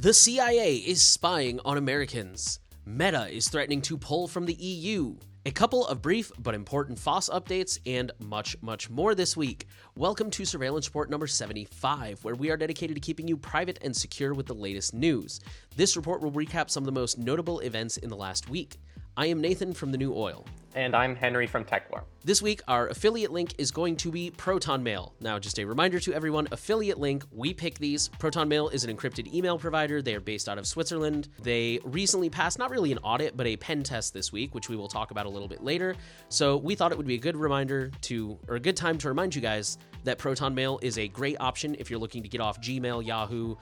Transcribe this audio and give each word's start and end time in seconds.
The 0.00 0.14
CIA 0.14 0.76
is 0.76 1.02
spying 1.02 1.60
on 1.62 1.76
Americans. 1.76 2.60
Meta 2.86 3.28
is 3.30 3.50
threatening 3.50 3.82
to 3.82 3.98
pull 3.98 4.28
from 4.28 4.46
the 4.46 4.54
EU. 4.54 5.14
A 5.44 5.50
couple 5.50 5.86
of 5.86 6.00
brief 6.00 6.32
but 6.38 6.54
important 6.54 6.98
FOSS 6.98 7.28
updates 7.28 7.78
and 7.84 8.10
much, 8.18 8.56
much 8.62 8.88
more 8.88 9.14
this 9.14 9.36
week. 9.36 9.66
Welcome 9.96 10.30
to 10.30 10.46
Surveillance 10.46 10.88
Report 10.88 11.10
number 11.10 11.26
75, 11.26 12.24
where 12.24 12.34
we 12.34 12.50
are 12.50 12.56
dedicated 12.56 12.96
to 12.96 13.00
keeping 13.00 13.28
you 13.28 13.36
private 13.36 13.78
and 13.82 13.94
secure 13.94 14.32
with 14.32 14.46
the 14.46 14.54
latest 14.54 14.94
news. 14.94 15.38
This 15.76 15.98
report 15.98 16.22
will 16.22 16.32
recap 16.32 16.70
some 16.70 16.82
of 16.82 16.86
the 16.86 16.98
most 16.98 17.18
notable 17.18 17.60
events 17.60 17.98
in 17.98 18.08
the 18.08 18.16
last 18.16 18.48
week. 18.48 18.80
I 19.18 19.26
am 19.26 19.42
Nathan 19.42 19.74
from 19.74 19.92
The 19.92 19.98
New 19.98 20.14
Oil. 20.14 20.46
And 20.74 20.94
I'm 20.94 21.16
Henry 21.16 21.48
from 21.48 21.64
TechLore. 21.64 22.02
This 22.22 22.40
week, 22.40 22.60
our 22.68 22.86
affiliate 22.88 23.32
link 23.32 23.54
is 23.58 23.72
going 23.72 23.96
to 23.96 24.10
be 24.10 24.30
Proton 24.30 24.84
Mail. 24.84 25.14
Now, 25.20 25.38
just 25.38 25.58
a 25.58 25.64
reminder 25.64 25.98
to 26.00 26.12
everyone 26.12 26.46
affiliate 26.52 26.98
link, 26.98 27.24
we 27.32 27.52
pick 27.52 27.78
these. 27.78 28.06
Proton 28.06 28.48
Mail 28.48 28.68
is 28.68 28.84
an 28.84 28.96
encrypted 28.96 29.32
email 29.34 29.58
provider. 29.58 30.00
They 30.00 30.14
are 30.14 30.20
based 30.20 30.48
out 30.48 30.58
of 30.58 30.66
Switzerland. 30.66 31.28
They 31.42 31.80
recently 31.82 32.30
passed 32.30 32.58
not 32.58 32.70
really 32.70 32.92
an 32.92 32.98
audit, 32.98 33.36
but 33.36 33.48
a 33.48 33.56
pen 33.56 33.82
test 33.82 34.14
this 34.14 34.32
week, 34.32 34.54
which 34.54 34.68
we 34.68 34.76
will 34.76 34.86
talk 34.86 35.10
about 35.10 35.26
a 35.26 35.28
little 35.28 35.48
bit 35.48 35.64
later. 35.64 35.96
So, 36.28 36.56
we 36.56 36.76
thought 36.76 36.92
it 36.92 36.98
would 36.98 37.06
be 37.06 37.16
a 37.16 37.18
good 37.18 37.36
reminder 37.36 37.90
to, 38.02 38.38
or 38.46 38.54
a 38.54 38.60
good 38.60 38.76
time 38.76 38.96
to 38.98 39.08
remind 39.08 39.34
you 39.34 39.40
guys 39.40 39.76
that 40.04 40.18
Proton 40.18 40.54
Mail 40.54 40.78
is 40.82 40.98
a 40.98 41.08
great 41.08 41.36
option 41.40 41.74
if 41.78 41.90
you're 41.90 41.98
looking 41.98 42.22
to 42.22 42.28
get 42.28 42.40
off 42.40 42.60
Gmail, 42.60 43.04
Yahoo, 43.04 43.56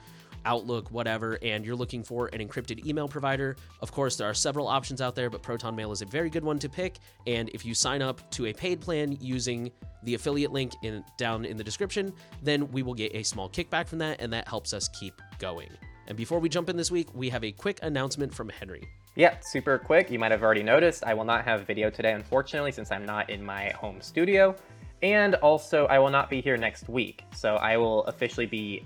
Outlook, 0.45 0.91
whatever, 0.91 1.37
and 1.41 1.65
you're 1.65 1.75
looking 1.75 2.03
for 2.03 2.27
an 2.33 2.39
encrypted 2.39 2.85
email 2.85 3.07
provider, 3.07 3.55
of 3.81 3.91
course, 3.91 4.15
there 4.15 4.29
are 4.29 4.33
several 4.33 4.67
options 4.67 5.01
out 5.01 5.15
there, 5.15 5.29
but 5.29 5.41
Proton 5.41 5.75
Mail 5.75 5.91
is 5.91 6.01
a 6.01 6.05
very 6.05 6.29
good 6.29 6.43
one 6.43 6.59
to 6.59 6.69
pick. 6.69 6.97
And 7.27 7.49
if 7.49 7.65
you 7.65 7.73
sign 7.73 8.01
up 8.01 8.29
to 8.31 8.47
a 8.47 8.53
paid 8.53 8.81
plan 8.81 9.17
using 9.19 9.71
the 10.03 10.15
affiliate 10.15 10.51
link 10.51 10.73
in 10.83 11.03
down 11.17 11.45
in 11.45 11.57
the 11.57 11.63
description, 11.63 12.13
then 12.41 12.71
we 12.71 12.83
will 12.83 12.93
get 12.93 13.13
a 13.15 13.23
small 13.23 13.49
kickback 13.49 13.87
from 13.87 13.99
that, 13.99 14.21
and 14.21 14.31
that 14.33 14.47
helps 14.47 14.73
us 14.73 14.87
keep 14.89 15.13
going. 15.39 15.69
And 16.07 16.17
before 16.17 16.39
we 16.39 16.49
jump 16.49 16.69
in 16.69 16.77
this 16.77 16.89
week, 16.89 17.07
we 17.13 17.29
have 17.29 17.43
a 17.43 17.51
quick 17.51 17.79
announcement 17.83 18.33
from 18.33 18.49
Henry. 18.49 18.83
Yeah, 19.15 19.35
super 19.41 19.77
quick. 19.77 20.09
You 20.09 20.17
might 20.17 20.31
have 20.31 20.43
already 20.43 20.63
noticed 20.63 21.03
I 21.03 21.13
will 21.13 21.25
not 21.25 21.45
have 21.45 21.67
video 21.67 21.89
today, 21.89 22.13
unfortunately, 22.13 22.71
since 22.71 22.91
I'm 22.91 23.05
not 23.05 23.29
in 23.29 23.43
my 23.43 23.69
home 23.71 24.01
studio. 24.01 24.55
And 25.01 25.35
also, 25.35 25.85
I 25.85 25.99
will 25.99 26.09
not 26.09 26.29
be 26.29 26.41
here 26.41 26.57
next 26.57 26.89
week. 26.89 27.23
So 27.35 27.55
I 27.55 27.77
will 27.77 28.03
officially 28.05 28.45
be 28.45 28.85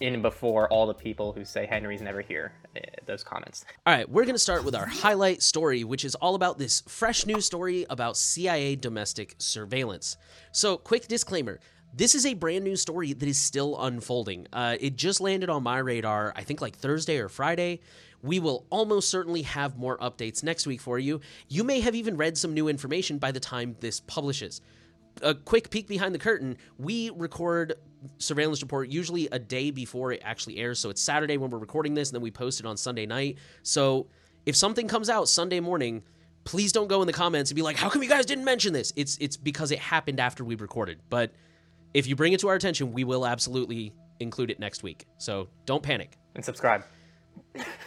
in 0.00 0.22
before 0.22 0.68
all 0.68 0.86
the 0.86 0.94
people 0.94 1.32
who 1.32 1.44
say 1.44 1.66
Henry's 1.66 2.00
never 2.00 2.20
here. 2.20 2.52
Uh, 2.76 2.80
those 3.06 3.22
comments. 3.22 3.64
All 3.86 3.94
right, 3.94 4.08
we're 4.08 4.24
going 4.24 4.34
to 4.34 4.38
start 4.38 4.64
with 4.64 4.74
our 4.74 4.86
highlight 4.86 5.42
story, 5.42 5.84
which 5.84 6.04
is 6.04 6.14
all 6.16 6.34
about 6.34 6.58
this 6.58 6.82
fresh 6.88 7.26
news 7.26 7.46
story 7.46 7.86
about 7.90 8.16
CIA 8.16 8.76
domestic 8.76 9.34
surveillance. 9.38 10.16
So, 10.52 10.76
quick 10.76 11.08
disclaimer. 11.08 11.60
This 11.92 12.14
is 12.14 12.24
a 12.24 12.34
brand 12.34 12.62
new 12.64 12.76
story 12.76 13.12
that 13.12 13.28
is 13.28 13.40
still 13.40 13.80
unfolding. 13.80 14.46
Uh, 14.52 14.76
it 14.80 14.96
just 14.96 15.20
landed 15.20 15.50
on 15.50 15.64
my 15.64 15.78
radar, 15.78 16.32
I 16.36 16.44
think 16.44 16.60
like 16.60 16.76
Thursday 16.76 17.18
or 17.18 17.28
Friday. 17.28 17.80
We 18.22 18.38
will 18.38 18.66
almost 18.70 19.10
certainly 19.10 19.42
have 19.42 19.76
more 19.76 19.98
updates 19.98 20.44
next 20.44 20.66
week 20.66 20.80
for 20.80 20.98
you. 20.98 21.20
You 21.48 21.64
may 21.64 21.80
have 21.80 21.94
even 21.94 22.16
read 22.16 22.38
some 22.38 22.54
new 22.54 22.68
information 22.68 23.18
by 23.18 23.32
the 23.32 23.40
time 23.40 23.76
this 23.80 23.98
publishes 24.00 24.60
a 25.22 25.34
quick 25.34 25.70
peek 25.70 25.86
behind 25.86 26.14
the 26.14 26.18
curtain, 26.18 26.56
we 26.78 27.10
record 27.10 27.74
surveillance 28.18 28.62
report 28.62 28.88
usually 28.88 29.28
a 29.32 29.38
day 29.38 29.70
before 29.70 30.12
it 30.12 30.22
actually 30.24 30.58
airs. 30.58 30.78
So 30.78 30.90
it's 30.90 31.02
Saturday 31.02 31.36
when 31.36 31.50
we're 31.50 31.58
recording 31.58 31.94
this, 31.94 32.10
and 32.10 32.14
then 32.16 32.22
we 32.22 32.30
post 32.30 32.60
it 32.60 32.66
on 32.66 32.76
Sunday 32.76 33.06
night. 33.06 33.38
So 33.62 34.08
if 34.46 34.56
something 34.56 34.88
comes 34.88 35.10
out 35.10 35.28
Sunday 35.28 35.60
morning, 35.60 36.02
please 36.44 36.72
don't 36.72 36.88
go 36.88 37.00
in 37.02 37.06
the 37.06 37.12
comments 37.12 37.50
and 37.50 37.56
be 37.56 37.62
like, 37.62 37.76
"How 37.76 37.88
come 37.88 38.02
you 38.02 38.08
guys 38.08 38.26
didn't 38.26 38.44
mention 38.44 38.72
this?" 38.72 38.92
It's 38.96 39.16
it's 39.20 39.36
because 39.36 39.70
it 39.70 39.78
happened 39.78 40.20
after 40.20 40.44
we 40.44 40.54
recorded. 40.54 41.00
But 41.08 41.32
if 41.94 42.06
you 42.06 42.16
bring 42.16 42.32
it 42.32 42.40
to 42.40 42.48
our 42.48 42.54
attention, 42.54 42.92
we 42.92 43.04
will 43.04 43.26
absolutely 43.26 43.92
include 44.20 44.50
it 44.50 44.58
next 44.58 44.82
week. 44.82 45.06
So 45.18 45.48
don't 45.66 45.82
panic 45.82 46.16
and 46.34 46.44
subscribe. 46.44 46.84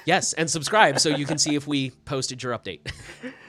Yes, 0.06 0.34
and 0.34 0.50
subscribe 0.50 1.00
so 1.00 1.10
you 1.10 1.26
can 1.26 1.38
see 1.38 1.56
if 1.56 1.68
we 1.68 1.92
posted 2.06 2.44
your 2.44 2.58
update. 2.58 2.92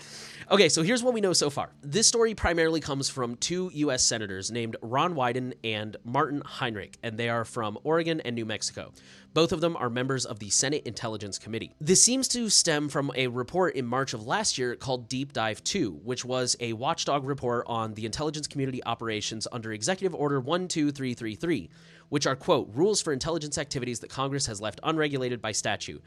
Okay, 0.50 0.68
so 0.68 0.82
here's 0.82 1.02
what 1.02 1.14
we 1.14 1.22
know 1.22 1.32
so 1.32 1.48
far. 1.48 1.70
This 1.80 2.06
story 2.06 2.34
primarily 2.34 2.78
comes 2.78 3.08
from 3.08 3.34
two 3.36 3.70
U.S. 3.72 4.05
senators 4.05 4.50
named 4.50 4.77
Ron 4.82 5.14
Wyden 5.14 5.55
and 5.64 5.96
Martin 6.05 6.42
Heinrich, 6.44 6.98
and 7.02 7.16
they 7.16 7.30
are 7.30 7.46
from 7.46 7.78
Oregon 7.82 8.20
and 8.20 8.36
New 8.36 8.44
Mexico. 8.44 8.92
Both 9.33 9.52
of 9.52 9.62
them 9.62 9.74
are 9.74 9.88
members 9.88 10.27
of 10.27 10.40
the 10.40 10.50
Senate 10.50 10.83
Intelligence 10.86 11.38
Committee. 11.38 11.74
This 11.80 12.02
seems 12.02 12.28
to 12.28 12.50
stem 12.50 12.90
from 12.90 13.10
a 13.14 13.28
report 13.28 13.74
in 13.74 13.86
March 13.86 14.12
of 14.12 14.27
last 14.27 14.58
year 14.58 14.77
called 14.77 15.08
Deep 15.08 15.33
Dive 15.33 15.64
2, 15.64 16.00
which 16.04 16.27
was 16.27 16.56
a 16.60 16.74
watchdog 16.74 17.24
report 17.24 17.64
on 17.66 17.94
the 17.94 18.04
intelligence 18.04 18.46
community 18.46 18.84
operations 18.84 19.48
under 19.50 19.72
Executive 19.72 20.14
Order 20.14 20.42
12333, 20.42 21.70
which 22.10 22.27
are, 22.27 22.36
quote, 22.36 22.68
rules 22.74 23.00
for 23.00 23.14
intelligence 23.14 23.56
activities 23.56 24.00
that 24.00 24.10
Congress 24.10 24.44
has 24.44 24.60
left 24.60 24.78
unregulated 24.83 25.40
by 25.40 25.52
statute, 25.52 26.04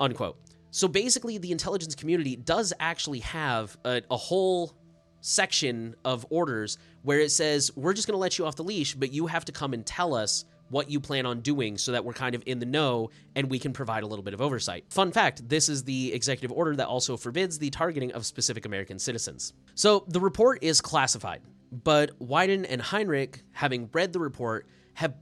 unquote. 0.00 0.36
So 0.72 0.88
basically, 0.88 1.36
the 1.36 1.52
intelligence 1.52 1.94
community 1.94 2.34
does 2.34 2.72
actually 2.80 3.20
have 3.20 3.76
a, 3.84 4.02
a 4.10 4.16
whole 4.16 4.72
section 5.20 5.94
of 6.02 6.26
orders 6.30 6.78
where 7.02 7.20
it 7.20 7.30
says, 7.30 7.70
we're 7.76 7.92
just 7.92 8.08
going 8.08 8.14
to 8.14 8.18
let 8.18 8.38
you 8.38 8.46
off 8.46 8.56
the 8.56 8.64
leash, 8.64 8.94
but 8.94 9.12
you 9.12 9.26
have 9.26 9.44
to 9.44 9.52
come 9.52 9.74
and 9.74 9.84
tell 9.84 10.14
us 10.14 10.46
what 10.70 10.90
you 10.90 10.98
plan 10.98 11.26
on 11.26 11.40
doing 11.40 11.76
so 11.76 11.92
that 11.92 12.02
we're 12.02 12.14
kind 12.14 12.34
of 12.34 12.42
in 12.46 12.58
the 12.58 12.64
know 12.64 13.10
and 13.36 13.50
we 13.50 13.58
can 13.58 13.74
provide 13.74 14.02
a 14.02 14.06
little 14.06 14.22
bit 14.22 14.32
of 14.32 14.40
oversight. 14.40 14.86
Fun 14.88 15.12
fact 15.12 15.46
this 15.46 15.68
is 15.68 15.84
the 15.84 16.12
executive 16.14 16.50
order 16.50 16.74
that 16.74 16.86
also 16.86 17.18
forbids 17.18 17.58
the 17.58 17.68
targeting 17.68 18.10
of 18.12 18.24
specific 18.24 18.64
American 18.64 18.98
citizens. 18.98 19.52
So 19.74 20.04
the 20.08 20.20
report 20.20 20.60
is 20.62 20.80
classified, 20.80 21.42
but 21.70 22.18
Wyden 22.18 22.64
and 22.66 22.80
Heinrich, 22.80 23.42
having 23.52 23.90
read 23.92 24.14
the 24.14 24.20
report, 24.20 24.66
have 24.94 25.14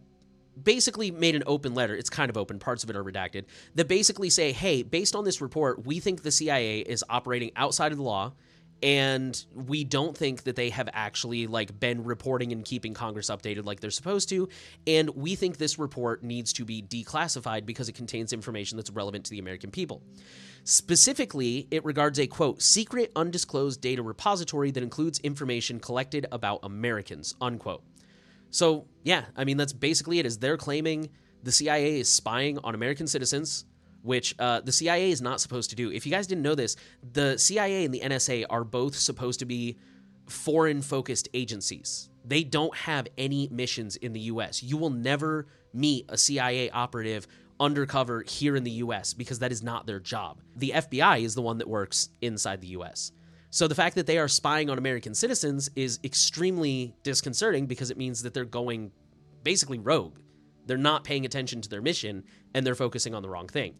basically 0.60 1.10
made 1.10 1.34
an 1.34 1.42
open 1.46 1.74
letter. 1.74 1.94
It's 1.94 2.10
kind 2.10 2.30
of 2.30 2.36
open, 2.36 2.58
parts 2.58 2.84
of 2.84 2.90
it 2.90 2.96
are 2.96 3.04
redacted, 3.04 3.44
that 3.74 3.88
basically 3.88 4.30
say, 4.30 4.52
hey, 4.52 4.82
based 4.82 5.14
on 5.14 5.24
this 5.24 5.40
report, 5.40 5.86
we 5.86 6.00
think 6.00 6.22
the 6.22 6.30
CIA 6.30 6.80
is 6.80 7.04
operating 7.08 7.50
outside 7.56 7.92
of 7.92 7.98
the 7.98 8.04
law 8.04 8.32
and 8.82 9.44
we 9.52 9.84
don't 9.84 10.16
think 10.16 10.44
that 10.44 10.56
they 10.56 10.70
have 10.70 10.88
actually 10.92 11.46
like 11.46 11.78
been 11.78 12.04
reporting 12.04 12.52
and 12.52 12.64
keeping 12.64 12.94
congress 12.94 13.28
updated 13.30 13.64
like 13.64 13.80
they're 13.80 13.90
supposed 13.90 14.28
to. 14.30 14.48
And 14.86 15.10
we 15.10 15.34
think 15.34 15.58
this 15.58 15.78
report 15.78 16.22
needs 16.22 16.52
to 16.54 16.64
be 16.64 16.82
declassified 16.82 17.66
because 17.66 17.88
it 17.88 17.94
contains 17.94 18.32
information 18.32 18.76
that's 18.76 18.90
relevant 18.90 19.24
to 19.26 19.30
the 19.30 19.38
american 19.38 19.70
people. 19.70 20.02
Specifically 20.64 21.68
it 21.70 21.84
regards 21.84 22.18
a 22.18 22.26
quote 22.26 22.62
secret 22.62 23.12
undisclosed 23.16 23.80
data 23.80 24.02
repository 24.02 24.70
that 24.70 24.82
includes 24.82 25.18
information 25.20 25.78
collected 25.80 26.26
about 26.32 26.60
americans 26.62 27.34
unquote 27.40 27.82
so, 28.50 28.86
yeah, 29.02 29.24
I 29.36 29.44
mean, 29.44 29.56
that's 29.56 29.72
basically 29.72 30.18
it. 30.18 30.26
Is 30.26 30.38
they're 30.38 30.56
claiming 30.56 31.10
the 31.42 31.52
CIA 31.52 32.00
is 32.00 32.10
spying 32.10 32.58
on 32.58 32.74
American 32.74 33.06
citizens, 33.06 33.64
which 34.02 34.34
uh, 34.38 34.60
the 34.60 34.72
CIA 34.72 35.10
is 35.10 35.22
not 35.22 35.40
supposed 35.40 35.70
to 35.70 35.76
do. 35.76 35.90
If 35.90 36.06
you 36.06 36.12
guys 36.12 36.26
didn't 36.26 36.42
know 36.42 36.54
this, 36.54 36.76
the 37.12 37.38
CIA 37.38 37.84
and 37.84 37.94
the 37.94 38.00
NSA 38.00 38.46
are 38.50 38.64
both 38.64 38.96
supposed 38.96 39.40
to 39.40 39.46
be 39.46 39.78
foreign 40.28 40.82
focused 40.82 41.28
agencies. 41.34 42.08
They 42.24 42.44
don't 42.44 42.74
have 42.76 43.08
any 43.18 43.48
missions 43.50 43.96
in 43.96 44.12
the 44.12 44.20
US. 44.20 44.62
You 44.62 44.76
will 44.76 44.90
never 44.90 45.46
meet 45.72 46.06
a 46.08 46.18
CIA 46.18 46.70
operative 46.70 47.26
undercover 47.58 48.22
here 48.26 48.56
in 48.56 48.64
the 48.64 48.70
US 48.72 49.12
because 49.12 49.38
that 49.40 49.52
is 49.52 49.62
not 49.62 49.86
their 49.86 50.00
job. 50.00 50.40
The 50.56 50.72
FBI 50.76 51.22
is 51.22 51.34
the 51.34 51.42
one 51.42 51.58
that 51.58 51.68
works 51.68 52.08
inside 52.20 52.60
the 52.60 52.68
US. 52.68 53.12
So 53.50 53.66
the 53.66 53.74
fact 53.74 53.96
that 53.96 54.06
they 54.06 54.16
are 54.16 54.28
spying 54.28 54.70
on 54.70 54.78
American 54.78 55.12
citizens 55.12 55.70
is 55.74 55.98
extremely 56.04 56.94
disconcerting 57.02 57.66
because 57.66 57.90
it 57.90 57.98
means 57.98 58.22
that 58.22 58.32
they're 58.32 58.44
going 58.44 58.92
basically 59.42 59.80
rogue. 59.80 60.18
They're 60.66 60.78
not 60.78 61.02
paying 61.02 61.24
attention 61.24 61.60
to 61.62 61.68
their 61.68 61.82
mission 61.82 62.22
and 62.54 62.64
they're 62.64 62.76
focusing 62.76 63.12
on 63.12 63.22
the 63.22 63.28
wrong 63.28 63.48
thing, 63.48 63.74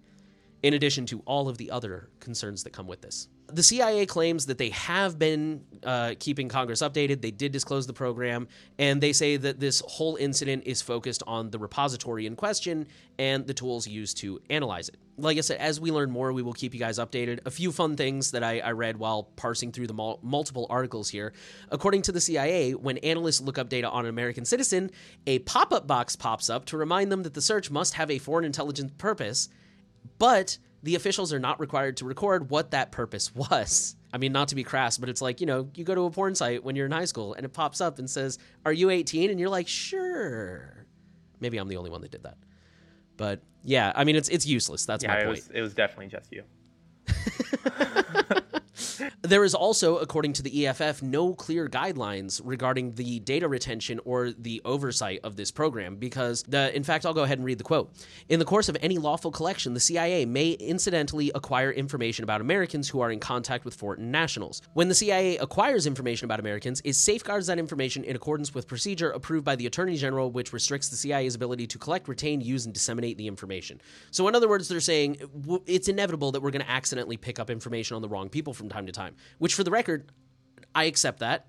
in 0.64 0.74
addition 0.74 1.06
to 1.06 1.20
all 1.24 1.48
of 1.48 1.56
the 1.56 1.70
other 1.70 2.10
concerns 2.18 2.64
that 2.64 2.72
come 2.72 2.88
with 2.88 3.00
this. 3.00 3.28
The 3.52 3.62
CIA 3.62 4.06
claims 4.06 4.46
that 4.46 4.58
they 4.58 4.70
have 4.70 5.18
been 5.18 5.64
uh, 5.82 6.14
keeping 6.18 6.48
Congress 6.48 6.82
updated. 6.82 7.20
They 7.20 7.30
did 7.30 7.52
disclose 7.52 7.86
the 7.86 7.92
program, 7.92 8.48
and 8.78 9.00
they 9.00 9.12
say 9.12 9.36
that 9.36 9.60
this 9.60 9.82
whole 9.86 10.16
incident 10.16 10.64
is 10.66 10.82
focused 10.82 11.22
on 11.26 11.50
the 11.50 11.58
repository 11.58 12.26
in 12.26 12.36
question 12.36 12.86
and 13.18 13.46
the 13.46 13.52
tools 13.52 13.86
used 13.86 14.16
to 14.16 14.40
analyze 14.48 14.88
it. 14.88 14.96
Like 15.18 15.36
I 15.36 15.42
said, 15.42 15.60
as 15.60 15.78
we 15.78 15.90
learn 15.90 16.10
more, 16.10 16.32
we 16.32 16.40
will 16.40 16.54
keep 16.54 16.72
you 16.72 16.80
guys 16.80 16.98
updated. 16.98 17.40
A 17.44 17.50
few 17.50 17.70
fun 17.70 17.94
things 17.96 18.30
that 18.30 18.42
I, 18.42 18.60
I 18.60 18.72
read 18.72 18.96
while 18.96 19.24
parsing 19.24 19.72
through 19.72 19.88
the 19.88 19.92
mul- 19.92 20.18
multiple 20.22 20.66
articles 20.70 21.10
here. 21.10 21.34
According 21.68 22.00
to 22.02 22.12
the 22.12 22.20
CIA, 22.20 22.72
when 22.72 22.96
analysts 22.98 23.42
look 23.42 23.58
up 23.58 23.68
data 23.68 23.90
on 23.90 24.06
an 24.06 24.08
American 24.08 24.46
citizen, 24.46 24.90
a 25.26 25.40
pop 25.40 25.72
up 25.74 25.86
box 25.86 26.16
pops 26.16 26.48
up 26.48 26.64
to 26.66 26.78
remind 26.78 27.12
them 27.12 27.22
that 27.24 27.34
the 27.34 27.42
search 27.42 27.70
must 27.70 27.94
have 27.94 28.10
a 28.10 28.18
foreign 28.18 28.46
intelligence 28.46 28.92
purpose, 28.96 29.50
but 30.18 30.56
the 30.82 30.94
officials 30.94 31.32
are 31.32 31.38
not 31.38 31.60
required 31.60 31.98
to 31.98 32.04
record 32.04 32.50
what 32.50 32.70
that 32.70 32.90
purpose 32.92 33.34
was. 33.34 33.96
I 34.12 34.18
mean, 34.18 34.32
not 34.32 34.48
to 34.48 34.54
be 34.54 34.64
crass, 34.64 34.98
but 34.98 35.08
it's 35.08 35.22
like, 35.22 35.40
you 35.40 35.46
know, 35.46 35.68
you 35.74 35.84
go 35.84 35.94
to 35.94 36.02
a 36.02 36.10
porn 36.10 36.34
site 36.34 36.64
when 36.64 36.74
you're 36.74 36.86
in 36.86 36.92
high 36.92 37.04
school 37.04 37.34
and 37.34 37.44
it 37.44 37.52
pops 37.52 37.80
up 37.80 37.98
and 37.98 38.10
says, 38.10 38.38
Are 38.66 38.72
you 38.72 38.90
18? 38.90 39.30
And 39.30 39.38
you're 39.38 39.48
like, 39.48 39.68
Sure. 39.68 40.86
Maybe 41.38 41.58
I'm 41.58 41.68
the 41.68 41.76
only 41.76 41.90
one 41.90 42.00
that 42.02 42.10
did 42.10 42.24
that. 42.24 42.36
But 43.16 43.40
yeah, 43.62 43.92
I 43.94 44.04
mean, 44.04 44.16
it's 44.16 44.28
it's 44.28 44.46
useless. 44.46 44.86
That's 44.86 45.04
yeah, 45.04 45.12
my 45.12 45.18
it 45.18 45.24
point. 45.24 45.36
Was, 45.36 45.50
it 45.54 45.60
was 45.60 45.74
definitely 45.74 46.08
just 46.08 46.32
you. 46.32 46.42
There 49.22 49.44
is 49.44 49.54
also, 49.54 49.98
according 49.98 50.34
to 50.34 50.42
the 50.42 50.66
EFF, 50.66 51.02
no 51.02 51.34
clear 51.34 51.68
guidelines 51.68 52.40
regarding 52.44 52.94
the 52.94 53.20
data 53.20 53.48
retention 53.48 54.00
or 54.04 54.30
the 54.30 54.60
oversight 54.64 55.20
of 55.24 55.36
this 55.36 55.50
program 55.50 55.96
because, 55.96 56.42
the, 56.44 56.74
in 56.74 56.84
fact, 56.84 57.06
I'll 57.06 57.14
go 57.14 57.22
ahead 57.22 57.38
and 57.38 57.44
read 57.44 57.58
the 57.58 57.64
quote. 57.64 57.92
In 58.28 58.38
the 58.38 58.44
course 58.44 58.68
of 58.68 58.76
any 58.80 58.98
lawful 58.98 59.30
collection, 59.30 59.74
the 59.74 59.80
CIA 59.80 60.24
may 60.24 60.52
incidentally 60.52 61.30
acquire 61.34 61.70
information 61.70 62.22
about 62.22 62.40
Americans 62.40 62.88
who 62.88 63.00
are 63.00 63.10
in 63.10 63.20
contact 63.20 63.64
with 63.64 63.74
foreign 63.74 64.10
nationals. 64.10 64.62
When 64.74 64.88
the 64.88 64.94
CIA 64.94 65.38
acquires 65.38 65.86
information 65.86 66.24
about 66.24 66.40
Americans, 66.40 66.80
it 66.84 66.94
safeguards 66.94 67.46
that 67.46 67.58
information 67.58 68.04
in 68.04 68.16
accordance 68.16 68.54
with 68.54 68.66
procedure 68.66 69.10
approved 69.10 69.44
by 69.44 69.56
the 69.56 69.66
Attorney 69.66 69.96
General, 69.96 70.30
which 70.30 70.52
restricts 70.52 70.88
the 70.88 70.96
CIA's 70.96 71.34
ability 71.34 71.66
to 71.68 71.78
collect, 71.78 72.08
retain, 72.08 72.40
use, 72.40 72.64
and 72.64 72.74
disseminate 72.74 73.16
the 73.18 73.26
information. 73.26 73.80
So, 74.10 74.28
in 74.28 74.34
other 74.34 74.48
words, 74.48 74.68
they're 74.68 74.80
saying 74.80 75.16
it's 75.66 75.88
inevitable 75.88 76.32
that 76.32 76.42
we're 76.42 76.50
going 76.50 76.64
to 76.64 76.70
accidentally 76.70 77.16
pick 77.16 77.38
up 77.38 77.50
information 77.50 77.96
on 77.96 78.02
the 78.02 78.08
wrong 78.08 78.28
people 78.28 78.54
from 78.54 78.68
time 78.68 78.86
to 78.86 78.89
time, 78.92 79.16
which, 79.38 79.54
for 79.54 79.64
the 79.64 79.70
record, 79.70 80.10
I 80.74 80.84
accept 80.84 81.20
that. 81.20 81.46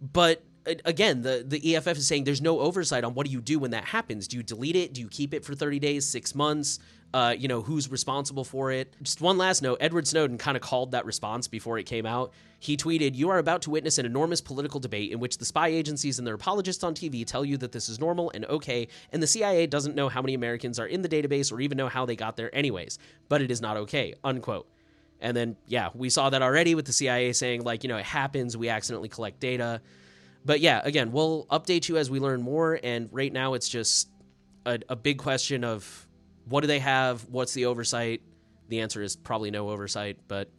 But 0.00 0.42
again, 0.84 1.22
the, 1.22 1.44
the 1.46 1.76
EFF 1.76 1.98
is 1.98 2.06
saying 2.06 2.24
there's 2.24 2.42
no 2.42 2.60
oversight 2.60 3.04
on 3.04 3.14
what 3.14 3.26
do 3.26 3.32
you 3.32 3.40
do 3.40 3.58
when 3.58 3.70
that 3.72 3.84
happens. 3.84 4.28
Do 4.28 4.36
you 4.36 4.42
delete 4.42 4.76
it? 4.76 4.92
Do 4.92 5.00
you 5.00 5.08
keep 5.08 5.34
it 5.34 5.44
for 5.44 5.54
30 5.54 5.78
days, 5.78 6.06
six 6.06 6.34
months? 6.34 6.78
Uh, 7.14 7.34
you 7.36 7.48
know, 7.48 7.62
who's 7.62 7.90
responsible 7.90 8.44
for 8.44 8.70
it? 8.70 8.94
Just 9.02 9.22
one 9.22 9.38
last 9.38 9.62
note 9.62 9.78
Edward 9.80 10.06
Snowden 10.06 10.36
kind 10.36 10.58
of 10.58 10.62
called 10.62 10.90
that 10.90 11.06
response 11.06 11.48
before 11.48 11.78
it 11.78 11.84
came 11.84 12.04
out. 12.04 12.34
He 12.58 12.76
tweeted, 12.76 13.14
You 13.14 13.30
are 13.30 13.38
about 13.38 13.62
to 13.62 13.70
witness 13.70 13.96
an 13.96 14.04
enormous 14.04 14.42
political 14.42 14.78
debate 14.78 15.10
in 15.10 15.18
which 15.18 15.38
the 15.38 15.46
spy 15.46 15.68
agencies 15.68 16.18
and 16.18 16.26
their 16.26 16.34
apologists 16.34 16.84
on 16.84 16.94
TV 16.94 17.24
tell 17.24 17.46
you 17.46 17.56
that 17.58 17.72
this 17.72 17.88
is 17.88 17.98
normal 17.98 18.30
and 18.34 18.44
okay, 18.46 18.88
and 19.10 19.22
the 19.22 19.26
CIA 19.26 19.66
doesn't 19.66 19.96
know 19.96 20.10
how 20.10 20.20
many 20.20 20.34
Americans 20.34 20.78
are 20.78 20.86
in 20.86 21.00
the 21.00 21.08
database 21.08 21.50
or 21.50 21.62
even 21.62 21.78
know 21.78 21.88
how 21.88 22.04
they 22.04 22.16
got 22.16 22.36
there 22.36 22.54
anyways, 22.54 22.98
but 23.30 23.40
it 23.40 23.50
is 23.50 23.62
not 23.62 23.78
okay. 23.78 24.12
Unquote. 24.22 24.68
And 25.20 25.36
then, 25.36 25.56
yeah, 25.66 25.88
we 25.94 26.10
saw 26.10 26.30
that 26.30 26.42
already 26.42 26.74
with 26.74 26.86
the 26.86 26.92
CIA 26.92 27.32
saying, 27.32 27.62
like, 27.62 27.82
you 27.82 27.88
know, 27.88 27.96
it 27.96 28.04
happens, 28.04 28.56
we 28.56 28.68
accidentally 28.68 29.08
collect 29.08 29.40
data. 29.40 29.80
But 30.44 30.60
yeah, 30.60 30.80
again, 30.84 31.12
we'll 31.12 31.46
update 31.50 31.88
you 31.88 31.96
as 31.96 32.10
we 32.10 32.20
learn 32.20 32.40
more. 32.40 32.78
And 32.82 33.08
right 33.12 33.32
now, 33.32 33.54
it's 33.54 33.68
just 33.68 34.08
a, 34.64 34.78
a 34.88 34.96
big 34.96 35.18
question 35.18 35.64
of 35.64 36.06
what 36.48 36.60
do 36.60 36.66
they 36.66 36.78
have? 36.78 37.22
What's 37.28 37.52
the 37.52 37.66
oversight? 37.66 38.22
The 38.68 38.80
answer 38.80 39.02
is 39.02 39.16
probably 39.16 39.50
no 39.50 39.70
oversight. 39.70 40.18
But 40.28 40.50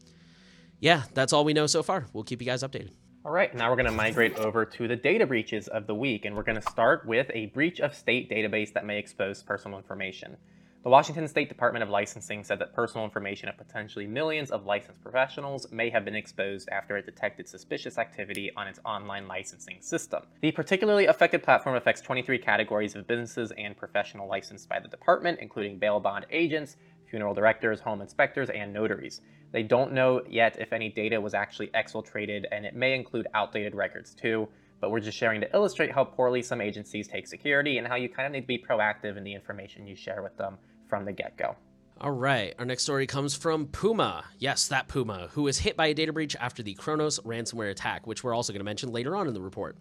yeah, 0.79 1.03
that's 1.13 1.33
all 1.33 1.45
we 1.45 1.53
know 1.53 1.67
so 1.67 1.83
far. 1.83 2.05
We'll 2.13 2.23
keep 2.23 2.41
you 2.41 2.45
guys 2.45 2.63
updated. 2.63 2.91
All 3.25 3.31
right, 3.31 3.53
now 3.53 3.69
we're 3.69 3.75
going 3.75 3.85
to 3.85 3.91
migrate 3.91 4.37
over 4.37 4.63
to 4.63 4.87
the 4.87 4.95
data 4.95 5.27
breaches 5.27 5.67
of 5.67 5.87
the 5.87 5.93
week, 5.93 6.23
and 6.23 6.35
we're 6.35 6.43
going 6.43 6.59
to 6.59 6.69
start 6.69 7.05
with 7.05 7.29
a 7.33 7.47
breach 7.47 7.81
of 7.81 7.93
state 7.93 8.29
database 8.29 8.71
that 8.73 8.85
may 8.85 8.97
expose 8.97 9.43
personal 9.43 9.77
information. 9.77 10.37
The 10.81 10.89
Washington 10.89 11.27
State 11.27 11.49
Department 11.49 11.83
of 11.83 11.89
Licensing 11.89 12.41
said 12.41 12.57
that 12.59 12.73
personal 12.73 13.03
information 13.03 13.49
of 13.49 13.57
potentially 13.57 14.07
millions 14.07 14.49
of 14.49 14.65
licensed 14.65 15.01
professionals 15.01 15.69
may 15.73 15.89
have 15.89 16.05
been 16.05 16.15
exposed 16.15 16.69
after 16.69 16.95
it 16.95 17.05
detected 17.05 17.49
suspicious 17.49 17.97
activity 17.97 18.49
on 18.55 18.65
its 18.65 18.79
online 18.85 19.27
licensing 19.27 19.81
system. 19.81 20.23
The 20.39 20.53
particularly 20.53 21.07
affected 21.07 21.43
platform 21.43 21.75
affects 21.75 21.99
23 21.99 22.37
categories 22.37 22.95
of 22.95 23.07
businesses 23.07 23.51
and 23.57 23.75
professional 23.75 24.29
licensed 24.29 24.69
by 24.69 24.79
the 24.79 24.87
department, 24.87 25.39
including 25.41 25.79
bail 25.79 25.99
bond 25.99 26.25
agents, 26.31 26.77
funeral 27.09 27.33
directors, 27.33 27.81
home 27.81 27.99
inspectors, 27.99 28.49
and 28.49 28.71
notaries. 28.71 29.19
They 29.51 29.63
don't 29.63 29.91
know 29.91 30.21
yet 30.29 30.61
if 30.61 30.71
any 30.71 30.87
data 30.87 31.19
was 31.19 31.33
actually 31.33 31.67
exfiltrated, 31.69 32.45
and 32.53 32.65
it 32.65 32.73
may 32.73 32.95
include 32.95 33.27
outdated 33.33 33.75
records 33.75 34.15
too 34.15 34.47
but 34.79 34.91
we're 34.91 34.99
just 34.99 35.17
sharing 35.17 35.41
to 35.41 35.53
illustrate 35.53 35.91
how 35.91 36.03
poorly 36.03 36.41
some 36.41 36.61
agencies 36.61 37.07
take 37.07 37.27
security 37.27 37.77
and 37.77 37.87
how 37.87 37.95
you 37.95 38.09
kind 38.09 38.25
of 38.25 38.31
need 38.31 38.41
to 38.41 38.47
be 38.47 38.57
proactive 38.57 39.17
in 39.17 39.23
the 39.23 39.33
information 39.33 39.87
you 39.87 39.95
share 39.95 40.21
with 40.21 40.35
them 40.37 40.57
from 40.87 41.05
the 41.05 41.11
get 41.11 41.37
go. 41.37 41.55
All 42.01 42.11
right, 42.11 42.53
our 42.57 42.63
next 42.63 42.83
story 42.83 43.05
comes 43.05 43.35
from 43.35 43.67
Puma. 43.67 44.23
Yes, 44.37 44.69
that 44.69 44.87
Puma, 44.87 45.27
who 45.33 45.43
was 45.43 45.59
hit 45.59 45.75
by 45.75 45.87
a 45.87 45.93
data 45.93 46.13
breach 46.13 46.33
after 46.39 46.63
the 46.63 46.73
Kronos 46.75 47.19
ransomware 47.19 47.69
attack, 47.69 48.07
which 48.07 48.23
we're 48.23 48.33
also 48.33 48.53
going 48.53 48.61
to 48.61 48.65
mention 48.65 48.93
later 48.93 49.17
on 49.17 49.27
in 49.27 49.33
the 49.33 49.41
report. 49.41 49.75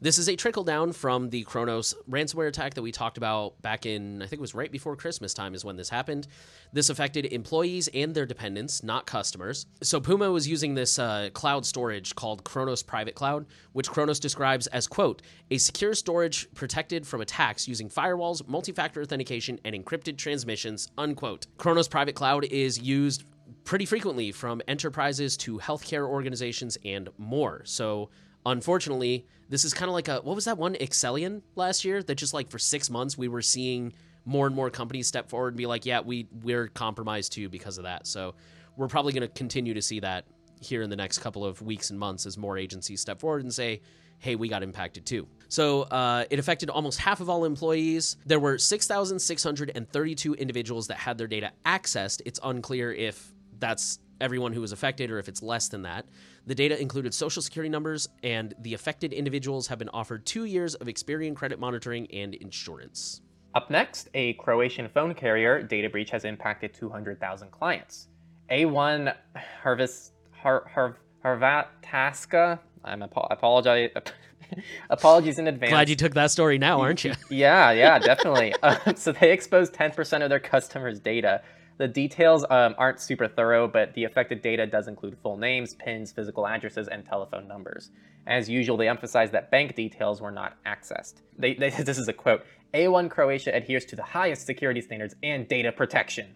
This 0.00 0.18
is 0.18 0.28
a 0.28 0.36
trickle 0.36 0.62
down 0.62 0.92
from 0.92 1.28
the 1.28 1.42
Kronos 1.42 1.92
ransomware 2.08 2.46
attack 2.46 2.74
that 2.74 2.82
we 2.82 2.92
talked 2.92 3.16
about 3.16 3.60
back 3.62 3.84
in, 3.84 4.22
I 4.22 4.26
think 4.26 4.38
it 4.38 4.40
was 4.40 4.54
right 4.54 4.70
before 4.70 4.94
Christmas 4.94 5.34
time, 5.34 5.56
is 5.56 5.64
when 5.64 5.74
this 5.74 5.88
happened. 5.88 6.28
This 6.72 6.88
affected 6.88 7.26
employees 7.26 7.88
and 7.88 8.14
their 8.14 8.24
dependents, 8.24 8.84
not 8.84 9.06
customers. 9.06 9.66
So 9.82 10.00
Puma 10.00 10.30
was 10.30 10.46
using 10.46 10.74
this 10.74 11.00
uh, 11.00 11.30
cloud 11.32 11.66
storage 11.66 12.14
called 12.14 12.44
Kronos 12.44 12.80
Private 12.80 13.16
Cloud, 13.16 13.46
which 13.72 13.90
Kronos 13.90 14.20
describes 14.20 14.68
as, 14.68 14.86
quote, 14.86 15.22
a 15.50 15.58
secure 15.58 15.94
storage 15.94 16.46
protected 16.54 17.04
from 17.04 17.20
attacks 17.20 17.66
using 17.66 17.88
firewalls, 17.88 18.46
multi 18.46 18.70
factor 18.70 19.02
authentication, 19.02 19.58
and 19.64 19.74
encrypted 19.74 20.16
transmissions, 20.16 20.92
unquote. 20.96 21.48
Kronos 21.56 21.88
Private 21.88 22.14
Cloud 22.14 22.44
is 22.44 22.78
used 22.78 23.24
pretty 23.64 23.84
frequently 23.84 24.30
from 24.30 24.62
enterprises 24.68 25.36
to 25.38 25.58
healthcare 25.58 26.06
organizations 26.06 26.78
and 26.84 27.08
more. 27.18 27.62
So, 27.64 28.10
unfortunately, 28.50 29.26
this 29.48 29.64
is 29.64 29.72
kind 29.74 29.88
of 29.88 29.94
like 29.94 30.08
a 30.08 30.16
what 30.16 30.34
was 30.34 30.44
that 30.44 30.58
one 30.58 30.74
Accellion 30.74 31.42
last 31.54 31.84
year 31.84 32.02
that 32.02 32.14
just 32.16 32.34
like 32.34 32.50
for 32.50 32.58
6 32.58 32.90
months 32.90 33.16
we 33.16 33.28
were 33.28 33.42
seeing 33.42 33.92
more 34.24 34.46
and 34.46 34.54
more 34.54 34.68
companies 34.70 35.06
step 35.06 35.28
forward 35.28 35.48
and 35.48 35.56
be 35.56 35.66
like, 35.66 35.86
"Yeah, 35.86 36.00
we 36.00 36.28
we're 36.42 36.68
compromised 36.68 37.32
too 37.32 37.48
because 37.48 37.78
of 37.78 37.84
that." 37.84 38.06
So, 38.06 38.34
we're 38.76 38.88
probably 38.88 39.12
going 39.12 39.26
to 39.26 39.28
continue 39.28 39.74
to 39.74 39.82
see 39.82 40.00
that 40.00 40.24
here 40.60 40.82
in 40.82 40.90
the 40.90 40.96
next 40.96 41.18
couple 41.18 41.44
of 41.44 41.62
weeks 41.62 41.90
and 41.90 41.98
months 41.98 42.26
as 42.26 42.36
more 42.36 42.58
agencies 42.58 43.00
step 43.00 43.20
forward 43.20 43.42
and 43.42 43.52
say, 43.52 43.80
hey, 44.18 44.36
we 44.36 44.48
got 44.48 44.62
impacted 44.62 45.06
too. 45.06 45.26
So 45.48 45.82
uh, 45.82 46.24
it 46.30 46.38
affected 46.38 46.70
almost 46.70 46.98
half 46.98 47.20
of 47.20 47.30
all 47.30 47.44
employees. 47.44 48.16
There 48.26 48.40
were 48.40 48.58
6,632 48.58 50.34
individuals 50.34 50.88
that 50.88 50.96
had 50.96 51.18
their 51.18 51.26
data 51.26 51.52
accessed. 51.64 52.22
It's 52.26 52.40
unclear 52.42 52.92
if 52.92 53.32
that's 53.58 54.00
everyone 54.20 54.52
who 54.52 54.60
was 54.60 54.72
affected 54.72 55.10
or 55.10 55.18
if 55.18 55.28
it's 55.28 55.42
less 55.42 55.68
than 55.68 55.82
that. 55.82 56.06
The 56.46 56.54
data 56.54 56.80
included 56.80 57.14
social 57.14 57.42
security 57.42 57.68
numbers, 57.68 58.08
and 58.22 58.54
the 58.60 58.74
affected 58.74 59.12
individuals 59.12 59.66
have 59.68 59.78
been 59.78 59.90
offered 59.90 60.26
two 60.26 60.44
years 60.44 60.74
of 60.74 60.86
Experian 60.86 61.34
credit 61.34 61.58
monitoring 61.58 62.06
and 62.12 62.34
insurance. 62.34 63.20
Up 63.54 63.70
next, 63.70 64.08
a 64.14 64.34
Croatian 64.34 64.88
phone 64.88 65.14
carrier 65.14 65.62
data 65.62 65.88
breach 65.88 66.10
has 66.10 66.24
impacted 66.24 66.74
200,000 66.74 67.50
clients. 67.50 68.08
A1 68.50 69.14
Harvest 69.62 70.12
Har, 70.30 70.70
Har, 70.74 70.96
Harvataska. 71.24 72.58
I'm 72.84 73.02
apo- 73.02 73.26
apologize. 73.30 73.90
Apologies 74.90 75.38
in 75.38 75.48
advance. 75.48 75.70
Glad 75.70 75.88
you 75.88 75.96
took 75.96 76.14
that 76.14 76.30
story 76.30 76.58
now, 76.58 76.80
aren't 76.80 77.04
you? 77.04 77.12
yeah, 77.28 77.70
yeah, 77.72 77.98
definitely. 77.98 78.54
Uh, 78.62 78.94
so 78.96 79.12
they 79.12 79.32
exposed 79.32 79.74
10% 79.74 80.22
of 80.22 80.30
their 80.30 80.40
customers' 80.40 81.00
data. 81.00 81.42
The 81.78 81.86
details 81.86 82.44
um, 82.50 82.74
aren't 82.76 83.00
super 83.00 83.28
thorough, 83.28 83.68
but 83.68 83.94
the 83.94 84.02
affected 84.02 84.42
data 84.42 84.66
does 84.66 84.88
include 84.88 85.16
full 85.22 85.36
names, 85.36 85.74
pins, 85.74 86.10
physical 86.10 86.44
addresses, 86.44 86.88
and 86.88 87.06
telephone 87.06 87.46
numbers. 87.46 87.92
As 88.26 88.48
usual, 88.48 88.76
they 88.76 88.88
emphasize 88.88 89.30
that 89.30 89.52
bank 89.52 89.76
details 89.76 90.20
were 90.20 90.32
not 90.32 90.56
accessed. 90.66 91.14
They, 91.38 91.54
they, 91.54 91.70
this 91.84 91.96
is 91.98 92.08
a 92.08 92.12
quote 92.12 92.44
A1 92.74 93.10
Croatia 93.10 93.54
adheres 93.54 93.84
to 93.86 93.96
the 93.96 94.02
highest 94.02 94.44
security 94.44 94.80
standards 94.80 95.14
and 95.22 95.46
data 95.46 95.70
protection. 95.70 96.34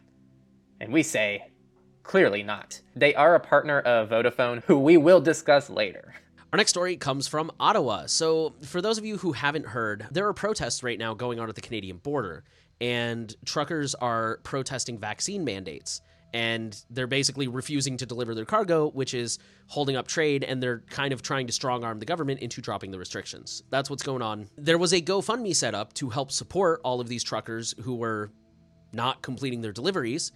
And 0.80 0.92
we 0.92 1.02
say, 1.02 1.48
clearly 2.04 2.44
not. 2.44 2.80
They 2.94 3.14
are 3.16 3.34
a 3.34 3.40
partner 3.40 3.80
of 3.80 4.10
Vodafone, 4.10 4.62
who 4.64 4.78
we 4.78 4.96
will 4.96 5.20
discuss 5.20 5.68
later. 5.68 6.14
Our 6.52 6.56
next 6.56 6.70
story 6.70 6.96
comes 6.96 7.26
from 7.26 7.50
Ottawa. 7.58 8.06
So, 8.06 8.54
for 8.62 8.82
those 8.82 8.98
of 8.98 9.06
you 9.06 9.16
who 9.16 9.32
haven't 9.32 9.66
heard, 9.66 10.06
there 10.10 10.28
are 10.28 10.34
protests 10.34 10.82
right 10.82 10.98
now 10.98 11.14
going 11.14 11.40
on 11.40 11.48
at 11.48 11.54
the 11.54 11.62
Canadian 11.62 11.96
border, 11.96 12.44
and 12.82 13.34
truckers 13.46 13.94
are 13.94 14.40
protesting 14.42 14.98
vaccine 14.98 15.44
mandates. 15.44 16.02
And 16.34 16.76
they're 16.90 17.06
basically 17.06 17.46
refusing 17.46 17.96
to 17.98 18.06
deliver 18.06 18.34
their 18.34 18.46
cargo, 18.46 18.90
which 18.90 19.14
is 19.14 19.38
holding 19.68 19.96
up 19.96 20.08
trade, 20.08 20.42
and 20.42 20.62
they're 20.62 20.80
kind 20.90 21.12
of 21.12 21.22
trying 21.22 21.46
to 21.46 21.52
strong 21.52 21.84
arm 21.84 22.00
the 22.00 22.06
government 22.06 22.40
into 22.40 22.60
dropping 22.60 22.90
the 22.90 22.98
restrictions. 22.98 23.62
That's 23.70 23.88
what's 23.88 24.02
going 24.02 24.22
on. 24.22 24.48
There 24.56 24.78
was 24.78 24.92
a 24.92 25.00
GoFundMe 25.00 25.54
set 25.54 25.74
up 25.74 25.92
to 25.94 26.08
help 26.08 26.32
support 26.32 26.80
all 26.82 27.00
of 27.00 27.08
these 27.08 27.22
truckers 27.22 27.74
who 27.82 27.94
were 27.94 28.32
not 28.92 29.22
completing 29.22 29.60
their 29.60 29.72
deliveries 29.72 30.32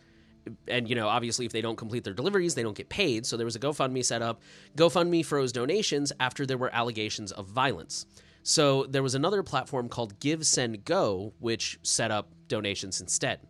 and 0.68 0.88
you 0.88 0.94
know 0.94 1.08
obviously 1.08 1.44
if 1.44 1.52
they 1.52 1.60
don't 1.60 1.76
complete 1.76 2.04
their 2.04 2.14
deliveries 2.14 2.54
they 2.54 2.62
don't 2.62 2.76
get 2.76 2.88
paid 2.88 3.26
so 3.26 3.36
there 3.36 3.44
was 3.44 3.56
a 3.56 3.58
gofundme 3.58 4.02
set 4.02 4.22
up 4.22 4.40
gofundme 4.76 5.22
froze 5.22 5.52
donations 5.52 6.12
after 6.20 6.46
there 6.46 6.56
were 6.56 6.72
allegations 6.72 7.32
of 7.32 7.46
violence 7.48 8.06
so 8.46 8.84
there 8.84 9.02
was 9.02 9.14
another 9.14 9.42
platform 9.42 9.88
called 9.88 10.18
GiveSendGo 10.20 11.32
which 11.38 11.78
set 11.82 12.10
up 12.10 12.28
donations 12.48 13.00
instead 13.00 13.40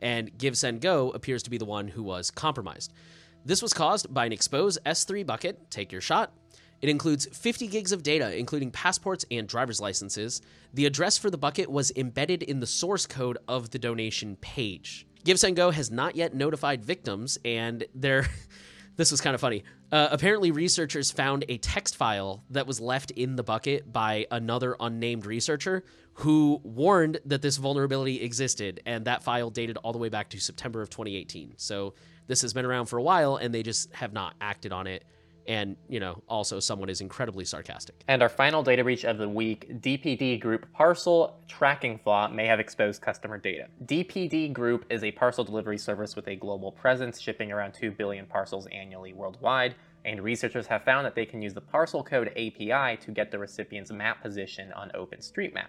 and 0.00 0.36
GiveSendGo 0.36 1.14
appears 1.14 1.42
to 1.44 1.50
be 1.50 1.58
the 1.58 1.64
one 1.64 1.88
who 1.88 2.02
was 2.02 2.30
compromised 2.30 2.92
this 3.44 3.62
was 3.62 3.72
caused 3.72 4.12
by 4.12 4.26
an 4.26 4.32
exposed 4.32 4.78
s3 4.84 5.24
bucket 5.24 5.70
take 5.70 5.92
your 5.92 6.00
shot 6.00 6.32
it 6.84 6.90
includes 6.90 7.26
50 7.32 7.68
gigs 7.68 7.92
of 7.92 8.02
data, 8.02 8.36
including 8.36 8.70
passports 8.70 9.24
and 9.30 9.48
driver's 9.48 9.80
licenses. 9.80 10.42
The 10.74 10.84
address 10.84 11.16
for 11.16 11.30
the 11.30 11.38
bucket 11.38 11.70
was 11.70 11.90
embedded 11.96 12.42
in 12.42 12.60
the 12.60 12.66
source 12.66 13.06
code 13.06 13.38
of 13.48 13.70
the 13.70 13.78
donation 13.78 14.36
page. 14.36 15.06
GiveSendGo 15.24 15.72
has 15.72 15.90
not 15.90 16.14
yet 16.14 16.34
notified 16.34 16.84
victims, 16.84 17.38
and 17.42 17.84
they're 17.94 18.28
This 18.96 19.10
was 19.10 19.20
kind 19.20 19.34
of 19.34 19.40
funny. 19.40 19.64
Uh, 19.90 20.08
apparently, 20.10 20.50
researchers 20.50 21.10
found 21.10 21.44
a 21.48 21.58
text 21.58 21.96
file 21.96 22.44
that 22.50 22.66
was 22.66 22.80
left 22.80 23.10
in 23.10 23.36
the 23.36 23.42
bucket 23.42 23.92
by 23.92 24.26
another 24.30 24.76
unnamed 24.78 25.26
researcher 25.26 25.84
who 26.18 26.60
warned 26.62 27.18
that 27.24 27.42
this 27.42 27.56
vulnerability 27.56 28.22
existed, 28.22 28.80
and 28.86 29.04
that 29.06 29.24
file 29.24 29.50
dated 29.50 29.76
all 29.78 29.92
the 29.92 29.98
way 29.98 30.08
back 30.08 30.28
to 30.30 30.38
September 30.38 30.80
of 30.80 30.90
2018. 30.90 31.54
So 31.56 31.94
this 32.28 32.42
has 32.42 32.52
been 32.52 32.64
around 32.64 32.86
for 32.86 32.98
a 32.98 33.02
while, 33.02 33.36
and 33.36 33.52
they 33.52 33.64
just 33.64 33.92
have 33.94 34.12
not 34.12 34.34
acted 34.40 34.72
on 34.72 34.86
it 34.86 35.04
and 35.46 35.76
you 35.88 36.00
know 36.00 36.22
also 36.28 36.60
someone 36.60 36.88
is 36.88 37.00
incredibly 37.00 37.44
sarcastic. 37.44 38.02
And 38.08 38.22
our 38.22 38.28
final 38.28 38.62
data 38.62 38.82
breach 38.82 39.04
of 39.04 39.18
the 39.18 39.28
week 39.28 39.80
dpd 39.80 40.40
group 40.40 40.70
parcel 40.72 41.40
tracking 41.48 41.98
flaw 41.98 42.28
may 42.28 42.46
have 42.46 42.60
exposed 42.60 43.02
customer 43.02 43.38
data. 43.38 43.68
Dpd 43.84 44.52
group 44.52 44.84
is 44.90 45.04
a 45.04 45.12
parcel 45.12 45.44
delivery 45.44 45.78
service 45.78 46.16
with 46.16 46.28
a 46.28 46.36
global 46.36 46.72
presence 46.72 47.20
shipping 47.20 47.52
around 47.52 47.72
2 47.74 47.90
billion 47.92 48.26
parcels 48.26 48.66
annually 48.72 49.12
worldwide. 49.12 49.74
And 50.06 50.22
researchers 50.22 50.66
have 50.66 50.84
found 50.84 51.06
that 51.06 51.14
they 51.14 51.24
can 51.24 51.40
use 51.40 51.54
the 51.54 51.62
parcel 51.62 52.04
code 52.04 52.28
api 52.28 52.98
to 53.00 53.10
get 53.10 53.30
the 53.30 53.38
recipient's 53.38 53.90
map 53.90 54.22
position 54.22 54.70
on 54.72 54.90
openstreetmap. 54.90 55.68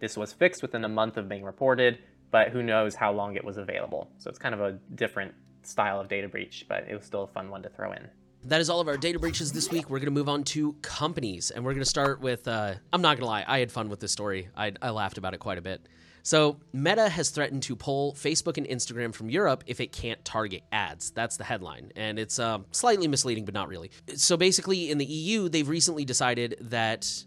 This 0.00 0.16
was 0.16 0.32
fixed 0.32 0.62
within 0.62 0.84
a 0.84 0.88
month 0.88 1.16
of 1.16 1.28
being 1.28 1.44
reported 1.44 1.98
but 2.30 2.48
who 2.48 2.64
knows 2.64 2.96
how 2.96 3.12
long 3.12 3.36
it 3.36 3.44
was 3.44 3.58
available. 3.58 4.10
So 4.18 4.28
it's 4.28 4.40
kind 4.40 4.56
of 4.56 4.60
a 4.60 4.72
different 4.96 5.32
style 5.62 6.00
of 6.00 6.08
data 6.08 6.28
breach 6.28 6.66
but 6.68 6.84
it 6.88 6.94
was 6.94 7.04
still 7.04 7.24
a 7.24 7.28
fun 7.28 7.50
one 7.50 7.62
to 7.62 7.68
throw 7.68 7.92
in 7.92 8.08
that 8.46 8.60
is 8.60 8.68
all 8.68 8.80
of 8.80 8.88
our 8.88 8.96
data 8.96 9.18
breaches 9.18 9.52
this 9.52 9.70
week. 9.70 9.88
We're 9.88 9.98
going 9.98 10.06
to 10.06 10.12
move 10.12 10.28
on 10.28 10.44
to 10.44 10.74
companies, 10.82 11.50
and 11.50 11.64
we're 11.64 11.72
going 11.72 11.84
to 11.84 11.88
start 11.88 12.20
with. 12.20 12.46
Uh, 12.46 12.74
I'm 12.92 13.02
not 13.02 13.16
going 13.16 13.22
to 13.22 13.26
lie, 13.26 13.44
I 13.46 13.58
had 13.58 13.72
fun 13.72 13.88
with 13.88 14.00
this 14.00 14.12
story. 14.12 14.48
I, 14.56 14.72
I 14.82 14.90
laughed 14.90 15.18
about 15.18 15.34
it 15.34 15.38
quite 15.38 15.58
a 15.58 15.62
bit. 15.62 15.86
So, 16.22 16.58
Meta 16.72 17.08
has 17.10 17.28
threatened 17.28 17.62
to 17.64 17.76
pull 17.76 18.14
Facebook 18.14 18.56
and 18.56 18.66
Instagram 18.66 19.14
from 19.14 19.28
Europe 19.28 19.62
if 19.66 19.78
it 19.78 19.92
can't 19.92 20.24
target 20.24 20.62
ads. 20.72 21.10
That's 21.10 21.36
the 21.36 21.44
headline. 21.44 21.92
And 21.96 22.18
it's 22.18 22.38
uh, 22.38 22.60
slightly 22.70 23.08
misleading, 23.08 23.44
but 23.44 23.52
not 23.52 23.68
really. 23.68 23.90
So, 24.14 24.38
basically, 24.38 24.90
in 24.90 24.96
the 24.96 25.04
EU, 25.04 25.50
they've 25.50 25.68
recently 25.68 26.06
decided 26.06 26.56
that 26.62 27.24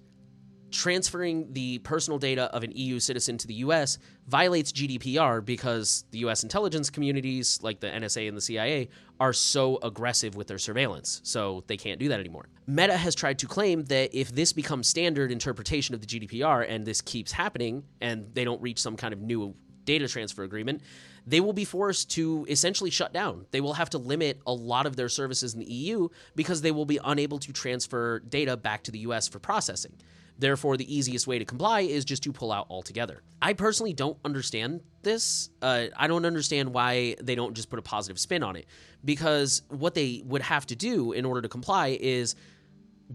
transferring 0.71 1.53
the 1.53 1.79
personal 1.79 2.19
data 2.19 2.43
of 2.53 2.63
an 2.63 2.71
EU 2.75 2.99
citizen 2.99 3.37
to 3.37 3.47
the 3.47 3.55
US 3.55 3.97
violates 4.27 4.71
GDPR 4.71 5.43
because 5.43 6.05
the 6.11 6.19
US 6.19 6.43
intelligence 6.43 6.89
communities, 6.89 7.59
like 7.61 7.79
the 7.79 7.87
NSA 7.87 8.27
and 8.27 8.35
the 8.35 8.41
CIA, 8.41 8.89
are 9.19 9.33
so 9.33 9.79
aggressive 9.81 10.35
with 10.35 10.47
their 10.47 10.57
surveillance. 10.57 11.21
So 11.23 11.63
they 11.67 11.77
can't 11.77 11.99
do 11.99 12.09
that 12.09 12.19
anymore. 12.19 12.49
Meta 12.67 12.97
has 12.97 13.15
tried 13.15 13.39
to 13.39 13.47
claim 13.47 13.83
that 13.85 14.13
if 14.13 14.31
this 14.31 14.53
becomes 14.53 14.87
standard 14.87 15.31
interpretation 15.31 15.95
of 15.95 16.01
the 16.01 16.07
GDPR 16.07 16.65
and 16.69 16.85
this 16.85 17.01
keeps 17.01 17.31
happening 17.31 17.83
and 18.01 18.27
they 18.33 18.43
don't 18.43 18.61
reach 18.61 18.79
some 18.79 18.97
kind 18.97 19.13
of 19.13 19.21
new 19.21 19.55
data 19.85 20.07
transfer 20.07 20.43
agreement, 20.43 20.81
they 21.25 21.41
will 21.41 21.53
be 21.53 21.65
forced 21.65 22.11
to 22.11 22.45
essentially 22.49 22.89
shut 22.89 23.13
down. 23.13 23.45
They 23.51 23.61
will 23.61 23.73
have 23.73 23.89
to 23.91 23.97
limit 23.97 24.39
a 24.45 24.53
lot 24.53 24.85
of 24.85 24.95
their 24.95 25.09
services 25.09 25.53
in 25.53 25.59
the 25.59 25.65
EU 25.65 26.09
because 26.35 26.61
they 26.61 26.71
will 26.71 26.85
be 26.85 26.99
unable 27.03 27.39
to 27.39 27.51
transfer 27.51 28.19
data 28.19 28.55
back 28.55 28.83
to 28.83 28.91
the 28.91 28.99
US 28.99 29.27
for 29.27 29.39
processing. 29.39 29.93
Therefore, 30.39 30.77
the 30.77 30.95
easiest 30.95 31.25
way 31.27 31.39
to 31.39 31.45
comply 31.45 31.81
is 31.81 32.05
just 32.05 32.23
to 32.23 32.31
pull 32.31 32.51
out 32.51 32.67
altogether. 32.69 33.23
I 33.41 33.53
personally 33.53 33.93
don't 33.93 34.17
understand 34.23 34.81
this. 35.01 35.49
Uh, 35.61 35.85
I 35.95 36.07
don't 36.07 36.25
understand 36.25 36.73
why 36.73 37.15
they 37.21 37.35
don't 37.35 37.55
just 37.55 37.69
put 37.69 37.79
a 37.79 37.81
positive 37.81 38.19
spin 38.19 38.43
on 38.43 38.55
it. 38.55 38.67
Because 39.03 39.63
what 39.69 39.95
they 39.95 40.21
would 40.25 40.43
have 40.43 40.65
to 40.67 40.75
do 40.75 41.11
in 41.11 41.25
order 41.25 41.41
to 41.41 41.49
comply 41.49 41.97
is 41.99 42.35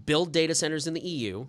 build 0.05 0.33
data 0.33 0.55
centers 0.55 0.87
in 0.87 0.93
the 0.93 1.01
EU, 1.01 1.47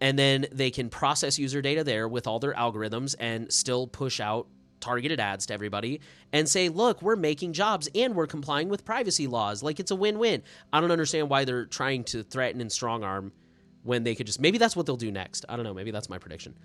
and 0.00 0.18
then 0.18 0.46
they 0.52 0.70
can 0.70 0.90
process 0.90 1.38
user 1.38 1.62
data 1.62 1.82
there 1.82 2.06
with 2.06 2.26
all 2.26 2.38
their 2.38 2.54
algorithms 2.54 3.14
and 3.18 3.52
still 3.52 3.86
push 3.86 4.20
out 4.20 4.46
targeted 4.80 5.18
ads 5.18 5.46
to 5.46 5.54
everybody 5.54 6.00
and 6.32 6.46
say, 6.48 6.68
look, 6.68 7.00
we're 7.00 7.16
making 7.16 7.54
jobs 7.54 7.88
and 7.94 8.14
we're 8.14 8.26
complying 8.26 8.68
with 8.68 8.84
privacy 8.84 9.26
laws. 9.26 9.62
Like 9.62 9.80
it's 9.80 9.90
a 9.90 9.96
win 9.96 10.18
win. 10.18 10.42
I 10.72 10.80
don't 10.80 10.90
understand 10.90 11.30
why 11.30 11.46
they're 11.46 11.64
trying 11.64 12.04
to 12.04 12.22
threaten 12.22 12.60
and 12.60 12.70
strong 12.70 13.02
arm 13.02 13.32
when 13.84 14.02
they 14.02 14.16
could 14.16 14.26
just 14.26 14.40
maybe 14.40 14.58
that's 14.58 14.74
what 14.74 14.86
they'll 14.86 14.96
do 14.96 15.12
next. 15.12 15.44
I 15.48 15.54
don't 15.54 15.64
know. 15.64 15.74
Maybe 15.74 15.92
that's 15.92 16.08
my 16.08 16.18
prediction. 16.18 16.56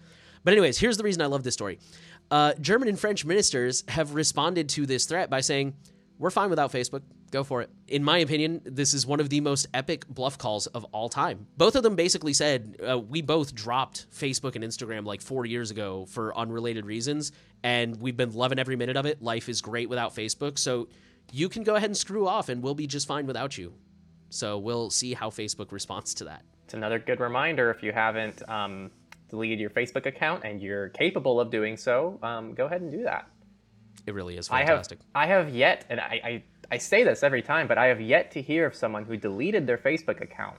But 0.44 0.54
anyways, 0.54 0.80
here's 0.80 0.98
the 0.98 1.04
reason 1.04 1.22
I 1.22 1.28
love 1.28 1.44
this 1.44 1.54
story. 1.54 1.80
Uh, 2.32 2.54
German 2.60 2.88
and 2.88 3.00
French 3.00 3.26
ministers 3.26 3.84
have 3.88 4.16
responded 4.16 4.70
to 4.70 4.86
this 4.86 5.06
threat 5.06 5.30
by 5.30 5.42
saying, 5.42 5.76
"We're 6.18 6.32
fine 6.32 6.50
without 6.50 6.72
Facebook. 6.72 7.04
Go 7.32 7.44
for 7.44 7.62
it." 7.62 7.70
In 7.88 8.04
my 8.04 8.20
opinion, 8.20 8.62
this 8.64 8.94
is 8.94 9.06
one 9.06 9.20
of 9.20 9.30
the 9.30 9.42
most 9.42 9.68
epic 9.74 10.08
bluff 10.08 10.38
calls 10.38 10.68
of 10.68 10.86
all 10.86 11.10
time. 11.10 11.48
Both 11.58 11.76
of 11.76 11.84
them 11.84 11.96
basically 11.96 12.34
said, 12.34 12.78
uh, 12.88 12.98
"We 12.98 13.22
both 13.22 13.54
dropped 13.54 14.08
Facebook 14.12 14.56
and 14.56 14.64
Instagram 14.64 15.06
like 15.06 15.22
four 15.22 15.46
years 15.46 15.72
ago 15.72 16.06
for 16.06 16.36
unrelated 16.38 16.86
reasons, 16.86 17.32
and 17.62 18.00
we've 18.02 18.18
been 18.18 18.34
loving 18.34 18.60
every 18.60 18.78
minute 18.78 18.96
of 18.96 19.06
it. 19.06 19.22
Life 19.22 19.50
is 19.50 19.62
great 19.62 19.90
without 19.90 20.16
Facebook, 20.16 20.58
so 20.58 20.88
you 21.32 21.50
can 21.50 21.64
go 21.64 21.76
ahead 21.76 21.90
and 21.90 21.98
screw 21.98 22.28
off, 22.28 22.50
and 22.50 22.64
we'll 22.64 22.76
be 22.76 22.88
just 22.88 23.08
fine 23.08 23.28
without 23.28 23.58
you." 23.58 23.74
So 24.30 24.58
we'll 24.58 24.90
see 24.90 25.14
how 25.14 25.30
Facebook 25.32 25.72
responds 25.72 26.14
to 26.16 26.26
that. 26.26 26.46
It's 26.70 26.76
another 26.76 27.00
good 27.00 27.20
reminder 27.20 27.72
if 27.72 27.82
you 27.82 27.92
haven't 27.92 28.48
um, 28.48 28.92
deleted 29.28 29.60
your 29.60 29.72
Facebook 29.72 30.06
account 30.06 30.44
and 30.46 30.62
you're 30.62 30.90
capable 30.90 31.40
of 31.40 31.50
doing 31.50 31.76
so, 31.76 32.20
um, 32.22 32.54
go 32.54 32.68
ahead 32.68 32.82
and 32.82 32.92
do 32.92 33.02
that. 33.06 33.28
It 34.06 34.14
really 34.14 34.38
is 34.38 34.50
fantastic. 34.50 35.00
I 35.16 35.26
have, 35.26 35.32
I 35.32 35.46
have 35.46 35.56
yet, 35.56 35.86
and 35.90 36.00
I, 36.00 36.22
I, 36.24 36.44
I 36.70 36.78
say 36.78 37.04
this 37.04 37.24
every 37.24 37.42
time, 37.42 37.68
but 37.68 37.80
I 37.80 37.88
have 37.88 38.00
yet 38.00 38.30
to 38.34 38.42
hear 38.44 38.68
of 38.68 38.76
someone 38.76 39.04
who 39.04 39.18
deleted 39.18 39.66
their 39.66 39.80
Facebook 39.80 40.22
account 40.22 40.58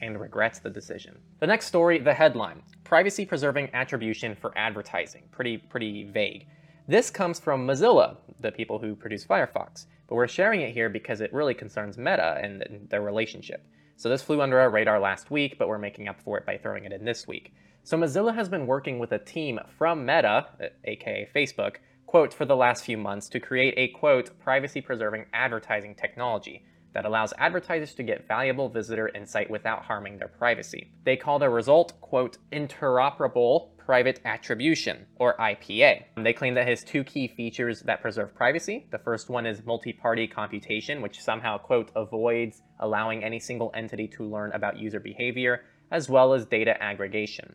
and 0.00 0.20
regrets 0.20 0.60
the 0.60 0.70
decision. 0.70 1.18
The 1.40 1.48
next 1.48 1.66
story, 1.66 1.98
the 1.98 2.14
headline 2.14 2.62
Privacy 2.84 3.26
Preserving 3.26 3.70
Attribution 3.74 4.36
for 4.36 4.56
Advertising. 4.56 5.24
Pretty, 5.32 5.58
pretty 5.58 6.04
vague. 6.04 6.46
This 6.86 7.10
comes 7.10 7.40
from 7.40 7.66
Mozilla, 7.66 8.16
the 8.38 8.52
people 8.52 8.78
who 8.78 8.94
produce 8.94 9.24
Firefox, 9.24 9.86
but 10.06 10.14
we're 10.14 10.28
sharing 10.28 10.60
it 10.60 10.72
here 10.72 10.88
because 10.88 11.20
it 11.20 11.32
really 11.32 11.52
concerns 11.52 11.98
Meta 11.98 12.38
and 12.40 12.86
their 12.88 13.02
relationship. 13.02 13.66
So 13.98 14.08
this 14.08 14.22
flew 14.22 14.40
under 14.40 14.60
our 14.60 14.70
radar 14.70 15.00
last 15.00 15.28
week, 15.28 15.58
but 15.58 15.66
we're 15.66 15.76
making 15.76 16.06
up 16.06 16.20
for 16.20 16.38
it 16.38 16.46
by 16.46 16.56
throwing 16.56 16.84
it 16.84 16.92
in 16.92 17.04
this 17.04 17.26
week. 17.26 17.52
So 17.82 17.98
Mozilla 17.98 18.32
has 18.32 18.48
been 18.48 18.68
working 18.68 19.00
with 19.00 19.10
a 19.10 19.18
team 19.18 19.58
from 19.76 20.06
Meta, 20.06 20.46
uh, 20.62 20.66
aka 20.84 21.28
Facebook, 21.34 21.78
quote, 22.06 22.32
for 22.32 22.44
the 22.44 22.54
last 22.54 22.84
few 22.84 22.96
months 22.96 23.28
to 23.30 23.40
create 23.40 23.74
a 23.76 23.88
quote, 23.88 24.38
privacy 24.38 24.80
preserving 24.80 25.26
advertising 25.32 25.96
technology 25.96 26.64
that 26.94 27.06
allows 27.06 27.34
advertisers 27.38 27.92
to 27.96 28.04
get 28.04 28.28
valuable 28.28 28.68
visitor 28.68 29.08
insight 29.08 29.50
without 29.50 29.82
harming 29.82 30.16
their 30.16 30.28
privacy. 30.28 30.92
They 31.02 31.16
call 31.16 31.40
their 31.40 31.50
result, 31.50 32.00
quote, 32.00 32.38
interoperable 32.52 33.70
private 33.88 34.20
attribution, 34.26 35.06
or 35.16 35.34
IPA. 35.38 36.04
They 36.18 36.34
claim 36.34 36.52
that 36.52 36.68
has 36.68 36.84
two 36.84 37.02
key 37.04 37.26
features 37.26 37.80
that 37.84 38.02
preserve 38.02 38.34
privacy. 38.34 38.86
The 38.90 38.98
first 38.98 39.30
one 39.30 39.46
is 39.46 39.64
multi-party 39.64 40.26
computation, 40.26 41.00
which 41.00 41.22
somehow, 41.22 41.56
quote, 41.56 41.90
avoids 41.96 42.60
allowing 42.80 43.24
any 43.24 43.40
single 43.40 43.70
entity 43.72 44.06
to 44.08 44.24
learn 44.24 44.52
about 44.52 44.78
user 44.78 45.00
behavior, 45.00 45.62
as 45.90 46.06
well 46.06 46.34
as 46.34 46.44
data 46.44 46.74
aggregation. 46.82 47.54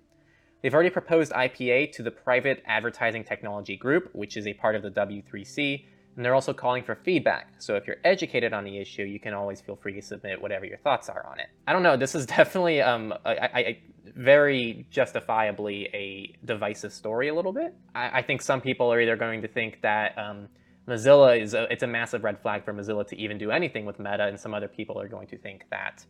They've 0.63 0.73
already 0.73 0.89
proposed 0.89 1.31
IPA 1.33 1.91
to 1.91 2.01
the 2.01 2.09
Private 2.09 2.63
Advertising 2.65 3.25
Technology 3.25 3.77
Group, 3.77 4.09
which 4.13 4.35
is 4.35 4.47
a 4.47 4.55
part 4.55 4.75
of 4.75 4.81
the 4.81 4.89
W3C, 4.89 5.85
and 6.15 6.25
they're 6.25 6.33
also 6.33 6.53
calling 6.53 6.83
for 6.83 6.95
feedback. 6.95 7.53
So 7.59 7.75
if 7.75 7.85
you're 7.85 7.97
educated 8.03 8.53
on 8.53 8.63
the 8.63 8.79
issue, 8.79 9.03
you 9.03 9.19
can 9.19 9.35
always 9.35 9.61
feel 9.61 9.75
free 9.75 9.93
to 9.93 10.01
submit 10.01 10.41
whatever 10.41 10.65
your 10.65 10.77
thoughts 10.79 11.09
are 11.09 11.27
on 11.27 11.39
it. 11.39 11.47
I 11.67 11.73
don't 11.73 11.83
know. 11.83 11.95
This 11.95 12.15
is 12.15 12.25
definitely 12.37 12.81
um, 12.81 13.13
I, 13.23 13.35
I, 13.35 13.77
very 14.15 14.85
justifiably 14.89 15.89
a 15.93 16.35
divisive 16.45 16.91
story 16.91 17.29
a 17.29 17.33
little 17.33 17.53
bit. 17.53 17.73
I, 17.95 18.19
I, 18.19 18.21
think 18.21 18.41
some 18.41 18.59
people 18.59 18.91
are 18.91 18.99
either 18.99 19.15
going 19.15 19.41
to 19.41 19.47
think 19.47 19.81
that 19.81 20.17
um, 20.17 20.49
Mozilla 20.87 21.39
is 21.39 21.53
a, 21.53 21.71
it's 21.71 21.83
a 21.83 21.87
massive 21.87 22.23
red 22.23 22.39
flag 22.41 22.65
for 22.65 22.73
Mozilla 22.73 23.07
to 23.07 23.17
even 23.17 23.37
do 23.37 23.51
anything 23.51 23.85
with 23.85 23.99
Meta, 23.99 24.25
and 24.25 24.39
some 24.39 24.53
other 24.53 24.67
people 24.67 24.99
are 24.99 25.07
going 25.07 25.27
to 25.27 25.37
think 25.37 25.65
that 25.71 26.05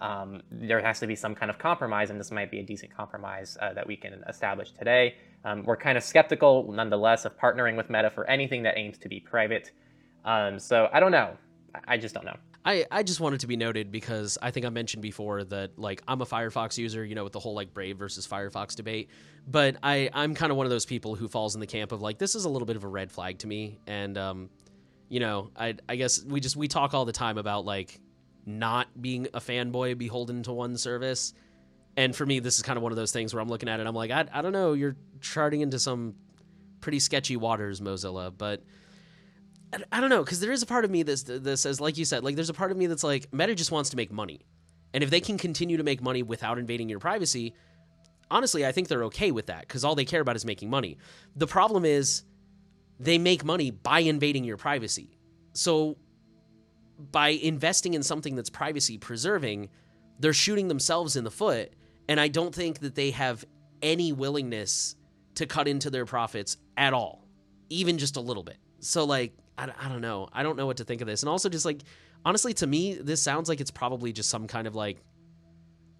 um, 0.00 0.42
there 0.50 0.80
has 0.80 1.00
to 1.00 1.06
be 1.06 1.16
some 1.16 1.34
kind 1.34 1.50
of 1.50 1.58
compromise, 1.58 2.10
and 2.10 2.20
this 2.20 2.30
might 2.30 2.50
be 2.50 2.60
a 2.60 2.62
decent 2.62 2.94
compromise 2.94 3.56
uh, 3.60 3.72
that 3.72 3.86
we 3.86 3.96
can 3.96 4.22
establish 4.28 4.72
today. 4.72 5.16
Um, 5.44 5.64
we're 5.64 5.76
kind 5.76 5.96
of 5.96 6.04
skeptical, 6.04 6.70
nonetheless, 6.72 7.24
of 7.24 7.36
partnering 7.38 7.76
with 7.76 7.90
Meta 7.90 8.10
for 8.10 8.28
anything 8.28 8.62
that 8.64 8.76
aims 8.76 8.98
to 8.98 9.08
be 9.08 9.20
private. 9.20 9.72
Um, 10.24 10.58
so 10.58 10.88
I 10.92 11.00
don't 11.00 11.12
know. 11.12 11.36
I 11.86 11.96
just 11.96 12.14
don't 12.14 12.24
know. 12.24 12.36
I, 12.64 12.84
I 12.90 13.02
just 13.02 13.20
wanted 13.20 13.40
to 13.40 13.46
be 13.46 13.56
noted 13.56 13.90
because 13.90 14.36
I 14.42 14.50
think 14.50 14.66
I 14.66 14.68
mentioned 14.68 15.02
before 15.02 15.44
that 15.44 15.78
like 15.78 16.02
I'm 16.06 16.20
a 16.20 16.26
Firefox 16.26 16.76
user, 16.76 17.04
you 17.04 17.14
know, 17.14 17.24
with 17.24 17.32
the 17.32 17.40
whole 17.40 17.54
like 17.54 17.72
Brave 17.72 17.96
versus 17.96 18.26
Firefox 18.26 18.74
debate. 18.74 19.08
But 19.46 19.76
I 19.82 20.10
I'm 20.12 20.34
kind 20.34 20.50
of 20.50 20.58
one 20.58 20.66
of 20.66 20.70
those 20.70 20.84
people 20.84 21.14
who 21.14 21.28
falls 21.28 21.54
in 21.54 21.60
the 21.60 21.66
camp 21.66 21.92
of 21.92 22.02
like 22.02 22.18
this 22.18 22.34
is 22.34 22.44
a 22.44 22.48
little 22.48 22.66
bit 22.66 22.76
of 22.76 22.84
a 22.84 22.88
red 22.88 23.10
flag 23.10 23.38
to 23.38 23.46
me, 23.46 23.78
and 23.86 24.18
um, 24.18 24.50
you 25.08 25.20
know, 25.20 25.50
I 25.56 25.76
I 25.88 25.96
guess 25.96 26.22
we 26.24 26.40
just 26.40 26.56
we 26.56 26.68
talk 26.68 26.94
all 26.94 27.04
the 27.04 27.12
time 27.12 27.38
about 27.38 27.64
like 27.64 28.00
not 28.44 28.88
being 29.00 29.28
a 29.34 29.40
fanboy 29.40 29.96
beholden 29.96 30.42
to 30.42 30.52
one 30.52 30.76
service. 30.76 31.34
And 31.96 32.14
for 32.14 32.24
me, 32.24 32.38
this 32.38 32.56
is 32.56 32.62
kind 32.62 32.76
of 32.76 32.82
one 32.82 32.92
of 32.92 32.96
those 32.96 33.12
things 33.12 33.34
where 33.34 33.40
I'm 33.40 33.48
looking 33.48 33.68
at 33.68 33.80
it, 33.80 33.86
I'm 33.86 33.94
like, 33.94 34.12
I, 34.12 34.24
I 34.32 34.40
don't 34.40 34.52
know, 34.52 34.72
you're 34.72 34.96
charting 35.20 35.62
into 35.62 35.78
some 35.80 36.14
pretty 36.80 37.00
sketchy 37.00 37.36
waters, 37.36 37.80
Mozilla, 37.80 38.32
but 38.36 38.62
I, 39.92 40.00
don't 40.00 40.10
know, 40.10 40.22
because 40.22 40.40
there 40.40 40.52
is 40.52 40.62
a 40.62 40.66
part 40.66 40.84
of 40.84 40.90
me 40.90 41.02
that's, 41.02 41.24
that 41.24 41.56
says, 41.58 41.80
like 41.80 41.98
you 41.98 42.04
said, 42.04 42.24
like 42.24 42.36
there's 42.36 42.50
a 42.50 42.54
part 42.54 42.70
of 42.70 42.76
me 42.76 42.86
that's 42.86 43.04
like, 43.04 43.32
Meta 43.32 43.54
just 43.54 43.70
wants 43.70 43.90
to 43.90 43.96
make 43.96 44.10
money. 44.10 44.40
And 44.94 45.04
if 45.04 45.10
they 45.10 45.20
can 45.20 45.36
continue 45.36 45.76
to 45.76 45.82
make 45.82 46.02
money 46.02 46.22
without 46.22 46.58
invading 46.58 46.88
your 46.88 46.98
privacy, 46.98 47.54
honestly, 48.30 48.64
I 48.64 48.72
think 48.72 48.88
they're 48.88 49.04
okay 49.04 49.30
with 49.30 49.46
that 49.46 49.62
because 49.62 49.84
all 49.84 49.94
they 49.94 50.04
care 50.04 50.20
about 50.20 50.36
is 50.36 50.44
making 50.44 50.70
money. 50.70 50.96
The 51.36 51.46
problem 51.46 51.84
is 51.84 52.22
they 52.98 53.18
make 53.18 53.44
money 53.44 53.70
by 53.70 54.00
invading 54.00 54.44
your 54.44 54.56
privacy. 54.56 55.18
So 55.52 55.98
by 56.98 57.28
investing 57.28 57.94
in 57.94 58.02
something 58.02 58.34
that's 58.34 58.50
privacy 58.50 58.98
preserving, 58.98 59.68
they're 60.18 60.32
shooting 60.32 60.68
themselves 60.68 61.16
in 61.16 61.24
the 61.24 61.30
foot. 61.30 61.72
And 62.08 62.18
I 62.18 62.28
don't 62.28 62.54
think 62.54 62.80
that 62.80 62.94
they 62.94 63.10
have 63.10 63.44
any 63.82 64.12
willingness 64.12 64.96
to 65.36 65.46
cut 65.46 65.68
into 65.68 65.90
their 65.90 66.06
profits 66.06 66.56
at 66.76 66.94
all, 66.94 67.24
even 67.68 67.98
just 67.98 68.16
a 68.16 68.20
little 68.20 68.42
bit. 68.42 68.56
So, 68.80 69.04
like, 69.04 69.36
I, 69.58 69.70
I 69.78 69.88
don't 69.88 70.00
know. 70.00 70.28
I 70.32 70.42
don't 70.42 70.56
know 70.56 70.66
what 70.66 70.78
to 70.78 70.84
think 70.84 71.00
of 71.00 71.06
this. 71.06 71.22
And 71.22 71.28
also, 71.28 71.48
just 71.48 71.64
like, 71.64 71.80
honestly, 72.24 72.54
to 72.54 72.66
me, 72.66 72.94
this 72.94 73.22
sounds 73.22 73.48
like 73.48 73.60
it's 73.60 73.70
probably 73.70 74.12
just 74.12 74.30
some 74.30 74.46
kind 74.46 74.66
of 74.66 74.74
like 74.74 74.98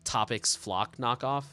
topics 0.04 0.56
FLoC 0.56 0.96
knockoff. 0.98 1.44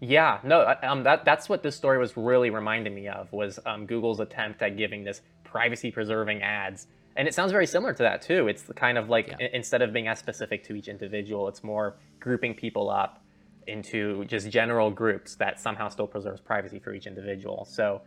Yeah, 0.00 0.40
no, 0.44 0.74
um, 0.82 1.04
that 1.04 1.24
that's 1.24 1.48
what 1.48 1.62
this 1.62 1.74
story 1.74 1.98
was 1.98 2.16
really 2.16 2.50
reminding 2.50 2.94
me 2.94 3.08
of 3.08 3.32
was 3.32 3.58
um, 3.64 3.86
Google's 3.86 4.20
attempt 4.20 4.60
at 4.60 4.76
giving 4.76 5.04
this 5.04 5.22
privacy 5.42 5.90
preserving 5.90 6.42
ads, 6.42 6.86
and 7.16 7.26
it 7.26 7.32
sounds 7.32 7.50
very 7.50 7.66
similar 7.66 7.94
to 7.94 8.02
that 8.02 8.20
too. 8.20 8.46
It's 8.48 8.64
kind 8.76 8.98
of 8.98 9.08
like 9.08 9.34
yeah. 9.40 9.48
instead 9.54 9.80
of 9.80 9.94
being 9.94 10.06
as 10.08 10.18
specific 10.18 10.64
to 10.64 10.74
each 10.74 10.88
individual, 10.88 11.48
it's 11.48 11.64
more 11.64 11.96
grouping 12.20 12.54
people 12.54 12.90
up 12.90 13.22
into 13.66 14.24
just 14.26 14.50
general 14.50 14.90
groups 14.90 15.34
that 15.36 15.58
somehow 15.58 15.88
still 15.88 16.06
preserves 16.06 16.40
privacy 16.42 16.78
for 16.78 16.92
each 16.92 17.06
individual. 17.06 17.64
So 17.64 18.02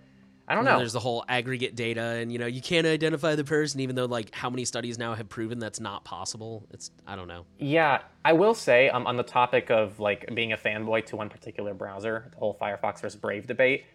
I 0.49 0.55
don't 0.55 0.65
know. 0.65 0.79
There's 0.79 0.93
the 0.93 0.99
whole 0.99 1.23
aggregate 1.29 1.75
data, 1.75 2.01
and 2.01 2.31
you 2.31 2.39
know 2.39 2.47
you 2.47 2.61
can't 2.61 2.87
identify 2.87 3.35
the 3.35 3.43
person, 3.43 3.81
even 3.81 3.95
though 3.95 4.05
like 4.05 4.33
how 4.33 4.49
many 4.49 4.65
studies 4.65 4.97
now 4.97 5.13
have 5.13 5.29
proven 5.29 5.59
that's 5.59 5.79
not 5.79 6.03
possible. 6.03 6.65
It's 6.71 6.89
I 7.05 7.15
don't 7.15 7.27
know. 7.27 7.45
Yeah, 7.59 8.01
I 8.25 8.33
will 8.33 8.55
say 8.55 8.89
um, 8.89 9.05
on 9.05 9.15
the 9.15 9.23
topic 9.23 9.69
of 9.69 9.99
like 9.99 10.33
being 10.33 10.51
a 10.51 10.57
fanboy 10.57 11.05
to 11.07 11.15
one 11.15 11.29
particular 11.29 11.75
browser, 11.75 12.29
the 12.31 12.37
whole 12.37 12.57
Firefox 12.59 12.99
versus 13.01 13.15
Brave 13.15 13.45
debate. 13.45 13.85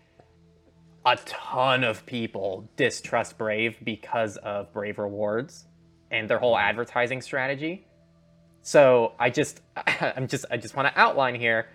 A 1.04 1.16
ton 1.26 1.82
of 1.82 2.06
people 2.06 2.70
distrust 2.76 3.37
Brave 3.37 3.76
because 3.82 4.37
of 4.37 4.73
Brave 4.73 4.99
rewards 4.99 5.66
and 6.11 6.30
their 6.30 6.38
whole 6.38 6.56
advertising 6.56 7.20
strategy. 7.20 7.84
So 8.62 9.12
I 9.18 9.28
just, 9.28 9.61
I'm 9.76 10.28
just, 10.28 10.46
I 10.50 10.56
just 10.56 10.75
want 10.75 10.88
to 10.88 10.99
outline 10.99 11.34
here. 11.34 11.68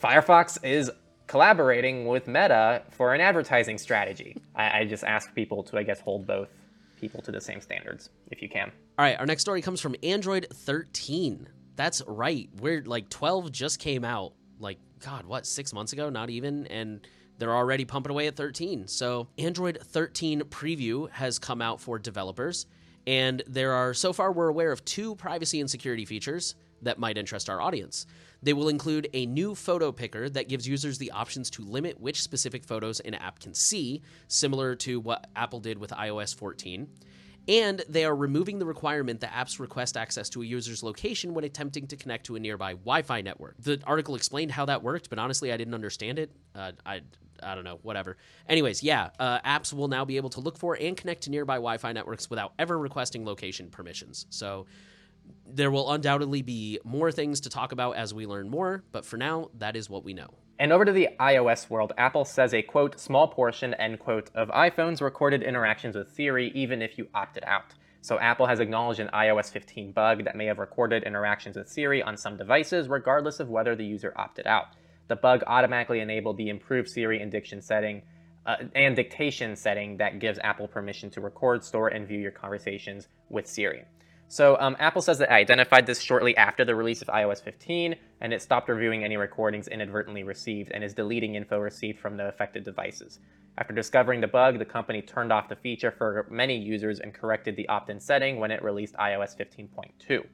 Firefox 0.00 0.62
is 0.62 0.90
collaborating 1.30 2.06
with 2.08 2.26
Meta 2.26 2.82
for 2.90 3.14
an 3.14 3.20
advertising 3.20 3.78
strategy. 3.78 4.36
I, 4.56 4.80
I, 4.80 4.84
just 4.84 5.04
ask 5.04 5.32
people 5.32 5.62
to, 5.62 5.78
I 5.78 5.84
guess, 5.84 6.00
hold 6.00 6.26
both 6.26 6.48
people 7.00 7.22
to 7.22 7.30
the 7.30 7.40
same 7.40 7.60
standards 7.60 8.10
if 8.32 8.42
you 8.42 8.48
can. 8.48 8.72
All 8.98 9.04
right, 9.04 9.16
our 9.16 9.26
next 9.26 9.42
story 9.42 9.62
comes 9.62 9.80
from 9.80 9.94
Android 10.02 10.48
13. 10.52 11.48
That's 11.76 12.02
right. 12.08 12.50
We're 12.58 12.82
like 12.82 13.08
12 13.10 13.52
just 13.52 13.78
came 13.78 14.04
out, 14.04 14.32
like, 14.58 14.78
God, 14.98 15.24
what, 15.24 15.46
six 15.46 15.72
months 15.72 15.92
ago? 15.92 16.10
Not 16.10 16.30
even. 16.30 16.66
And 16.66 17.06
they're 17.38 17.54
already 17.54 17.84
pumping 17.84 18.10
away 18.10 18.26
at 18.26 18.34
13. 18.34 18.88
So, 18.88 19.28
Android 19.38 19.78
13 19.80 20.40
preview 20.42 21.08
has 21.10 21.38
come 21.38 21.62
out 21.62 21.80
for 21.80 22.00
developers. 22.00 22.66
And 23.06 23.40
there 23.46 23.72
are, 23.72 23.94
so 23.94 24.12
far, 24.12 24.32
we're 24.32 24.48
aware 24.48 24.72
of 24.72 24.84
two 24.84 25.14
privacy 25.14 25.60
and 25.60 25.70
security 25.70 26.04
features 26.04 26.56
that 26.82 26.98
might 26.98 27.18
interest 27.18 27.48
our 27.48 27.60
audience. 27.60 28.06
They 28.42 28.52
will 28.52 28.68
include 28.68 29.08
a 29.12 29.26
new 29.26 29.54
photo 29.54 29.92
picker 29.92 30.28
that 30.30 30.48
gives 30.48 30.66
users 30.66 30.98
the 30.98 31.10
options 31.10 31.50
to 31.50 31.62
limit 31.62 32.00
which 32.00 32.22
specific 32.22 32.64
photos 32.64 33.00
an 33.00 33.14
app 33.14 33.38
can 33.38 33.54
see, 33.54 34.02
similar 34.28 34.74
to 34.76 35.00
what 35.00 35.28
Apple 35.36 35.60
did 35.60 35.78
with 35.78 35.90
iOS 35.90 36.34
14. 36.34 36.88
And 37.48 37.82
they 37.88 38.04
are 38.04 38.14
removing 38.14 38.58
the 38.58 38.66
requirement 38.66 39.20
that 39.20 39.32
apps 39.32 39.58
request 39.58 39.96
access 39.96 40.28
to 40.30 40.42
a 40.42 40.44
user's 40.44 40.82
location 40.82 41.34
when 41.34 41.44
attempting 41.44 41.86
to 41.88 41.96
connect 41.96 42.26
to 42.26 42.36
a 42.36 42.40
nearby 42.40 42.72
Wi 42.74 43.02
Fi 43.02 43.22
network. 43.22 43.56
The 43.58 43.80
article 43.86 44.14
explained 44.14 44.52
how 44.52 44.66
that 44.66 44.82
worked, 44.82 45.10
but 45.10 45.18
honestly, 45.18 45.52
I 45.52 45.56
didn't 45.56 45.74
understand 45.74 46.18
it. 46.18 46.30
Uh, 46.54 46.72
I, 46.84 47.00
I 47.42 47.54
don't 47.54 47.64
know, 47.64 47.78
whatever. 47.82 48.18
Anyways, 48.48 48.82
yeah, 48.82 49.08
uh, 49.18 49.40
apps 49.40 49.72
will 49.72 49.88
now 49.88 50.04
be 50.04 50.16
able 50.16 50.30
to 50.30 50.40
look 50.40 50.58
for 50.58 50.76
and 50.78 50.96
connect 50.96 51.22
to 51.22 51.30
nearby 51.30 51.54
Wi 51.54 51.78
Fi 51.78 51.92
networks 51.92 52.28
without 52.28 52.52
ever 52.58 52.78
requesting 52.78 53.24
location 53.24 53.70
permissions. 53.70 54.26
So 54.30 54.66
there 55.46 55.70
will 55.70 55.90
undoubtedly 55.90 56.42
be 56.42 56.78
more 56.84 57.10
things 57.10 57.40
to 57.40 57.50
talk 57.50 57.72
about 57.72 57.96
as 57.96 58.14
we 58.14 58.26
learn 58.26 58.48
more, 58.48 58.84
but 58.92 59.04
for 59.04 59.16
now, 59.16 59.50
that 59.58 59.76
is 59.76 59.90
what 59.90 60.04
we 60.04 60.14
know. 60.14 60.28
And 60.58 60.72
over 60.72 60.84
to 60.84 60.92
the 60.92 61.08
iOS 61.18 61.70
world, 61.70 61.92
Apple 61.96 62.24
says 62.24 62.52
a 62.52 62.62
quote, 62.62 63.00
small 63.00 63.28
portion, 63.28 63.74
end 63.74 63.98
quote, 63.98 64.30
of 64.34 64.48
iPhones 64.48 65.00
recorded 65.00 65.42
interactions 65.42 65.96
with 65.96 66.12
Siri 66.12 66.52
even 66.54 66.82
if 66.82 66.98
you 66.98 67.08
opted 67.14 67.44
out. 67.46 67.74
So 68.02 68.18
Apple 68.18 68.46
has 68.46 68.60
acknowledged 68.60 69.00
an 69.00 69.08
iOS 69.12 69.50
15 69.50 69.92
bug 69.92 70.24
that 70.24 70.36
may 70.36 70.46
have 70.46 70.58
recorded 70.58 71.02
interactions 71.02 71.56
with 71.56 71.68
Siri 71.68 72.02
on 72.02 72.16
some 72.16 72.36
devices, 72.36 72.88
regardless 72.88 73.40
of 73.40 73.48
whether 73.48 73.74
the 73.74 73.84
user 73.84 74.12
opted 74.16 74.46
out. 74.46 74.68
The 75.08 75.16
bug 75.16 75.42
automatically 75.46 76.00
enabled 76.00 76.36
the 76.36 76.48
improved 76.48 76.88
Siri 76.88 77.20
and 77.20 77.30
diction 77.30 77.60
setting 77.60 78.02
uh, 78.46 78.56
and 78.74 78.96
dictation 78.96 79.54
setting 79.56 79.96
that 79.98 80.18
gives 80.18 80.38
Apple 80.42 80.66
permission 80.66 81.10
to 81.10 81.20
record, 81.20 81.62
store, 81.62 81.88
and 81.88 82.06
view 82.06 82.18
your 82.18 82.30
conversations 82.30 83.08
with 83.28 83.46
Siri. 83.46 83.84
So 84.30 84.56
um, 84.60 84.76
Apple 84.78 85.02
says 85.02 85.18
that 85.18 85.28
it 85.28 85.34
identified 85.34 85.86
this 85.86 86.00
shortly 86.00 86.36
after 86.36 86.64
the 86.64 86.76
release 86.76 87.02
of 87.02 87.08
iOS 87.08 87.42
15, 87.42 87.96
and 88.20 88.32
it 88.32 88.40
stopped 88.40 88.68
reviewing 88.68 89.02
any 89.02 89.16
recordings 89.16 89.66
inadvertently 89.66 90.22
received 90.22 90.70
and 90.70 90.84
is 90.84 90.94
deleting 90.94 91.34
info 91.34 91.58
received 91.58 91.98
from 91.98 92.16
the 92.16 92.28
affected 92.28 92.62
devices. 92.62 93.18
After 93.58 93.74
discovering 93.74 94.20
the 94.20 94.28
bug, 94.28 94.60
the 94.60 94.64
company 94.64 95.02
turned 95.02 95.32
off 95.32 95.48
the 95.48 95.56
feature 95.56 95.90
for 95.90 96.28
many 96.30 96.56
users 96.56 97.00
and 97.00 97.12
corrected 97.12 97.56
the 97.56 97.68
opt-in 97.68 97.98
setting 97.98 98.38
when 98.38 98.52
it 98.52 98.62
released 98.62 98.94
iOS 98.94 99.36
15.2. 99.36 100.24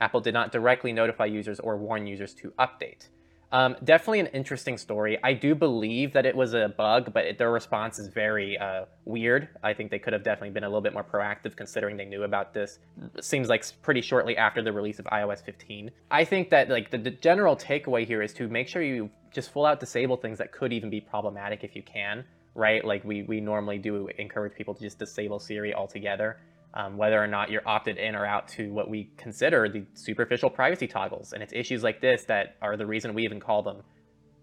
Apple 0.00 0.20
did 0.20 0.34
not 0.34 0.50
directly 0.50 0.92
notify 0.92 1.26
users 1.26 1.60
or 1.60 1.76
warn 1.76 2.08
users 2.08 2.34
to 2.34 2.50
update. 2.58 3.06
Um, 3.54 3.76
definitely 3.84 4.18
an 4.18 4.26
interesting 4.26 4.76
story. 4.76 5.16
I 5.22 5.32
do 5.32 5.54
believe 5.54 6.12
that 6.14 6.26
it 6.26 6.34
was 6.34 6.54
a 6.54 6.74
bug, 6.76 7.12
but 7.14 7.24
it, 7.24 7.38
their 7.38 7.52
response 7.52 8.00
is 8.00 8.08
very 8.08 8.58
uh, 8.58 8.86
weird. 9.04 9.48
I 9.62 9.72
think 9.72 9.92
they 9.92 10.00
could 10.00 10.12
have 10.12 10.24
definitely 10.24 10.50
been 10.50 10.64
a 10.64 10.68
little 10.68 10.80
bit 10.80 10.92
more 10.92 11.04
proactive 11.04 11.54
considering 11.54 11.96
they 11.96 12.04
knew 12.04 12.24
about 12.24 12.52
this. 12.52 12.80
Seems 13.20 13.48
like 13.48 13.64
pretty 13.80 14.00
shortly 14.00 14.36
after 14.36 14.60
the 14.60 14.72
release 14.72 14.98
of 14.98 15.04
iOS 15.04 15.40
15. 15.44 15.92
I 16.10 16.24
think 16.24 16.50
that 16.50 16.68
like 16.68 16.90
the, 16.90 16.98
the 16.98 17.12
general 17.12 17.54
takeaway 17.54 18.04
here 18.04 18.22
is 18.22 18.32
to 18.34 18.48
make 18.48 18.66
sure 18.66 18.82
you 18.82 19.08
just 19.32 19.52
full 19.52 19.66
out 19.66 19.78
disable 19.78 20.16
things 20.16 20.38
that 20.38 20.50
could 20.50 20.72
even 20.72 20.90
be 20.90 21.00
problematic 21.00 21.62
if 21.62 21.76
you 21.76 21.82
can, 21.84 22.24
right? 22.56 22.84
Like 22.84 23.04
we, 23.04 23.22
we 23.22 23.40
normally 23.40 23.78
do 23.78 24.08
encourage 24.18 24.56
people 24.56 24.74
to 24.74 24.80
just 24.80 24.98
disable 24.98 25.38
Siri 25.38 25.72
altogether 25.72 26.38
um, 26.74 26.96
whether 26.96 27.22
or 27.22 27.26
not 27.26 27.50
you're 27.50 27.66
opted 27.66 27.96
in 27.96 28.14
or 28.14 28.26
out 28.26 28.48
to 28.48 28.72
what 28.72 28.90
we 28.90 29.10
consider 29.16 29.68
the 29.68 29.84
superficial 29.94 30.50
privacy 30.50 30.86
toggles. 30.86 31.32
And 31.32 31.42
it's 31.42 31.52
issues 31.52 31.82
like 31.82 32.00
this 32.00 32.24
that 32.24 32.56
are 32.60 32.76
the 32.76 32.86
reason 32.86 33.14
we 33.14 33.24
even 33.24 33.40
call 33.40 33.62
them 33.62 33.82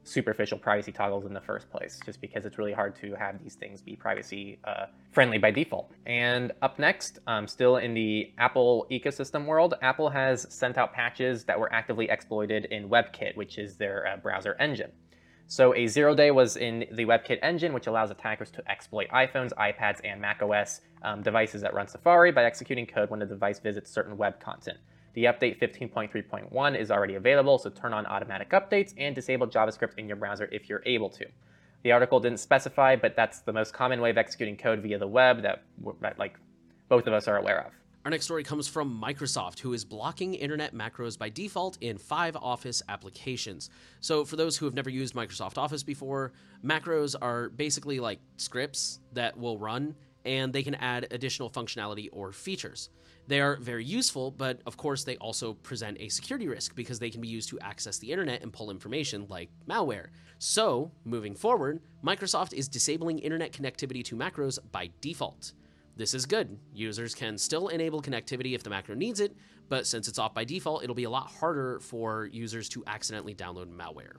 superficial 0.03 0.57
privacy 0.57 0.91
toggles 0.91 1.25
in 1.25 1.33
the 1.33 1.41
first 1.41 1.69
place, 1.69 1.99
just 2.05 2.21
because 2.21 2.45
it's 2.45 2.57
really 2.57 2.73
hard 2.73 2.95
to 2.95 3.13
have 3.15 3.41
these 3.43 3.55
things 3.55 3.81
be 3.81 3.95
privacy 3.95 4.57
uh, 4.63 4.85
friendly 5.11 5.37
by 5.37 5.51
default. 5.51 5.91
And 6.05 6.53
up 6.61 6.79
next, 6.79 7.19
um, 7.27 7.47
still 7.47 7.77
in 7.77 7.93
the 7.93 8.31
Apple 8.37 8.87
ecosystem 8.89 9.45
world, 9.45 9.75
Apple 9.81 10.09
has 10.09 10.47
sent 10.49 10.77
out 10.77 10.93
patches 10.93 11.43
that 11.45 11.59
were 11.59 11.71
actively 11.71 12.09
exploited 12.09 12.65
in 12.65 12.89
WebKit, 12.89 13.35
which 13.35 13.57
is 13.57 13.75
their 13.77 14.07
uh, 14.07 14.17
browser 14.17 14.55
engine. 14.59 14.91
So 15.51 15.75
a 15.75 15.85
zero 15.85 16.15
day 16.15 16.31
was 16.31 16.55
in 16.55 16.85
the 16.93 17.03
WebKit 17.03 17.39
engine, 17.41 17.73
which 17.73 17.87
allows 17.87 18.09
attackers 18.09 18.49
to 18.51 18.71
exploit 18.71 19.09
iPhones, 19.09 19.51
iPads, 19.55 19.99
and 20.01 20.21
macOS 20.21 20.79
um, 21.03 21.21
devices 21.23 21.61
that 21.61 21.73
run 21.73 21.89
Safari 21.89 22.31
by 22.31 22.45
executing 22.45 22.87
code 22.87 23.09
when 23.09 23.19
the 23.19 23.25
device 23.25 23.59
visits 23.59 23.91
certain 23.91 24.15
web 24.15 24.39
content. 24.39 24.77
The 25.13 25.25
update 25.25 25.59
15.3.1 25.59 26.79
is 26.79 26.89
already 26.89 27.15
available, 27.15 27.57
so 27.57 27.69
turn 27.69 27.91
on 27.91 28.05
automatic 28.05 28.51
updates 28.51 28.93
and 28.97 29.13
disable 29.13 29.45
JavaScript 29.45 29.97
in 29.97 30.07
your 30.07 30.15
browser 30.15 30.47
if 30.53 30.69
you're 30.69 30.83
able 30.85 31.09
to. 31.09 31.25
The 31.83 31.91
article 31.91 32.21
didn't 32.21 32.39
specify, 32.39 32.95
but 32.95 33.17
that's 33.17 33.41
the 33.41 33.51
most 33.51 33.73
common 33.73 33.99
way 33.99 34.09
of 34.09 34.17
executing 34.17 34.55
code 34.55 34.79
via 34.79 34.99
the 34.99 35.07
web 35.07 35.41
that, 35.41 35.63
that 35.99 36.17
like 36.17 36.39
both 36.87 37.07
of 37.07 37.13
us 37.13 37.27
are 37.27 37.35
aware 37.35 37.65
of. 37.65 37.73
Our 38.03 38.09
next 38.09 38.25
story 38.25 38.43
comes 38.43 38.67
from 38.67 38.99
Microsoft, 38.99 39.59
who 39.59 39.73
is 39.73 39.85
blocking 39.85 40.33
internet 40.33 40.73
macros 40.73 41.19
by 41.19 41.29
default 41.29 41.77
in 41.81 41.99
five 41.99 42.35
Office 42.35 42.81
applications. 42.89 43.69
So, 43.99 44.25
for 44.25 44.37
those 44.37 44.57
who 44.57 44.65
have 44.65 44.73
never 44.73 44.89
used 44.89 45.13
Microsoft 45.13 45.59
Office 45.59 45.83
before, 45.83 46.33
macros 46.65 47.15
are 47.21 47.49
basically 47.49 47.99
like 47.99 48.19
scripts 48.37 48.99
that 49.13 49.37
will 49.37 49.59
run 49.59 49.95
and 50.25 50.51
they 50.51 50.63
can 50.63 50.73
add 50.75 51.09
additional 51.11 51.51
functionality 51.51 52.09
or 52.11 52.31
features. 52.31 52.89
They 53.27 53.39
are 53.39 53.57
very 53.57 53.85
useful, 53.85 54.31
but 54.31 54.61
of 54.65 54.77
course, 54.77 55.03
they 55.03 55.17
also 55.17 55.53
present 55.53 55.97
a 55.99 56.09
security 56.09 56.47
risk 56.47 56.75
because 56.75 56.97
they 56.97 57.11
can 57.11 57.21
be 57.21 57.27
used 57.27 57.49
to 57.49 57.59
access 57.59 57.99
the 57.99 58.11
internet 58.11 58.41
and 58.41 58.51
pull 58.51 58.71
information 58.71 59.27
like 59.29 59.51
malware. 59.69 60.07
So, 60.39 60.91
moving 61.05 61.35
forward, 61.35 61.81
Microsoft 62.03 62.53
is 62.53 62.67
disabling 62.67 63.19
internet 63.19 63.53
connectivity 63.53 64.03
to 64.05 64.15
macros 64.15 64.57
by 64.71 64.89
default. 65.01 65.53
This 65.95 66.13
is 66.13 66.25
good. 66.25 66.58
Users 66.73 67.13
can 67.13 67.38
still 67.38 67.67
enable 67.67 68.01
connectivity 68.01 68.54
if 68.56 68.63
the 68.63 68.69
macro 68.69 68.95
needs 68.95 69.19
it, 69.19 69.36
but 69.69 69.86
since 69.86 70.08
it's 70.08 70.19
off 70.19 70.34
by 70.34 70.43
default, 70.43 70.84
it'll 70.84 70.95
be 70.95 71.04
a 71.04 71.10
lot 71.10 71.32
harder 71.32 71.80
for 71.80 72.25
users 72.25 72.69
to 72.69 72.84
accidentally 72.88 73.36
download 73.36 73.67
malware. 73.67 74.13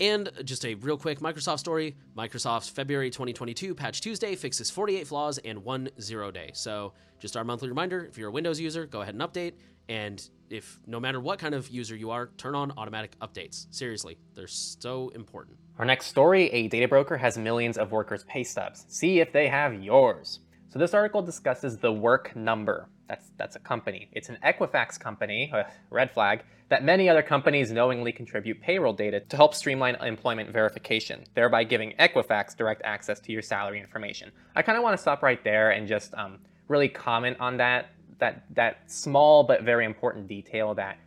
And 0.00 0.30
just 0.44 0.64
a 0.64 0.74
real 0.74 0.96
quick 0.96 1.18
Microsoft 1.20 1.58
story 1.58 1.96
Microsoft's 2.16 2.68
February 2.68 3.10
2022 3.10 3.74
Patch 3.74 4.00
Tuesday 4.00 4.36
fixes 4.36 4.70
48 4.70 5.06
flaws 5.06 5.38
and 5.38 5.64
one 5.64 5.88
zero 6.00 6.30
day. 6.30 6.50
So, 6.54 6.92
just 7.18 7.36
our 7.36 7.42
monthly 7.42 7.68
reminder 7.68 8.04
if 8.04 8.16
you're 8.16 8.28
a 8.28 8.32
Windows 8.32 8.60
user, 8.60 8.86
go 8.86 9.00
ahead 9.00 9.14
and 9.14 9.22
update. 9.22 9.54
And 9.88 10.28
if 10.50 10.78
no 10.86 11.00
matter 11.00 11.20
what 11.20 11.38
kind 11.38 11.54
of 11.54 11.68
user 11.68 11.96
you 11.96 12.10
are, 12.10 12.30
turn 12.36 12.54
on 12.54 12.72
automatic 12.76 13.18
updates. 13.20 13.66
Seriously, 13.70 14.18
they're 14.34 14.46
so 14.46 15.08
important. 15.10 15.56
Our 15.78 15.84
next 15.84 16.06
story 16.06 16.48
a 16.50 16.68
data 16.68 16.86
broker 16.86 17.16
has 17.16 17.36
millions 17.36 17.76
of 17.76 17.90
workers' 17.90 18.24
pay 18.24 18.44
stubs. 18.44 18.84
See 18.88 19.20
if 19.20 19.32
they 19.32 19.48
have 19.48 19.82
yours. 19.82 20.40
So 20.70 20.78
this 20.78 20.92
article 20.94 21.22
discusses 21.22 21.78
the 21.78 21.90
work 21.90 22.36
number. 22.36 22.88
That's 23.08 23.30
that's 23.38 23.56
a 23.56 23.58
company. 23.58 24.08
It's 24.12 24.28
an 24.28 24.38
Equifax 24.44 25.00
company, 25.00 25.52
red 25.90 26.10
flag, 26.10 26.42
that 26.68 26.84
many 26.84 27.08
other 27.08 27.22
companies 27.22 27.72
knowingly 27.72 28.12
contribute 28.12 28.60
payroll 28.60 28.92
data 28.92 29.20
to 29.20 29.36
help 29.36 29.54
streamline 29.54 29.94
employment 29.96 30.50
verification, 30.50 31.24
thereby 31.34 31.64
giving 31.64 31.94
Equifax 31.98 32.54
direct 32.54 32.82
access 32.84 33.18
to 33.20 33.32
your 33.32 33.40
salary 33.40 33.80
information. 33.80 34.30
I 34.54 34.62
kind 34.62 34.76
of 34.76 34.84
want 34.84 34.94
to 34.94 35.00
stop 35.00 35.22
right 35.22 35.42
there 35.42 35.70
and 35.70 35.88
just 35.88 36.12
um, 36.14 36.38
really 36.68 36.88
comment 36.88 37.38
on 37.40 37.56
that 37.56 37.90
that 38.18 38.44
that 38.54 38.90
small 38.90 39.44
but 39.44 39.62
very 39.62 39.86
important 39.86 40.28
detail 40.28 40.74
that 40.74 40.98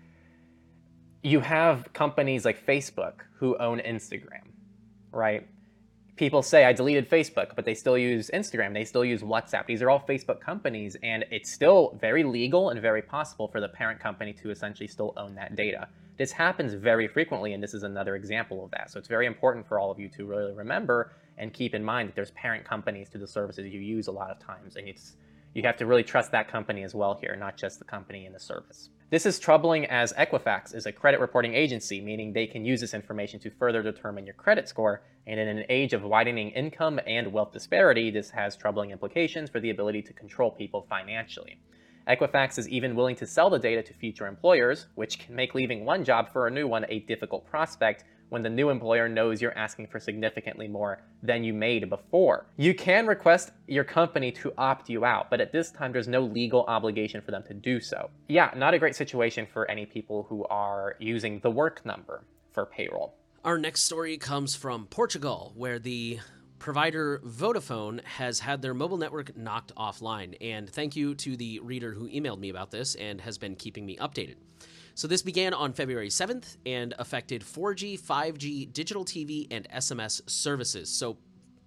you 1.23 1.39
have 1.39 1.93
companies 1.93 2.45
like 2.45 2.65
Facebook 2.65 3.21
who 3.35 3.55
own 3.57 3.79
Instagram, 3.79 4.47
right? 5.11 5.47
People 6.21 6.43
say 6.43 6.65
I 6.65 6.71
deleted 6.71 7.09
Facebook, 7.09 7.55
but 7.55 7.65
they 7.65 7.73
still 7.73 7.97
use 7.97 8.29
Instagram, 8.31 8.75
they 8.75 8.85
still 8.85 9.03
use 9.03 9.23
WhatsApp. 9.23 9.65
These 9.65 9.81
are 9.81 9.89
all 9.89 9.99
Facebook 10.07 10.39
companies, 10.39 10.95
and 11.01 11.25
it's 11.31 11.51
still 11.51 11.97
very 11.99 12.23
legal 12.23 12.69
and 12.69 12.79
very 12.79 13.01
possible 13.01 13.47
for 13.47 13.59
the 13.59 13.67
parent 13.67 13.99
company 13.99 14.31
to 14.33 14.51
essentially 14.51 14.85
still 14.85 15.15
own 15.17 15.33
that 15.33 15.55
data. 15.55 15.87
This 16.17 16.31
happens 16.31 16.75
very 16.75 17.07
frequently, 17.07 17.53
and 17.53 17.63
this 17.63 17.73
is 17.73 17.81
another 17.81 18.15
example 18.15 18.63
of 18.63 18.69
that. 18.69 18.91
So 18.91 18.99
it's 18.99 19.07
very 19.07 19.25
important 19.25 19.67
for 19.67 19.79
all 19.79 19.89
of 19.89 19.99
you 19.99 20.09
to 20.09 20.25
really 20.25 20.53
remember 20.53 21.11
and 21.39 21.51
keep 21.51 21.73
in 21.73 21.83
mind 21.83 22.09
that 22.09 22.15
there's 22.15 22.29
parent 22.31 22.65
companies 22.65 23.09
to 23.09 23.17
the 23.17 23.25
services 23.25 23.65
you 23.65 23.79
use 23.79 24.05
a 24.05 24.11
lot 24.11 24.29
of 24.29 24.37
times, 24.37 24.75
and 24.75 24.87
it's 24.87 25.15
you 25.55 25.63
have 25.63 25.77
to 25.77 25.87
really 25.87 26.03
trust 26.03 26.31
that 26.33 26.47
company 26.47 26.83
as 26.83 26.93
well 26.93 27.17
here, 27.19 27.35
not 27.35 27.57
just 27.57 27.79
the 27.79 27.85
company 27.85 28.27
and 28.27 28.35
the 28.35 28.39
service. 28.39 28.89
This 29.11 29.25
is 29.25 29.39
troubling 29.39 29.87
as 29.87 30.13
Equifax 30.13 30.73
is 30.73 30.85
a 30.85 30.91
credit 30.93 31.19
reporting 31.19 31.53
agency, 31.53 31.99
meaning 31.99 32.31
they 32.31 32.47
can 32.47 32.63
use 32.63 32.79
this 32.79 32.93
information 32.93 33.41
to 33.41 33.49
further 33.49 33.83
determine 33.83 34.25
your 34.25 34.35
credit 34.35 34.69
score. 34.69 35.01
And 35.27 35.37
in 35.37 35.49
an 35.49 35.65
age 35.67 35.91
of 35.91 36.03
widening 36.03 36.51
income 36.51 36.97
and 37.05 37.33
wealth 37.33 37.51
disparity, 37.51 38.09
this 38.09 38.29
has 38.29 38.55
troubling 38.55 38.91
implications 38.91 39.49
for 39.49 39.59
the 39.59 39.69
ability 39.69 40.01
to 40.03 40.13
control 40.13 40.49
people 40.49 40.85
financially. 40.89 41.59
Equifax 42.07 42.57
is 42.57 42.69
even 42.69 42.95
willing 42.95 43.17
to 43.17 43.27
sell 43.27 43.49
the 43.49 43.59
data 43.59 43.83
to 43.83 43.93
future 43.93 44.27
employers, 44.27 44.85
which 44.95 45.19
can 45.19 45.35
make 45.35 45.55
leaving 45.55 45.83
one 45.83 46.05
job 46.05 46.31
for 46.31 46.47
a 46.47 46.51
new 46.51 46.65
one 46.65 46.85
a 46.87 46.99
difficult 46.99 47.45
prospect 47.45 48.05
when 48.31 48.41
the 48.41 48.49
new 48.49 48.69
employer 48.69 49.09
knows 49.09 49.41
you're 49.41 49.57
asking 49.57 49.85
for 49.85 49.99
significantly 49.99 50.65
more 50.65 51.01
than 51.21 51.43
you 51.43 51.53
made 51.53 51.89
before. 51.89 52.45
You 52.55 52.73
can 52.73 53.05
request 53.05 53.51
your 53.67 53.83
company 53.83 54.31
to 54.31 54.53
opt 54.57 54.89
you 54.89 55.03
out, 55.03 55.29
but 55.29 55.41
at 55.41 55.51
this 55.51 55.69
time, 55.69 55.91
there's 55.91 56.07
no 56.07 56.21
legal 56.21 56.63
obligation 56.63 57.21
for 57.21 57.31
them 57.31 57.43
to 57.49 57.53
do 57.53 57.81
so. 57.81 58.09
Yeah, 58.29 58.49
not 58.55 58.73
a 58.73 58.79
great 58.79 58.95
situation 58.95 59.45
for 59.51 59.69
any 59.69 59.85
people 59.85 60.25
who 60.29 60.45
are 60.45 60.95
using 60.97 61.41
the 61.41 61.51
work 61.51 61.85
number 61.85 62.23
for 62.53 62.65
payroll. 62.65 63.15
Our 63.43 63.57
next 63.57 63.81
story 63.81 64.17
comes 64.17 64.55
from 64.55 64.87
Portugal, 64.87 65.51
where 65.55 65.77
the 65.77 66.21
provider 66.57 67.19
Vodafone 67.25 68.01
has 68.05 68.39
had 68.39 68.61
their 68.61 68.73
mobile 68.73 68.97
network 68.97 69.35
knocked 69.35 69.75
offline. 69.75 70.37
And 70.39 70.69
thank 70.69 70.95
you 70.95 71.15
to 71.15 71.35
the 71.35 71.59
reader 71.59 71.91
who 71.91 72.07
emailed 72.07 72.39
me 72.39 72.49
about 72.49 72.71
this 72.71 72.95
and 72.95 73.19
has 73.19 73.37
been 73.37 73.55
keeping 73.55 73.85
me 73.85 73.97
updated. 73.97 74.35
So 74.95 75.07
this 75.07 75.21
began 75.21 75.53
on 75.53 75.73
February 75.73 76.09
7th 76.09 76.57
and 76.65 76.93
affected 76.99 77.41
4G, 77.41 77.99
5G, 77.99 78.71
digital 78.73 79.05
TV, 79.05 79.47
and 79.51 79.67
SMS 79.69 80.21
services. 80.29 80.89
So 80.89 81.17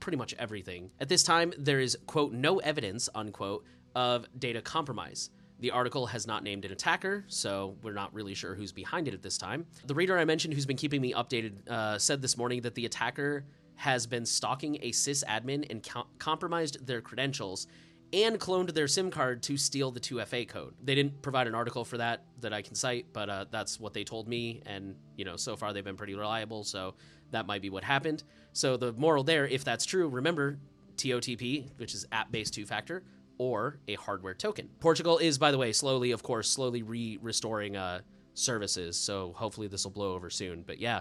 pretty 0.00 0.18
much 0.18 0.34
everything. 0.38 0.90
At 1.00 1.08
this 1.08 1.22
time, 1.22 1.52
there 1.58 1.80
is, 1.80 1.96
quote, 2.06 2.32
no 2.32 2.58
evidence, 2.58 3.08
unquote, 3.14 3.64
of 3.94 4.26
data 4.38 4.60
compromise. 4.60 5.30
The 5.60 5.70
article 5.70 6.06
has 6.06 6.26
not 6.26 6.42
named 6.42 6.64
an 6.64 6.72
attacker, 6.72 7.24
so 7.28 7.76
we're 7.82 7.94
not 7.94 8.12
really 8.12 8.34
sure 8.34 8.54
who's 8.54 8.72
behind 8.72 9.08
it 9.08 9.14
at 9.14 9.22
this 9.22 9.38
time. 9.38 9.66
The 9.86 9.94
reader 9.94 10.18
I 10.18 10.24
mentioned 10.24 10.52
who's 10.52 10.66
been 10.66 10.76
keeping 10.76 11.00
me 11.00 11.12
updated 11.14 11.66
uh, 11.68 11.98
said 11.98 12.20
this 12.20 12.36
morning 12.36 12.60
that 12.62 12.74
the 12.74 12.84
attacker 12.84 13.46
has 13.76 14.06
been 14.06 14.26
stalking 14.26 14.76
a 14.82 14.90
sysadmin 14.90 15.66
and 15.70 15.82
co- 15.82 16.06
compromised 16.18 16.86
their 16.86 17.00
credentials 17.00 17.66
and 18.14 18.38
cloned 18.38 18.72
their 18.74 18.88
SIM 18.88 19.10
card 19.10 19.42
to 19.44 19.56
steal 19.56 19.90
the 19.90 20.00
2FA 20.00 20.48
code. 20.48 20.74
They 20.82 20.94
didn't 20.94 21.20
provide 21.20 21.46
an 21.46 21.54
article 21.54 21.84
for 21.84 21.98
that 21.98 22.24
that 22.40 22.52
I 22.52 22.62
can 22.62 22.74
cite, 22.74 23.06
but 23.12 23.28
uh, 23.28 23.44
that's 23.50 23.80
what 23.80 23.92
they 23.92 24.04
told 24.04 24.28
me. 24.28 24.62
And, 24.66 24.94
you 25.16 25.24
know, 25.24 25.36
so 25.36 25.56
far 25.56 25.72
they've 25.72 25.84
been 25.84 25.96
pretty 25.96 26.14
reliable, 26.14 26.64
so 26.64 26.94
that 27.32 27.46
might 27.46 27.62
be 27.62 27.70
what 27.70 27.82
happened. 27.84 28.22
So 28.52 28.76
the 28.76 28.92
moral 28.92 29.24
there, 29.24 29.46
if 29.46 29.64
that's 29.64 29.84
true, 29.84 30.08
remember 30.08 30.58
TOTP, 30.96 31.70
which 31.76 31.94
is 31.94 32.06
app 32.12 32.30
based 32.30 32.54
two 32.54 32.66
factor, 32.66 33.02
or 33.38 33.80
a 33.88 33.94
hardware 33.94 34.34
token. 34.34 34.68
Portugal 34.80 35.18
is, 35.18 35.38
by 35.38 35.50
the 35.50 35.58
way, 35.58 35.72
slowly, 35.72 36.12
of 36.12 36.22
course, 36.22 36.48
slowly 36.48 36.82
re 36.82 37.18
restoring 37.20 37.76
uh, 37.76 38.00
services. 38.34 38.96
So 38.96 39.32
hopefully 39.36 39.66
this 39.66 39.84
will 39.84 39.90
blow 39.90 40.14
over 40.14 40.30
soon. 40.30 40.62
But 40.64 40.78
yeah, 40.78 41.00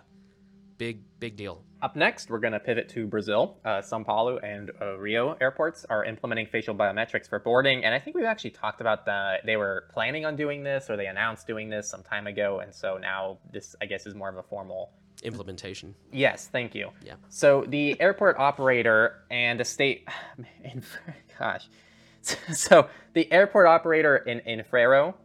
big 0.84 1.00
big 1.20 1.38
deal. 1.38 1.64
Up 1.82 1.96
next, 1.96 2.30
we're 2.30 2.40
going 2.40 2.54
to 2.54 2.60
pivot 2.60 2.90
to 2.90 3.08
Brazil. 3.08 3.58
Uh, 3.64 3.82
São 3.82 4.06
Paulo 4.06 4.38
and 4.40 4.70
uh, 4.82 4.98
Rio 4.98 5.38
airports 5.40 5.86
are 5.90 6.04
implementing 6.04 6.46
facial 6.46 6.76
biometrics 6.76 7.30
for 7.30 7.40
boarding, 7.40 7.86
and 7.86 7.96
I 7.96 8.00
think 8.00 8.16
we've 8.18 8.26
actually 8.26 8.52
talked 8.52 8.82
about 8.82 9.06
that. 9.06 9.46
They 9.46 9.56
were 9.56 9.86
planning 9.94 10.26
on 10.26 10.36
doing 10.36 10.64
this, 10.64 10.90
or 10.90 10.98
they 10.98 11.08
announced 11.08 11.48
doing 11.48 11.70
this 11.70 11.90
some 11.90 12.04
time 12.04 12.28
ago, 12.28 12.60
and 12.60 12.74
so 12.76 12.98
now 12.98 13.38
this, 13.52 13.76
I 13.82 13.86
guess, 13.86 14.06
is 14.06 14.14
more 14.14 14.30
of 14.30 14.38
a 14.38 14.44
formal 14.44 14.92
implementation. 15.24 15.96
Yes, 16.12 16.50
thank 16.52 16.76
you. 16.76 16.90
Yeah. 17.02 17.16
So 17.30 17.64
the 17.68 18.00
airport 18.02 18.38
operator 18.40 19.24
and 19.32 19.58
the 19.60 19.66
state, 19.66 20.08
gosh, 21.40 21.70
so 22.22 22.90
the 23.14 23.32
airport 23.32 23.68
operator 23.68 24.18
in 24.18 24.40
in 24.42 24.64
Freiro 24.70 25.16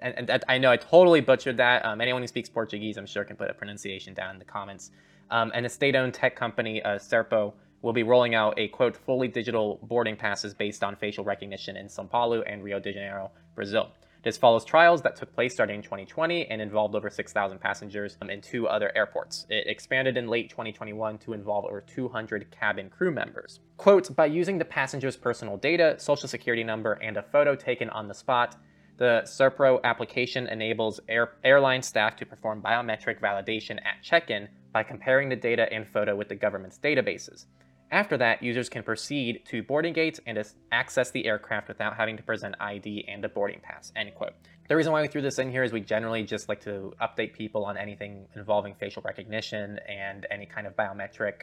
and, 0.00 0.30
and, 0.30 0.44
I 0.48 0.58
know 0.58 0.70
I 0.70 0.76
totally 0.76 1.20
butchered 1.20 1.56
that. 1.58 1.84
Um, 1.84 2.00
anyone 2.00 2.22
who 2.22 2.28
speaks 2.28 2.48
Portuguese, 2.48 2.96
I'm 2.96 3.06
sure, 3.06 3.24
can 3.24 3.36
put 3.36 3.50
a 3.50 3.54
pronunciation 3.54 4.14
down 4.14 4.30
in 4.30 4.38
the 4.38 4.44
comments. 4.44 4.90
Um, 5.30 5.50
and 5.54 5.66
a 5.66 5.68
state-owned 5.68 6.14
tech 6.14 6.36
company, 6.36 6.82
uh, 6.82 6.98
Serpro, 6.98 7.52
will 7.82 7.92
be 7.92 8.02
rolling 8.02 8.34
out 8.34 8.54
a 8.58 8.68
quote 8.68 8.96
fully 8.96 9.28
digital 9.28 9.78
boarding 9.82 10.16
passes 10.16 10.54
based 10.54 10.82
on 10.82 10.96
facial 10.96 11.24
recognition 11.24 11.76
in 11.76 11.86
São 11.86 12.08
Paulo 12.08 12.42
and 12.42 12.62
Rio 12.62 12.80
de 12.80 12.92
Janeiro, 12.92 13.30
Brazil. 13.54 13.92
This 14.26 14.36
follows 14.36 14.64
trials 14.64 15.02
that 15.02 15.14
took 15.14 15.32
place 15.32 15.54
starting 15.54 15.76
in 15.76 15.82
2020 15.82 16.46
and 16.50 16.60
involved 16.60 16.96
over 16.96 17.08
6,000 17.08 17.60
passengers 17.60 18.16
um, 18.20 18.28
in 18.28 18.40
two 18.40 18.66
other 18.66 18.90
airports. 18.96 19.46
It 19.48 19.68
expanded 19.68 20.16
in 20.16 20.26
late 20.26 20.50
2021 20.50 21.18
to 21.18 21.32
involve 21.32 21.64
over 21.64 21.80
200 21.80 22.50
cabin 22.50 22.90
crew 22.90 23.12
members. 23.12 23.60
Quote, 23.76 24.16
by 24.16 24.26
using 24.26 24.58
the 24.58 24.64
passenger's 24.64 25.16
personal 25.16 25.56
data, 25.56 25.94
social 25.98 26.28
security 26.28 26.64
number, 26.64 26.94
and 26.94 27.16
a 27.16 27.22
photo 27.22 27.54
taken 27.54 27.88
on 27.90 28.08
the 28.08 28.14
spot, 28.14 28.56
the 28.96 29.22
Serpro 29.24 29.82
application 29.84 30.46
enables 30.46 31.00
air, 31.08 31.32
airline 31.44 31.82
staff 31.82 32.16
to 32.16 32.26
perform 32.26 32.62
biometric 32.62 33.20
validation 33.20 33.78
at 33.84 34.02
check-in 34.02 34.48
by 34.72 34.82
comparing 34.82 35.28
the 35.28 35.36
data 35.36 35.70
and 35.72 35.86
photo 35.86 36.16
with 36.16 36.28
the 36.28 36.34
government's 36.34 36.78
databases. 36.78 37.46
After 37.90 38.16
that, 38.16 38.42
users 38.42 38.68
can 38.68 38.82
proceed 38.82 39.42
to 39.46 39.62
boarding 39.62 39.92
gates 39.92 40.18
and 40.26 40.42
access 40.72 41.10
the 41.10 41.26
aircraft 41.26 41.68
without 41.68 41.96
having 41.96 42.16
to 42.16 42.22
present 42.22 42.56
ID 42.58 43.04
and 43.06 43.24
a 43.24 43.28
boarding 43.28 43.60
pass, 43.62 43.92
end 43.94 44.14
quote. 44.14 44.32
The 44.68 44.74
reason 44.74 44.92
why 44.92 45.02
we 45.02 45.08
threw 45.08 45.22
this 45.22 45.38
in 45.38 45.50
here 45.50 45.62
is 45.62 45.72
we 45.72 45.80
generally 45.80 46.24
just 46.24 46.48
like 46.48 46.60
to 46.62 46.92
update 47.00 47.32
people 47.32 47.64
on 47.64 47.76
anything 47.76 48.26
involving 48.34 48.74
facial 48.74 49.02
recognition 49.02 49.78
and 49.88 50.26
any 50.30 50.46
kind 50.46 50.66
of 50.66 50.74
biometric 50.74 51.42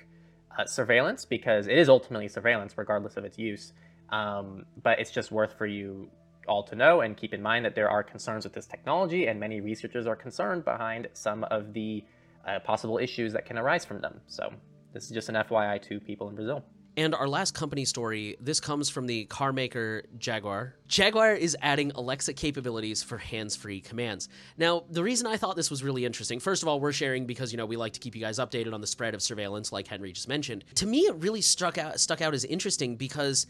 uh, 0.57 0.65
surveillance 0.65 1.23
because 1.23 1.67
it 1.67 1.77
is 1.77 1.87
ultimately 1.87 2.27
surveillance 2.27 2.77
regardless 2.77 3.15
of 3.15 3.23
its 3.23 3.37
use. 3.37 3.71
Um, 4.09 4.65
but 4.81 4.99
it's 4.99 5.11
just 5.11 5.31
worth 5.31 5.57
for 5.57 5.65
you 5.65 6.09
all 6.47 6.63
to 6.63 6.75
know 6.75 7.01
and 7.01 7.15
keep 7.17 7.33
in 7.33 7.41
mind 7.41 7.65
that 7.65 7.75
there 7.75 7.89
are 7.89 8.03
concerns 8.03 8.43
with 8.43 8.53
this 8.53 8.65
technology 8.65 9.27
and 9.27 9.39
many 9.39 9.61
researchers 9.61 10.07
are 10.07 10.15
concerned 10.15 10.65
behind 10.65 11.07
some 11.13 11.43
of 11.45 11.73
the 11.73 12.03
uh, 12.47 12.59
possible 12.59 12.97
issues 12.97 13.33
that 13.33 13.45
can 13.45 13.57
arise 13.57 13.85
from 13.85 14.01
them. 14.01 14.19
So 14.27 14.51
this 14.93 15.05
is 15.05 15.11
just 15.11 15.29
an 15.29 15.35
FYI 15.35 15.81
to 15.83 15.99
people 15.99 16.29
in 16.29 16.35
Brazil. 16.35 16.63
And 16.95 17.15
our 17.15 17.27
last 17.27 17.55
company 17.55 17.85
story, 17.85 18.37
this 18.39 18.59
comes 18.59 18.87
from 18.87 19.07
the 19.07 19.25
car 19.25 19.51
maker 19.51 20.03
Jaguar. 20.19 20.75
Jaguar 20.87 21.33
is 21.33 21.57
adding 21.59 21.91
Alexa 21.95 22.33
capabilities 22.33 23.01
for 23.01 23.17
hands-free 23.17 23.81
commands. 23.81 24.29
Now, 24.57 24.83
the 24.91 25.01
reason 25.01 25.25
I 25.25 25.37
thought 25.37 25.55
this 25.55 25.71
was 25.71 25.83
really 25.83 26.05
interesting, 26.05 26.39
first 26.39 26.61
of 26.61 26.67
all, 26.67 26.79
we're 26.79 26.91
sharing 26.91 27.25
because 27.25 27.51
you 27.51 27.57
know 27.57 27.65
we 27.65 27.77
like 27.77 27.93
to 27.93 27.99
keep 27.99 28.15
you 28.15 28.21
guys 28.21 28.37
updated 28.37 28.73
on 28.73 28.81
the 28.81 28.85
spread 28.85 29.15
of 29.15 29.23
surveillance, 29.23 29.71
like 29.71 29.87
Henry 29.87 30.11
just 30.11 30.27
mentioned. 30.27 30.65
To 30.75 30.85
me, 30.85 30.99
it 30.99 31.15
really 31.15 31.41
struck 31.41 31.79
out 31.79 31.99
stuck 31.99 32.21
out 32.21 32.35
as 32.35 32.45
interesting 32.45 32.95
because 32.95 33.47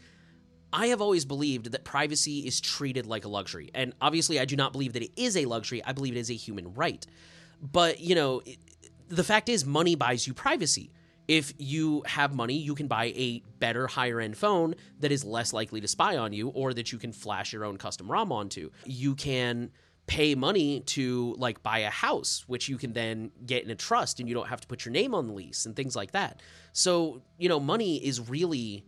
I 0.74 0.88
have 0.88 1.00
always 1.00 1.24
believed 1.24 1.70
that 1.70 1.84
privacy 1.84 2.40
is 2.40 2.60
treated 2.60 3.06
like 3.06 3.24
a 3.24 3.28
luxury. 3.28 3.70
And 3.74 3.94
obviously, 4.00 4.40
I 4.40 4.44
do 4.44 4.56
not 4.56 4.72
believe 4.72 4.92
that 4.94 5.04
it 5.04 5.12
is 5.16 5.36
a 5.36 5.44
luxury. 5.44 5.82
I 5.84 5.92
believe 5.92 6.16
it 6.16 6.18
is 6.18 6.30
a 6.30 6.34
human 6.34 6.74
right. 6.74 7.06
But, 7.62 8.00
you 8.00 8.16
know, 8.16 8.42
the 9.08 9.22
fact 9.22 9.48
is, 9.48 9.64
money 9.64 9.94
buys 9.94 10.26
you 10.26 10.34
privacy. 10.34 10.90
If 11.28 11.54
you 11.58 12.02
have 12.06 12.34
money, 12.34 12.56
you 12.56 12.74
can 12.74 12.88
buy 12.88 13.06
a 13.14 13.40
better, 13.60 13.86
higher 13.86 14.20
end 14.20 14.36
phone 14.36 14.74
that 14.98 15.12
is 15.12 15.24
less 15.24 15.52
likely 15.52 15.80
to 15.80 15.86
spy 15.88 16.16
on 16.16 16.32
you 16.32 16.48
or 16.48 16.74
that 16.74 16.90
you 16.90 16.98
can 16.98 17.12
flash 17.12 17.52
your 17.52 17.64
own 17.64 17.78
custom 17.78 18.10
ROM 18.10 18.32
onto. 18.32 18.70
You 18.84 19.14
can 19.14 19.70
pay 20.06 20.34
money 20.34 20.80
to 20.80 21.34
like 21.38 21.62
buy 21.62 21.78
a 21.78 21.88
house 21.88 22.44
which 22.46 22.68
you 22.68 22.76
can 22.76 22.92
then 22.92 23.30
get 23.46 23.64
in 23.64 23.70
a 23.70 23.74
trust 23.74 24.20
and 24.20 24.28
you 24.28 24.34
don't 24.34 24.48
have 24.48 24.60
to 24.60 24.66
put 24.66 24.84
your 24.84 24.92
name 24.92 25.14
on 25.14 25.26
the 25.28 25.32
lease 25.32 25.64
and 25.64 25.74
things 25.74 25.96
like 25.96 26.10
that 26.10 26.42
so 26.74 27.22
you 27.38 27.48
know 27.48 27.58
money 27.58 27.96
is 28.04 28.28
really 28.28 28.84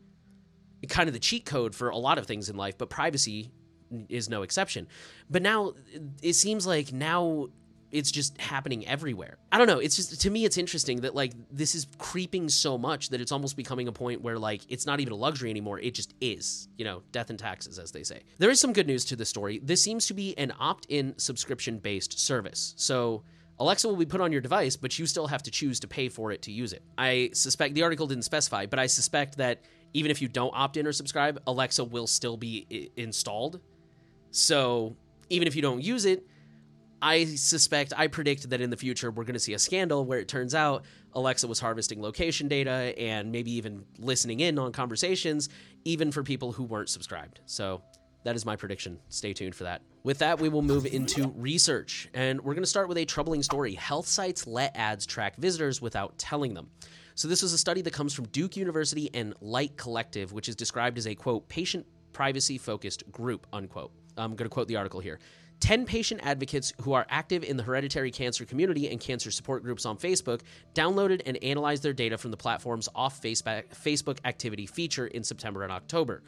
kind 0.89 1.09
of 1.09 1.13
the 1.13 1.21
cheat 1.21 1.45
code 1.45 1.75
for 1.75 1.89
a 1.89 1.97
lot 1.97 2.19
of 2.19 2.27
things 2.27 2.49
in 2.49 2.57
life, 2.57 2.79
but 2.79 2.91
privacy 2.91 3.51
is 4.09 4.29
no 4.29 4.43
exception. 4.43 4.87
But 5.31 5.43
now 5.43 5.75
it 6.23 6.35
seems 6.35 6.67
like 6.67 6.93
now 6.93 7.49
it's 7.93 8.11
just 8.11 8.39
happening 8.41 8.87
everywhere. 8.87 9.39
I 9.53 9.59
don't 9.59 9.69
know. 9.69 9.79
It's 9.79 9.97
just 9.97 10.21
to 10.21 10.31
me, 10.31 10.45
it's 10.45 10.59
interesting 10.59 11.03
that 11.03 11.15
like 11.15 11.33
this 11.51 11.75
is 11.75 11.87
creeping 11.99 12.49
so 12.49 12.77
much 12.77 13.11
that 13.11 13.21
it's 13.21 13.33
almost 13.33 13.57
becoming 13.57 13.89
a 13.89 13.93
point 13.93 14.23
where 14.23 14.39
like 14.39 14.63
it's 14.69 14.87
not 14.87 15.01
even 15.01 15.13
a 15.13 15.17
luxury 15.17 15.51
anymore. 15.51 15.79
It 15.79 15.95
just 15.95 16.13
is. 16.21 16.69
You 16.77 16.85
know, 16.85 17.03
death 17.13 17.31
and 17.31 17.39
taxes, 17.39 17.79
as 17.79 17.93
they 17.93 18.03
say. 18.03 18.23
There 18.39 18.51
is 18.51 18.61
some 18.61 18.73
good 18.73 18.87
news 18.87 19.05
to 19.07 19.17
this 19.17 19.29
story. 19.29 19.61
This 19.63 19.83
seems 19.83 20.07
to 20.09 20.15
be 20.15 20.37
an 20.37 20.53
opt-in 20.59 21.15
subscription-based 21.19 22.19
service. 22.19 22.75
So. 22.77 23.23
Alexa 23.59 23.89
will 23.89 23.97
be 23.97 24.05
put 24.05 24.21
on 24.21 24.33
your 24.33 24.43
device, 24.43 24.77
but 24.77 24.99
you 24.99 25.07
still 25.07 25.27
have 25.29 25.43
to 25.45 25.51
choose 25.51 25.81
to 25.81 25.89
pay 25.89 26.11
for 26.11 26.31
it 26.31 26.43
to 26.43 26.53
use 26.53 26.75
it. 26.75 26.83
I 26.99 27.31
suspect 27.33 27.73
the 27.75 27.85
article 27.85 28.07
didn't 28.07 28.25
specify, 28.25 28.67
but 28.67 28.79
I 28.79 28.85
suspect 28.85 29.39
that 29.39 29.63
even 29.97 30.11
if 30.11 30.21
you 30.21 30.29
don't 30.29 30.53
opt 30.55 30.77
in 30.77 30.87
or 30.87 30.93
subscribe, 30.93 31.41
Alexa 31.47 31.83
will 31.83 32.07
still 32.07 32.37
be 32.37 32.67
I- 32.71 33.01
installed. 33.01 33.61
So 34.31 34.95
even 35.31 35.49
if 35.49 35.57
you 35.57 35.63
don't 35.63 35.83
use 35.83 36.05
it, 36.05 36.27
I 37.01 37.25
suspect, 37.25 37.95
I 37.97 38.07
predict 38.09 38.51
that 38.51 38.61
in 38.61 38.69
the 38.69 38.77
future 38.77 39.11
we're 39.11 39.25
going 39.25 39.35
to 39.35 39.41
see 39.41 39.55
a 39.55 39.59
scandal 39.59 40.05
where 40.05 40.19
it 40.19 40.29
turns 40.29 40.55
out 40.55 40.85
Alexa 41.15 41.49
was 41.49 41.61
harvesting 41.61 42.03
location 42.03 42.47
data 42.47 42.95
and 42.99 43.33
maybe 43.33 43.51
even 43.53 43.87
listening 43.99 44.41
in 44.41 44.59
on 44.59 44.71
conversations, 44.71 45.49
even 45.85 46.13
for 46.13 46.23
people 46.23 46.53
who 46.53 46.65
weren't 46.65 46.91
subscribed. 46.91 47.41
So 47.47 47.81
that 48.25 48.37
is 48.37 48.45
my 48.45 48.55
prediction. 48.55 48.99
Stay 49.09 49.33
tuned 49.33 49.55
for 49.55 49.65
that. 49.65 49.81
With 50.03 50.19
that, 50.19 50.39
we 50.39 50.51
will 50.51 50.63
move 50.63 50.85
into 50.85 51.33
research. 51.37 52.11
And 52.13 52.43
we're 52.43 52.55
going 52.55 52.65
to 52.65 52.69
start 52.69 52.89
with 52.89 52.99
a 52.99 53.07
troubling 53.07 53.43
story. 53.43 53.73
Health 53.73 54.07
sites 54.07 54.47
let 54.47 54.77
ads 54.77 55.07
track 55.07 55.37
visitors 55.37 55.81
without 55.81 56.19
telling 56.19 56.53
them. 56.53 56.69
So, 57.17 57.29
this 57.29 57.43
is 57.43 57.55
a 57.55 57.59
study 57.59 57.81
that 57.81 57.95
comes 57.95 58.13
from 58.13 58.27
Duke 58.27 58.59
University 58.59 59.09
and 59.15 59.33
Light 59.41 59.79
Collective, 59.79 60.35
which 60.35 60.51
is 60.51 60.55
described 60.55 60.99
as 60.99 61.07
a 61.07 61.15
quote, 61.15 61.49
patient 61.49 61.87
privacy 62.13 62.59
focused 62.59 63.11
group, 63.11 63.47
unquote. 63.55 63.91
I'm 64.19 64.37
going 64.37 64.45
to 64.45 64.53
quote 64.53 64.69
the 64.69 64.77
article 64.77 65.01
here. 65.01 65.19
10 65.61 65.87
patient 65.87 66.21
advocates 66.25 66.75
who 66.83 66.93
are 66.93 67.07
active 67.09 67.43
in 67.43 67.57
the 67.57 67.63
hereditary 67.63 68.11
cancer 68.11 68.45
community 68.45 68.91
and 68.91 69.01
cancer 69.01 69.31
support 69.31 69.63
groups 69.63 69.87
on 69.87 69.97
Facebook 69.97 70.43
downloaded 70.75 71.23
and 71.25 71.43
analyzed 71.43 71.83
their 71.83 71.95
data 71.95 72.19
from 72.19 72.33
the 72.33 72.37
platform's 72.37 72.87
off 72.95 73.23
Facebook 73.23 74.19
activity 74.27 74.67
feature 74.67 75.07
in 75.07 75.25
September 75.25 75.63
and 75.63 75.73
October. 75.73 76.23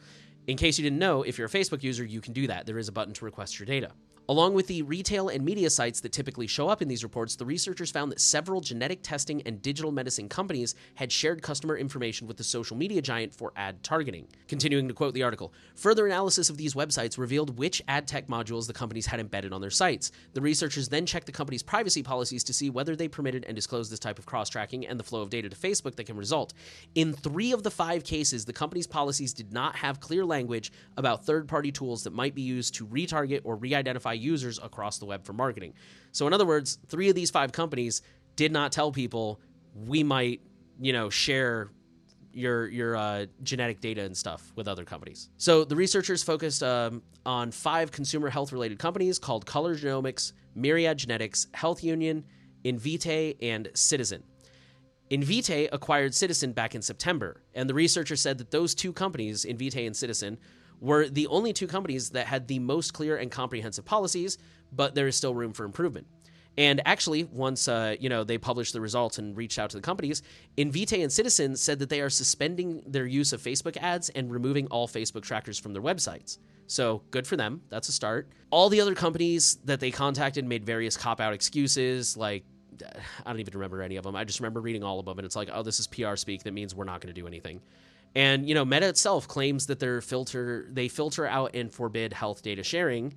In 0.46 0.56
case 0.56 0.78
you 0.78 0.84
didn't 0.84 0.98
know, 0.98 1.22
if 1.22 1.36
you're 1.36 1.48
a 1.48 1.50
Facebook 1.50 1.82
user, 1.82 2.02
you 2.02 2.22
can 2.22 2.32
do 2.32 2.46
that. 2.46 2.64
There 2.64 2.78
is 2.78 2.88
a 2.88 2.92
button 2.92 3.12
to 3.12 3.26
request 3.26 3.58
your 3.58 3.66
data. 3.66 3.90
Along 4.30 4.52
with 4.52 4.66
the 4.66 4.82
retail 4.82 5.30
and 5.30 5.42
media 5.42 5.70
sites 5.70 6.00
that 6.02 6.12
typically 6.12 6.46
show 6.46 6.68
up 6.68 6.82
in 6.82 6.88
these 6.88 7.02
reports, 7.02 7.34
the 7.34 7.46
researchers 7.46 7.90
found 7.90 8.12
that 8.12 8.20
several 8.20 8.60
genetic 8.60 9.02
testing 9.02 9.40
and 9.46 9.62
digital 9.62 9.90
medicine 9.90 10.28
companies 10.28 10.74
had 10.96 11.10
shared 11.10 11.40
customer 11.40 11.78
information 11.78 12.26
with 12.26 12.36
the 12.36 12.44
social 12.44 12.76
media 12.76 13.00
giant 13.00 13.34
for 13.34 13.54
ad 13.56 13.82
targeting. 13.82 14.28
Continuing 14.46 14.86
to 14.86 14.92
quote 14.92 15.14
the 15.14 15.22
article, 15.22 15.54
further 15.74 16.04
analysis 16.04 16.50
of 16.50 16.58
these 16.58 16.74
websites 16.74 17.16
revealed 17.16 17.58
which 17.58 17.80
ad 17.88 18.06
tech 18.06 18.26
modules 18.26 18.66
the 18.66 18.74
companies 18.74 19.06
had 19.06 19.18
embedded 19.18 19.50
on 19.50 19.62
their 19.62 19.70
sites. 19.70 20.12
The 20.34 20.42
researchers 20.42 20.90
then 20.90 21.06
checked 21.06 21.24
the 21.24 21.32
company's 21.32 21.62
privacy 21.62 22.02
policies 22.02 22.44
to 22.44 22.52
see 22.52 22.68
whether 22.68 22.94
they 22.94 23.08
permitted 23.08 23.46
and 23.46 23.56
disclosed 23.56 23.90
this 23.90 23.98
type 23.98 24.18
of 24.18 24.26
cross 24.26 24.50
tracking 24.50 24.86
and 24.86 25.00
the 25.00 25.04
flow 25.04 25.22
of 25.22 25.30
data 25.30 25.48
to 25.48 25.56
Facebook 25.56 25.96
that 25.96 26.04
can 26.04 26.18
result. 26.18 26.52
In 26.94 27.14
three 27.14 27.52
of 27.52 27.62
the 27.62 27.70
five 27.70 28.04
cases, 28.04 28.44
the 28.44 28.52
company's 28.52 28.86
policies 28.86 29.32
did 29.32 29.54
not 29.54 29.76
have 29.76 30.00
clear 30.00 30.26
language 30.26 30.70
about 30.98 31.24
third 31.24 31.48
party 31.48 31.72
tools 31.72 32.04
that 32.04 32.12
might 32.12 32.34
be 32.34 32.42
used 32.42 32.74
to 32.74 32.86
retarget 32.86 33.40
or 33.44 33.56
re 33.56 33.74
identify 33.74 34.17
users 34.18 34.58
across 34.62 34.98
the 34.98 35.06
web 35.06 35.24
for 35.24 35.32
marketing. 35.32 35.74
So, 36.12 36.26
in 36.26 36.32
other 36.32 36.46
words, 36.46 36.78
three 36.88 37.08
of 37.08 37.14
these 37.14 37.30
five 37.30 37.52
companies 37.52 38.02
did 38.36 38.52
not 38.52 38.72
tell 38.72 38.92
people 38.92 39.40
we 39.74 40.02
might, 40.02 40.40
you 40.80 40.92
know, 40.92 41.10
share 41.10 41.70
your 42.32 42.68
your 42.68 42.96
uh, 42.96 43.26
genetic 43.42 43.80
data 43.80 44.02
and 44.02 44.16
stuff 44.16 44.52
with 44.54 44.68
other 44.68 44.84
companies. 44.84 45.28
So 45.36 45.64
the 45.64 45.76
researchers 45.76 46.22
focused 46.22 46.62
um, 46.62 47.02
on 47.26 47.50
five 47.50 47.90
consumer 47.90 48.30
health 48.30 48.52
related 48.52 48.78
companies 48.78 49.18
called 49.18 49.44
Color 49.44 49.76
Genomics, 49.76 50.32
Myriad 50.54 50.98
Genetics, 50.98 51.48
Health 51.52 51.82
Union, 51.82 52.24
Invitae, 52.64 53.36
and 53.42 53.68
Ciitizen. 53.74 54.22
Invitae 55.10 55.68
acquired 55.72 56.12
Ciitizen 56.12 56.54
back 56.54 56.74
in 56.74 56.82
September, 56.82 57.42
and 57.54 57.68
the 57.68 57.74
researchers 57.74 58.20
said 58.20 58.38
that 58.38 58.50
those 58.50 58.74
two 58.74 58.92
companies, 58.92 59.44
Invitae 59.44 59.86
and 59.86 59.96
Ciitizen, 59.96 60.36
were 60.80 61.08
the 61.08 61.26
only 61.28 61.52
two 61.52 61.66
companies 61.66 62.10
that 62.10 62.26
had 62.26 62.48
the 62.48 62.58
most 62.58 62.94
clear 62.94 63.16
and 63.16 63.30
comprehensive 63.30 63.84
policies, 63.84 64.38
but 64.72 64.94
there 64.94 65.06
is 65.06 65.16
still 65.16 65.34
room 65.34 65.52
for 65.52 65.64
improvement. 65.64 66.06
And 66.56 66.82
actually, 66.86 67.22
once 67.24 67.68
uh, 67.68 67.94
you 68.00 68.08
know 68.08 68.24
they 68.24 68.36
published 68.36 68.72
the 68.72 68.80
results 68.80 69.18
and 69.18 69.36
reached 69.36 69.58
out 69.60 69.70
to 69.70 69.76
the 69.76 69.82
companies, 69.82 70.22
Invitae 70.56 71.02
and 71.02 71.10
Ciitizen 71.10 71.56
said 71.56 71.78
that 71.78 71.88
they 71.88 72.00
are 72.00 72.10
suspending 72.10 72.82
their 72.84 73.06
use 73.06 73.32
of 73.32 73.40
Facebook 73.40 73.76
ads 73.76 74.08
and 74.08 74.30
removing 74.30 74.66
all 74.66 74.88
Facebook 74.88 75.22
trackers 75.22 75.58
from 75.58 75.72
their 75.72 75.82
websites. 75.82 76.38
So 76.66 77.02
good 77.12 77.26
for 77.26 77.36
them. 77.36 77.62
That's 77.70 77.88
a 77.88 77.92
start. 77.92 78.28
All 78.50 78.68
the 78.68 78.80
other 78.80 78.94
companies 78.94 79.58
that 79.64 79.78
they 79.78 79.92
contacted 79.92 80.44
made 80.44 80.64
various 80.64 80.96
cop 80.96 81.20
out 81.20 81.32
excuses, 81.32 82.16
like 82.16 82.44
I 83.24 83.30
don't 83.30 83.40
even 83.40 83.54
remember 83.54 83.80
any 83.80 83.96
of 83.96 84.04
them. 84.04 84.16
I 84.16 84.24
just 84.24 84.40
remember 84.40 84.60
reading 84.60 84.82
all 84.82 84.98
of 84.98 85.06
them, 85.06 85.18
and 85.18 85.26
it's 85.26 85.36
like, 85.36 85.50
oh, 85.52 85.62
this 85.62 85.80
is 85.80 85.86
PR 85.86 86.16
speak. 86.16 86.42
That 86.42 86.52
means 86.52 86.74
we're 86.74 86.84
not 86.84 87.00
going 87.00 87.14
to 87.14 87.20
do 87.20 87.26
anything. 87.26 87.60
And 88.18 88.48
you 88.48 88.54
know, 88.56 88.64
Meta 88.64 88.88
itself 88.88 89.28
claims 89.28 89.66
that 89.66 89.78
their 89.78 90.00
filter 90.00 90.66
they 90.72 90.88
filter 90.88 91.24
out 91.24 91.54
and 91.54 91.72
forbid 91.72 92.12
health 92.12 92.42
data 92.42 92.64
sharing, 92.64 93.14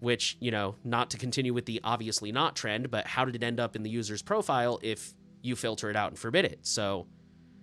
which 0.00 0.36
you 0.38 0.50
know, 0.50 0.74
not 0.84 1.08
to 1.12 1.16
continue 1.16 1.54
with 1.54 1.64
the 1.64 1.80
obviously 1.82 2.30
not 2.30 2.54
trend, 2.54 2.90
but 2.90 3.06
how 3.06 3.24
did 3.24 3.34
it 3.34 3.42
end 3.42 3.58
up 3.58 3.74
in 3.74 3.82
the 3.82 3.88
user's 3.88 4.20
profile 4.20 4.78
if 4.82 5.14
you 5.40 5.56
filter 5.56 5.88
it 5.88 5.96
out 5.96 6.10
and 6.10 6.18
forbid 6.18 6.44
it? 6.44 6.58
So 6.60 7.06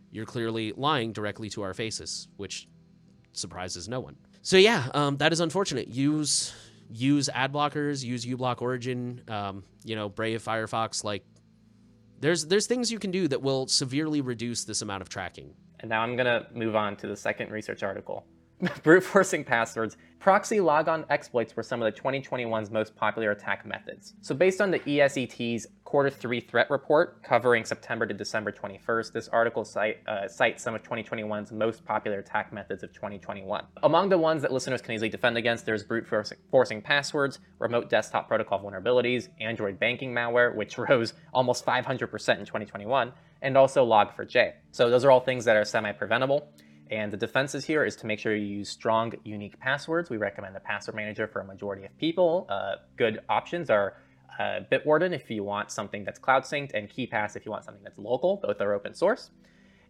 you're 0.09 0.25
clearly 0.25 0.73
lying 0.75 1.13
directly 1.13 1.51
to 1.51 1.61
our 1.61 1.75
faces, 1.75 2.27
which 2.37 2.67
surprises 3.33 3.87
no 3.87 3.99
one. 3.99 4.17
So 4.41 4.57
yeah, 4.57 4.89
um, 4.95 5.17
that 5.17 5.31
is 5.31 5.39
unfortunate. 5.39 5.87
Use 5.87 6.51
use 6.89 7.29
ad 7.29 7.53
blockers, 7.53 8.03
use 8.03 8.25
uBlock 8.25 8.59
Origin, 8.59 9.21
um, 9.27 9.63
you 9.85 9.95
know, 9.95 10.09
Brave 10.09 10.43
Firefox. 10.43 11.03
Like, 11.03 11.23
there's 12.21 12.47
there's 12.47 12.65
things 12.65 12.91
you 12.91 12.97
can 12.97 13.11
do 13.11 13.27
that 13.27 13.43
will 13.43 13.67
severely 13.67 14.21
reduce 14.21 14.63
this 14.63 14.81
amount 14.81 15.03
of 15.03 15.09
tracking. 15.09 15.53
And 15.81 15.89
now 15.89 16.01
I'm 16.01 16.15
to 16.17 16.47
move 16.53 16.75
on 16.75 16.95
to 16.97 17.07
the 17.07 17.15
second 17.15 17.51
research 17.51 17.83
article. 17.83 18.25
Brute 18.83 19.03
forcing 19.03 19.43
passwords. 19.43 19.97
ProxyLogon 20.19 21.05
exploits 21.09 21.55
were 21.55 21.63
some 21.63 21.81
of 21.81 21.91
the 21.91 21.99
2021's 21.99 22.69
most 22.69 22.95
popular 22.95 23.31
attack 23.31 23.65
methods. 23.65 24.13
So, 24.21 24.35
based 24.35 24.61
on 24.61 24.69
the 24.69 24.77
ESET's 24.79 25.65
quarter 25.83 26.11
three 26.11 26.39
threat 26.39 26.69
report 26.69 27.23
covering 27.23 27.65
September 27.65 28.05
to 28.05 28.13
December 28.13 28.51
21st, 28.51 29.13
this 29.13 29.27
article 29.29 29.65
cite, 29.65 29.97
uh, 30.07 30.27
cites 30.27 30.63
some 30.63 30.75
of 30.75 30.83
2021's 30.83 31.51
most 31.51 31.83
popular 31.83 32.19
attack 32.19 32.53
methods 32.53 32.83
of 32.83 32.93
2021. 32.93 33.65
Among 33.81 34.09
the 34.09 34.17
ones 34.17 34.43
that 34.43 34.53
listeners 34.53 34.81
can 34.81 34.93
easily 34.93 35.09
defend 35.09 35.37
against, 35.37 35.65
there's 35.65 35.83
brute 35.83 36.05
forcing 36.51 36.81
passwords, 36.81 37.39
remote 37.57 37.89
desktop 37.89 38.27
protocol 38.27 38.59
vulnerabilities, 38.59 39.29
Android 39.39 39.79
banking 39.79 40.13
malware, 40.13 40.55
which 40.55 40.77
rose 40.89 41.13
almost 41.33 41.65
500% 41.65 41.83
in 41.83 42.45
2021, 42.45 43.11
and 43.41 43.57
also 43.57 43.85
Log4j. 43.85 44.53
So, 44.71 44.89
those 44.89 45.03
are 45.05 45.11
all 45.11 45.19
things 45.19 45.45
that 45.45 45.55
are 45.55 45.65
semi 45.65 45.91
preventable. 45.91 46.49
And 46.91 47.11
the 47.11 47.17
defenses 47.17 47.63
here 47.63 47.85
is 47.85 47.95
to 47.97 48.05
make 48.05 48.19
sure 48.19 48.35
you 48.35 48.45
use 48.45 48.69
strong, 48.69 49.13
unique 49.23 49.57
passwords. 49.59 50.09
We 50.09 50.17
recommend 50.17 50.57
a 50.57 50.59
password 50.59 50.95
manager 50.95 51.25
for 51.25 51.39
a 51.39 51.45
majority 51.45 51.85
of 51.85 51.97
people. 51.97 52.45
Uh, 52.49 52.75
good 52.97 53.21
options 53.29 53.69
are 53.69 53.95
uh, 54.37 54.59
Bitwarden 54.69 55.13
if 55.13 55.29
you 55.31 55.43
want 55.43 55.71
something 55.71 56.03
that's 56.03 56.19
cloud 56.19 56.43
synced, 56.43 56.73
and 56.73 56.89
KeePass 56.89 57.37
if 57.37 57.45
you 57.45 57.51
want 57.51 57.63
something 57.63 57.83
that's 57.83 57.97
local. 57.97 58.41
Both 58.43 58.59
are 58.59 58.73
open 58.73 58.93
source. 58.93 59.31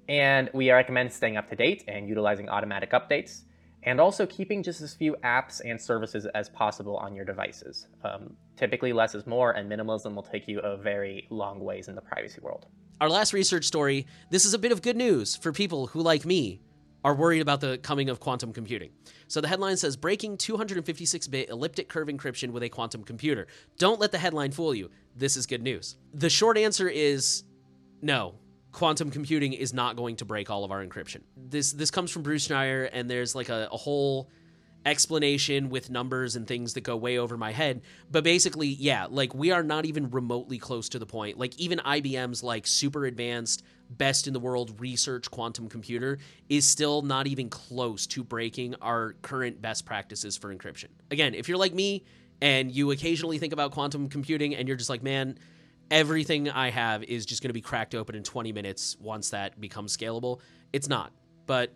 And 0.08 0.50
we 0.54 0.72
recommend 0.72 1.12
staying 1.12 1.38
up 1.38 1.50
to 1.50 1.56
date 1.56 1.84
and 1.88 2.08
utilizing 2.08 2.50
automatic 2.50 2.92
updates, 2.92 3.44
and 3.84 4.00
also 4.00 4.28
keeping 4.28 4.62
just 4.62 4.82
as 4.82 4.94
few 4.94 5.16
apps 5.24 5.62
and 5.64 5.82
services 5.82 6.28
as 6.36 6.50
possible 6.50 6.98
on 6.98 7.16
your 7.16 7.26
devices. 7.26 7.88
Um, 8.04 8.36
typically, 8.58 8.94
less 8.94 9.16
is 9.16 9.26
more, 9.26 9.52
and 9.52 9.72
minimalism 9.72 10.14
will 10.14 10.24
take 10.24 10.48
you 10.48 10.60
a 10.60 10.78
very 10.78 11.28
long 11.32 11.60
ways 11.60 11.88
in 11.88 11.96
the 11.96 12.02
privacy 12.02 12.42
world. 12.42 12.68
Our 13.02 13.10
last 13.10 13.34
research 13.34 13.66
story 13.66 14.06
this 14.30 14.46
is 14.46 14.54
a 14.54 14.60
bit 14.60 14.72
of 14.72 14.84
good 14.84 14.96
news 14.96 15.36
for 15.36 15.52
people 15.52 15.88
who, 15.88 16.04
like 16.04 16.24
me, 16.24 16.62
are 17.04 17.16
worried 17.16 17.42
about 17.42 17.60
the 17.60 17.80
coming 17.80 18.12
of 18.12 18.20
quantum 18.20 18.54
computing. 18.54 18.92
So 19.28 19.42
the 19.42 19.48
headline 19.48 19.76
says 19.76 19.98
breaking 19.98 20.38
256 20.38 21.28
bit 21.30 21.50
elliptic 21.50 21.90
curve 21.90 22.10
encryption 22.10 22.52
with 22.52 22.62
a 22.62 22.70
quantum 22.70 23.04
computer. 23.04 23.48
Don't 23.80 24.00
let 24.00 24.12
the 24.12 24.20
headline 24.20 24.52
fool 24.52 24.76
you. 24.76 24.92
This 25.16 25.36
is 25.36 25.48
good 25.48 25.64
news. 25.64 25.96
The 26.14 26.30
short 26.30 26.60
answer 26.60 26.88
is 26.88 27.44
no. 28.04 28.36
Quantum 28.72 29.10
computing 29.10 29.54
is 29.54 29.74
not 29.74 29.96
going 29.96 30.18
to 30.18 30.26
break 30.26 30.52
all 30.52 30.64
of 30.64 30.70
our 30.70 30.86
encryption. 30.86 31.22
This 31.36 31.72
this 31.72 31.90
comes 31.90 32.12
from 32.12 32.22
Bruce 32.22 32.48
Schneier, 32.48 32.88
and 32.94 33.10
there's 33.10 33.34
like 33.34 33.50
a, 33.50 33.68
a 33.72 33.78
whole 33.78 34.30
explanation 34.86 35.70
with 35.70 35.90
numbers 35.90 36.36
and 36.36 36.48
things 36.48 36.74
that 36.74 36.82
go 36.82 36.96
way 36.96 37.18
over 37.18 37.38
my 37.38 37.52
head. 37.52 37.82
But 38.10 38.24
basically, 38.24 38.68
yeah, 38.68 39.08
like 39.10 39.34
we 39.34 39.52
are 39.52 39.64
not 39.64 39.86
even 39.86 40.10
remotely 40.10 40.58
close 40.58 40.90
to 40.90 41.00
the 41.00 41.06
point. 41.06 41.38
Like 41.38 41.58
even 41.60 41.80
IBM's 41.80 42.44
like 42.44 42.66
super 42.66 43.06
advanced, 43.06 43.64
best 43.90 44.28
in 44.28 44.34
the 44.34 44.40
world 44.40 44.80
research 44.80 45.30
quantum 45.30 45.68
computer 45.68 46.18
is 46.50 46.68
still 46.68 47.02
not 47.02 47.28
even 47.28 47.50
close 47.50 48.08
to 48.08 48.24
breaking 48.24 48.76
our 48.82 49.14
current 49.22 49.62
best 49.62 49.86
practices 49.86 50.38
for 50.38 50.56
encryption. 50.56 50.88
Again, 51.12 51.36
if 51.36 51.48
you're 51.48 51.58
like 51.58 51.74
me 51.74 52.06
and 52.42 52.72
you 52.72 52.92
occasionally 52.92 53.38
think 53.38 53.54
about 53.54 53.72
quantum 53.72 54.10
computing 54.10 54.56
and 54.56 54.68
you're 54.68 54.78
just 54.78 54.90
like, 54.90 55.04
man, 55.04 55.38
everything 55.92 56.50
I 56.50 56.70
have 56.70 57.04
is 57.04 57.26
just 57.26 57.44
going 57.44 57.50
to 57.50 57.54
be 57.54 57.62
cracked 57.62 57.94
open 57.94 58.16
in 58.16 58.24
20 58.24 58.52
minutes 58.54 58.96
once 59.00 59.30
that 59.32 59.60
becomes 59.60 59.96
scalable, 59.96 60.40
it's 60.74 60.88
not. 60.88 61.12
But, 61.46 61.74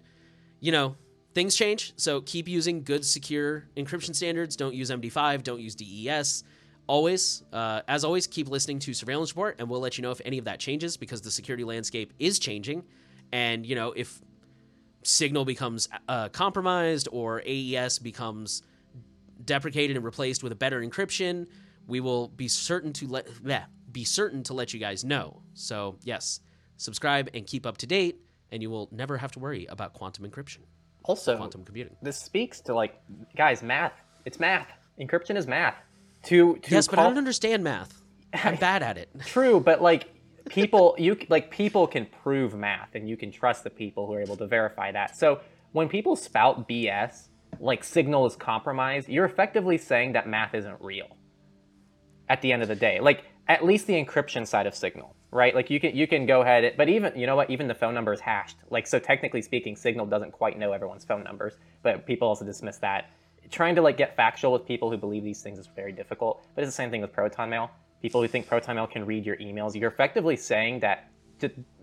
you 0.62 0.72
know, 0.72 0.96
things 1.36 1.56
change. 1.56 1.94
So 1.98 2.22
keep 2.22 2.48
using 2.48 2.84
good, 2.84 3.06
secure 3.06 3.66
encryption 3.78 4.16
standards. 4.16 4.56
Don't 4.56 4.74
use 4.74 4.90
MD5, 4.90 5.44
don't 5.44 5.60
use 5.60 5.76
DES. 5.76 6.44
always, 6.88 7.44
uh, 7.52 7.82
as 7.88 8.04
always, 8.04 8.26
keep 8.28 8.48
listening 8.48 8.80
to 8.80 8.94
Surveillance 8.94 9.32
Report, 9.32 9.56
and 9.60 9.70
we'll 9.70 9.80
let 9.80 9.98
you 9.98 10.02
know 10.02 10.12
if 10.12 10.22
any 10.24 10.38
of 10.38 10.46
that 10.46 10.60
changes 10.60 10.98
because 10.98 11.22
the 11.22 11.32
security 11.32 11.64
landscape 11.64 12.14
is 12.20 12.40
changing. 12.40 12.84
And, 13.32 13.66
you 13.66 13.76
know, 13.76 13.92
if 13.92 14.22
Signal 15.04 15.46
becomes 15.46 15.90
uh, 16.08 16.30
compromised 16.30 17.08
or 17.12 17.42
AES 17.46 18.00
becomes 18.00 18.64
deprecated 19.44 19.96
and 19.96 20.06
replaced 20.06 20.42
with 20.42 20.52
a 20.52 20.56
better 20.56 20.82
encryption, 20.82 21.48
we 21.88 22.00
will 22.00 22.30
be 22.30 22.48
certain 22.48 22.94
to 22.94 23.08
let 23.08 23.28
bleh, 23.28 23.66
be 23.92 24.04
certain 24.04 24.44
to 24.44 24.54
let 24.54 24.74
you 24.74 24.80
guys 24.80 25.04
know. 25.04 25.42
So, 25.54 25.98
yes, 26.04 26.40
subscribe 26.78 27.30
and 27.34 27.46
keep 27.46 27.66
up 27.66 27.78
to 27.80 27.88
date, 27.88 28.22
and 28.52 28.62
you 28.62 28.70
will 28.70 28.90
never 28.92 29.18
have 29.18 29.32
to 29.34 29.40
worry 29.40 29.66
about 29.70 29.94
quantum 29.94 30.30
encryption, 30.30 30.60
Also, 31.08 31.38
quantum 31.38 31.64
computing. 31.64 31.96
this 32.02 32.18
speaks 32.18 32.62
to 32.62 32.74
like 32.74 33.00
guys, 33.36 33.62
math. 33.62 33.94
It's 34.26 34.40
math. 34.40 34.68
Encryption 35.00 35.38
is 35.38 35.48
math. 35.48 35.76
To 36.24 36.58
to 36.58 36.72
Yes, 36.72 36.88
but 36.88 37.00
I 37.00 37.04
don't 37.04 37.18
understand 37.18 37.64
math. 37.64 38.02
I'm 38.34 38.56
bad 38.58 38.84
at 38.84 38.98
it. 38.98 39.10
True, 39.26 39.60
but 39.60 39.82
like 39.82 40.10
people, 40.50 40.96
you 40.98 41.18
like 41.30 41.52
people 41.52 41.88
can 41.88 42.06
prove 42.06 42.56
math, 42.56 42.96
and 42.96 43.08
you 43.08 43.18
can 43.18 43.32
trust 43.32 43.64
the 43.64 43.70
people 43.70 44.08
who 44.08 44.14
are 44.14 44.22
able 44.22 44.38
to 44.38 44.48
verify 44.48 44.92
that. 44.92 45.16
So 45.16 45.42
when 45.72 45.90
people 45.90 46.16
spout 46.16 46.68
BS, 46.68 47.28
like 47.60 47.84
Signal 47.84 48.26
is 48.26 48.36
compromised, 48.36 49.10
you're 49.10 49.26
effectively 49.26 49.78
saying 49.78 50.14
that 50.14 50.28
math 50.28 50.54
isn't 50.56 50.82
real. 50.82 51.18
At 52.28 52.42
the 52.42 52.52
end 52.52 52.64
of 52.64 52.68
the 52.68 52.76
day, 52.76 53.00
like 53.00 53.26
at 53.48 53.64
least 53.64 53.86
the 53.86 53.94
encryption 53.94 54.48
side 54.48 54.66
of 54.66 54.74
Signal, 54.74 55.16
right? 55.36 55.54
Like 55.54 55.70
you 55.70 55.80
can 55.80 55.96
you 55.96 56.08
can 56.08 56.26
go 56.26 56.42
ahead, 56.42 56.74
but 56.78 56.88
even 56.88 57.12
you 57.16 57.28
know 57.28 57.36
what? 57.36 57.50
Even 57.50 57.68
the 57.68 57.76
phone 57.76 57.94
number 57.94 58.14
is 58.14 58.22
hashed. 58.22 58.58
Like 58.70 58.88
so, 58.88 58.98
technically 58.98 59.42
speaking, 59.42 59.76
Signal 59.76 60.06
doesn't 60.06 60.32
quite 60.32 60.58
know 60.58 60.72
everyone's 60.72 61.04
phone 61.04 61.24
numbers, 61.24 61.58
but 61.84 62.06
people 62.08 62.28
also 62.28 62.46
dismiss 62.46 62.78
that. 62.78 63.12
Trying 63.52 63.76
to 63.76 63.82
like 63.82 63.98
get 63.98 64.16
factual 64.16 64.54
with 64.54 64.66
people 64.66 64.90
who 64.90 64.98
believe 64.98 65.24
these 65.24 65.42
things 65.42 65.60
is 65.60 65.68
very 65.68 65.92
difficult. 65.92 66.48
But 66.56 66.64
it's 66.64 66.70
the 66.70 66.76
same 66.76 66.90
thing 66.90 67.02
with 67.02 67.12
Proton 67.12 67.50
Mail. 67.50 67.70
People 68.02 68.22
who 68.22 68.28
think 68.28 68.48
Proton 68.48 68.78
Mail 68.78 68.88
can 68.88 69.06
read 69.06 69.26
your 69.26 69.36
emails, 69.38 69.76
you're 69.76 69.92
effectively 69.92 70.38
saying 70.38 70.80
that 70.80 71.12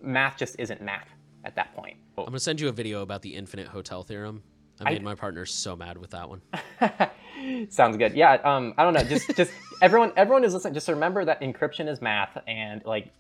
math 0.00 0.38
just 0.38 0.56
isn't 0.58 0.80
math 0.80 1.08
at 1.44 1.54
that 1.54 1.74
point. 1.76 1.96
I'm 2.16 2.24
gonna 2.24 2.40
send 2.40 2.60
you 2.60 2.68
a 2.68 2.72
video 2.72 3.02
about 3.02 3.22
the 3.22 3.34
infinite 3.34 3.68
hotel 3.68 4.02
theorem. 4.02 4.42
I 4.80 4.94
made 4.94 5.02
my 5.02 5.14
partner 5.14 5.44
so 5.44 5.76
mad 5.76 5.98
with 5.98 6.10
that 6.10 6.28
one. 6.28 6.40
Sounds 7.70 7.96
good. 7.98 8.14
Yeah. 8.14 8.32
Um. 8.44 8.72
I 8.78 8.84
don't 8.84 8.94
know. 8.94 9.04
Just 9.04 9.36
just 9.36 9.52
everyone 9.82 10.12
everyone 10.16 10.42
is 10.42 10.54
listening. 10.54 10.74
Just 10.74 10.88
remember 10.88 11.24
that 11.24 11.40
encryption 11.42 11.88
is 11.88 12.00
math, 12.00 12.38
and 12.48 12.82
like 12.84 13.12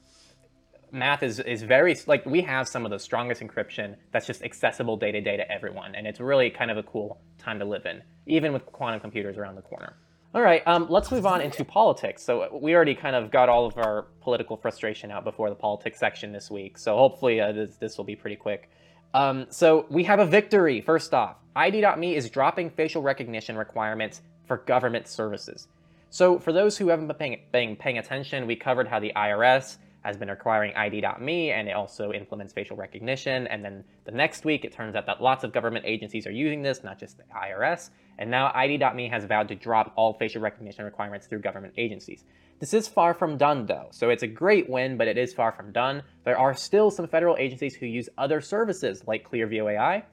math 0.92 1.22
is 1.22 1.40
is 1.40 1.62
very 1.62 1.96
like 2.06 2.24
we 2.26 2.42
have 2.42 2.68
some 2.68 2.84
of 2.84 2.90
the 2.90 2.98
strongest 2.98 3.40
encryption 3.40 3.96
that's 4.12 4.26
just 4.26 4.42
accessible 4.42 4.96
day 4.96 5.10
to 5.10 5.20
day 5.20 5.36
to 5.36 5.50
everyone, 5.50 5.94
and 5.94 6.06
it's 6.06 6.20
really 6.20 6.50
kind 6.50 6.70
of 6.70 6.76
a 6.76 6.82
cool 6.82 7.20
time 7.38 7.58
to 7.58 7.64
live 7.64 7.86
in, 7.86 8.02
even 8.26 8.52
with 8.52 8.64
quantum 8.66 9.00
computers 9.00 9.36
around 9.38 9.56
the 9.56 9.62
corner. 9.62 9.94
All 10.34 10.40
right, 10.40 10.66
um, 10.66 10.86
let's 10.88 11.10
move 11.10 11.26
on 11.26 11.42
into 11.42 11.62
politics. 11.62 12.22
So 12.22 12.58
we 12.62 12.74
already 12.74 12.94
kind 12.94 13.14
of 13.14 13.30
got 13.30 13.50
all 13.50 13.66
of 13.66 13.76
our 13.76 14.06
political 14.22 14.56
frustration 14.56 15.10
out 15.10 15.24
before 15.24 15.50
the 15.50 15.54
politics 15.54 15.98
section 15.98 16.32
this 16.32 16.50
week. 16.50 16.78
So 16.78 16.96
hopefully 16.96 17.38
uh, 17.38 17.52
this, 17.52 17.76
this 17.76 17.98
will 17.98 18.06
be 18.06 18.16
pretty 18.16 18.36
quick. 18.36 18.70
Um, 19.12 19.46
so 19.50 19.84
we 19.90 20.04
have 20.04 20.20
a 20.20 20.26
victory. 20.26 20.80
First 20.80 21.12
off, 21.12 21.36
ID.me 21.54 22.16
is 22.16 22.30
dropping 22.30 22.70
facial 22.70 23.02
recognition 23.02 23.58
requirements 23.58 24.22
for 24.46 24.56
government 24.56 25.06
services. 25.06 25.68
So 26.08 26.38
for 26.38 26.50
those 26.50 26.78
who 26.78 26.88
haven't 26.88 27.08
been 27.08 27.16
paying, 27.16 27.40
been 27.52 27.76
paying 27.76 27.98
attention, 27.98 28.46
we 28.46 28.56
covered 28.56 28.88
how 28.88 29.00
the 29.00 29.12
IRS 29.14 29.76
has 30.02 30.16
been 30.16 30.28
requiring 30.28 30.74
ID.me 30.74 31.50
and 31.50 31.68
it 31.68 31.72
also 31.72 32.12
implements 32.12 32.52
facial 32.52 32.76
recognition. 32.76 33.46
And 33.46 33.64
then 33.64 33.84
the 34.04 34.12
next 34.12 34.44
week, 34.44 34.64
it 34.64 34.72
turns 34.72 34.96
out 34.96 35.06
that 35.06 35.22
lots 35.22 35.44
of 35.44 35.52
government 35.52 35.84
agencies 35.86 36.26
are 36.26 36.32
using 36.32 36.62
this, 36.62 36.82
not 36.82 36.98
just 36.98 37.18
the 37.18 37.24
IRS. 37.34 37.90
And 38.18 38.30
now 38.30 38.52
ID.me 38.54 39.08
has 39.08 39.24
vowed 39.24 39.48
to 39.48 39.54
drop 39.54 39.92
all 39.96 40.14
facial 40.14 40.42
recognition 40.42 40.84
requirements 40.84 41.26
through 41.26 41.40
government 41.40 41.74
agencies. 41.76 42.24
This 42.62 42.74
is 42.74 42.86
far 42.86 43.12
from 43.12 43.36
done 43.36 43.66
though, 43.66 43.88
so 43.90 44.10
it's 44.10 44.22
a 44.22 44.28
great 44.28 44.70
win, 44.70 44.96
but 44.96 45.08
it 45.08 45.18
is 45.18 45.34
far 45.34 45.50
from 45.50 45.72
done. 45.72 46.02
There 46.24 46.38
are 46.38 46.54
still 46.54 46.92
some 46.92 47.08
federal 47.08 47.36
agencies 47.36 47.74
who 47.74 47.86
use 47.86 48.08
other 48.18 48.40
services 48.40 49.02
like 49.08 49.28
Clearview 49.28 49.72
AI, 49.72 50.04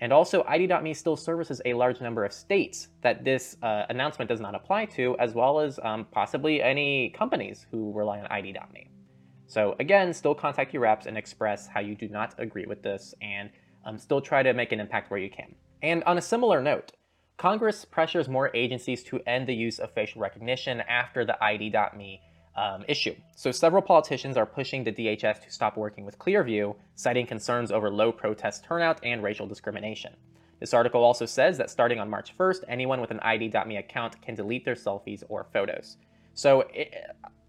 and 0.00 0.12
also 0.12 0.42
ID.me 0.44 0.94
still 0.94 1.16
services 1.16 1.60
a 1.66 1.74
large 1.74 2.00
number 2.00 2.24
of 2.24 2.32
states 2.32 2.88
that 3.02 3.24
this 3.24 3.58
uh, 3.62 3.84
announcement 3.90 4.28
does 4.28 4.40
not 4.40 4.54
apply 4.54 4.86
to, 4.86 5.16
as 5.18 5.34
well 5.34 5.60
as 5.60 5.78
um, 5.82 6.06
possibly 6.10 6.62
any 6.62 7.10
companies 7.10 7.66
who 7.70 7.92
rely 7.92 8.20
on 8.20 8.26
ID.me. 8.28 8.88
So 9.48 9.74
again, 9.80 10.12
still 10.12 10.34
contact 10.34 10.72
your 10.72 10.82
reps 10.82 11.06
and 11.06 11.16
express 11.16 11.66
how 11.66 11.80
you 11.80 11.94
do 11.94 12.08
not 12.08 12.34
agree 12.38 12.66
with 12.66 12.82
this, 12.82 13.14
and 13.20 13.50
um, 13.84 13.98
still 13.98 14.20
try 14.20 14.42
to 14.42 14.52
make 14.52 14.72
an 14.72 14.78
impact 14.78 15.10
where 15.10 15.18
you 15.18 15.30
can. 15.30 15.54
And 15.82 16.04
on 16.04 16.18
a 16.18 16.22
similar 16.22 16.60
note, 16.60 16.92
Congress 17.38 17.84
pressures 17.84 18.28
more 18.28 18.50
agencies 18.54 19.02
to 19.04 19.20
end 19.26 19.46
the 19.48 19.54
use 19.54 19.78
of 19.78 19.92
facial 19.92 20.20
recognition 20.20 20.82
after 20.82 21.24
the 21.24 21.42
ID.me 21.42 22.20
um, 22.56 22.84
issue. 22.88 23.14
So 23.36 23.50
several 23.52 23.80
politicians 23.80 24.36
are 24.36 24.44
pushing 24.44 24.84
the 24.84 24.92
DHS 24.92 25.42
to 25.44 25.50
stop 25.50 25.76
working 25.76 26.04
with 26.04 26.18
Clearview, 26.18 26.74
citing 26.96 27.26
concerns 27.26 27.70
over 27.70 27.90
low 27.90 28.12
protest 28.12 28.64
turnout 28.64 28.98
and 29.04 29.22
racial 29.22 29.46
discrimination. 29.46 30.14
This 30.60 30.74
article 30.74 31.04
also 31.04 31.24
says 31.24 31.56
that 31.58 31.70
starting 31.70 32.00
on 32.00 32.10
March 32.10 32.36
1st, 32.36 32.64
anyone 32.68 33.00
with 33.00 33.12
an 33.12 33.20
ID.me 33.20 33.76
account 33.76 34.20
can 34.20 34.34
delete 34.34 34.64
their 34.64 34.74
selfies 34.74 35.22
or 35.28 35.46
photos. 35.52 35.96
So 36.34 36.62
it, 36.74 36.92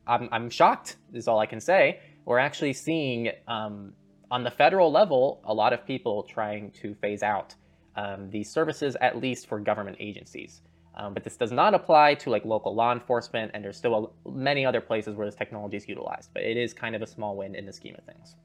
I'm, 0.09 0.27
I'm 0.31 0.49
shocked, 0.49 0.97
is 1.13 1.27
all 1.27 1.39
I 1.39 1.45
can 1.45 1.61
say. 1.61 1.99
We're 2.25 2.39
actually 2.39 2.73
seeing 2.73 3.31
um, 3.47 3.93
on 4.31 4.43
the 4.43 4.51
federal 4.51 4.91
level 4.91 5.41
a 5.45 5.53
lot 5.53 5.71
of 5.71 5.85
people 5.85 6.23
trying 6.23 6.71
to 6.81 6.95
phase 6.95 7.23
out 7.23 7.55
um, 7.95 8.29
these 8.29 8.49
services, 8.49 8.97
at 9.01 9.17
least 9.19 9.47
for 9.47 9.59
government 9.59 9.97
agencies. 9.99 10.61
Um, 10.95 11.13
but 11.13 11.23
this 11.23 11.37
does 11.37 11.51
not 11.51 11.73
apply 11.73 12.15
to 12.15 12.29
like 12.29 12.43
local 12.43 12.75
law 12.75 12.91
enforcement, 12.91 13.51
and 13.53 13.63
there's 13.63 13.77
still 13.77 14.13
a, 14.25 14.29
many 14.29 14.65
other 14.65 14.81
places 14.81 15.15
where 15.15 15.27
this 15.27 15.35
technology 15.35 15.77
is 15.77 15.87
utilized. 15.87 16.31
But 16.33 16.43
it 16.43 16.57
is 16.57 16.73
kind 16.73 16.95
of 16.95 17.01
a 17.01 17.07
small 17.07 17.37
win 17.37 17.55
in 17.55 17.65
the 17.65 17.73
scheme 17.73 17.95
of 17.97 18.03
things. 18.03 18.35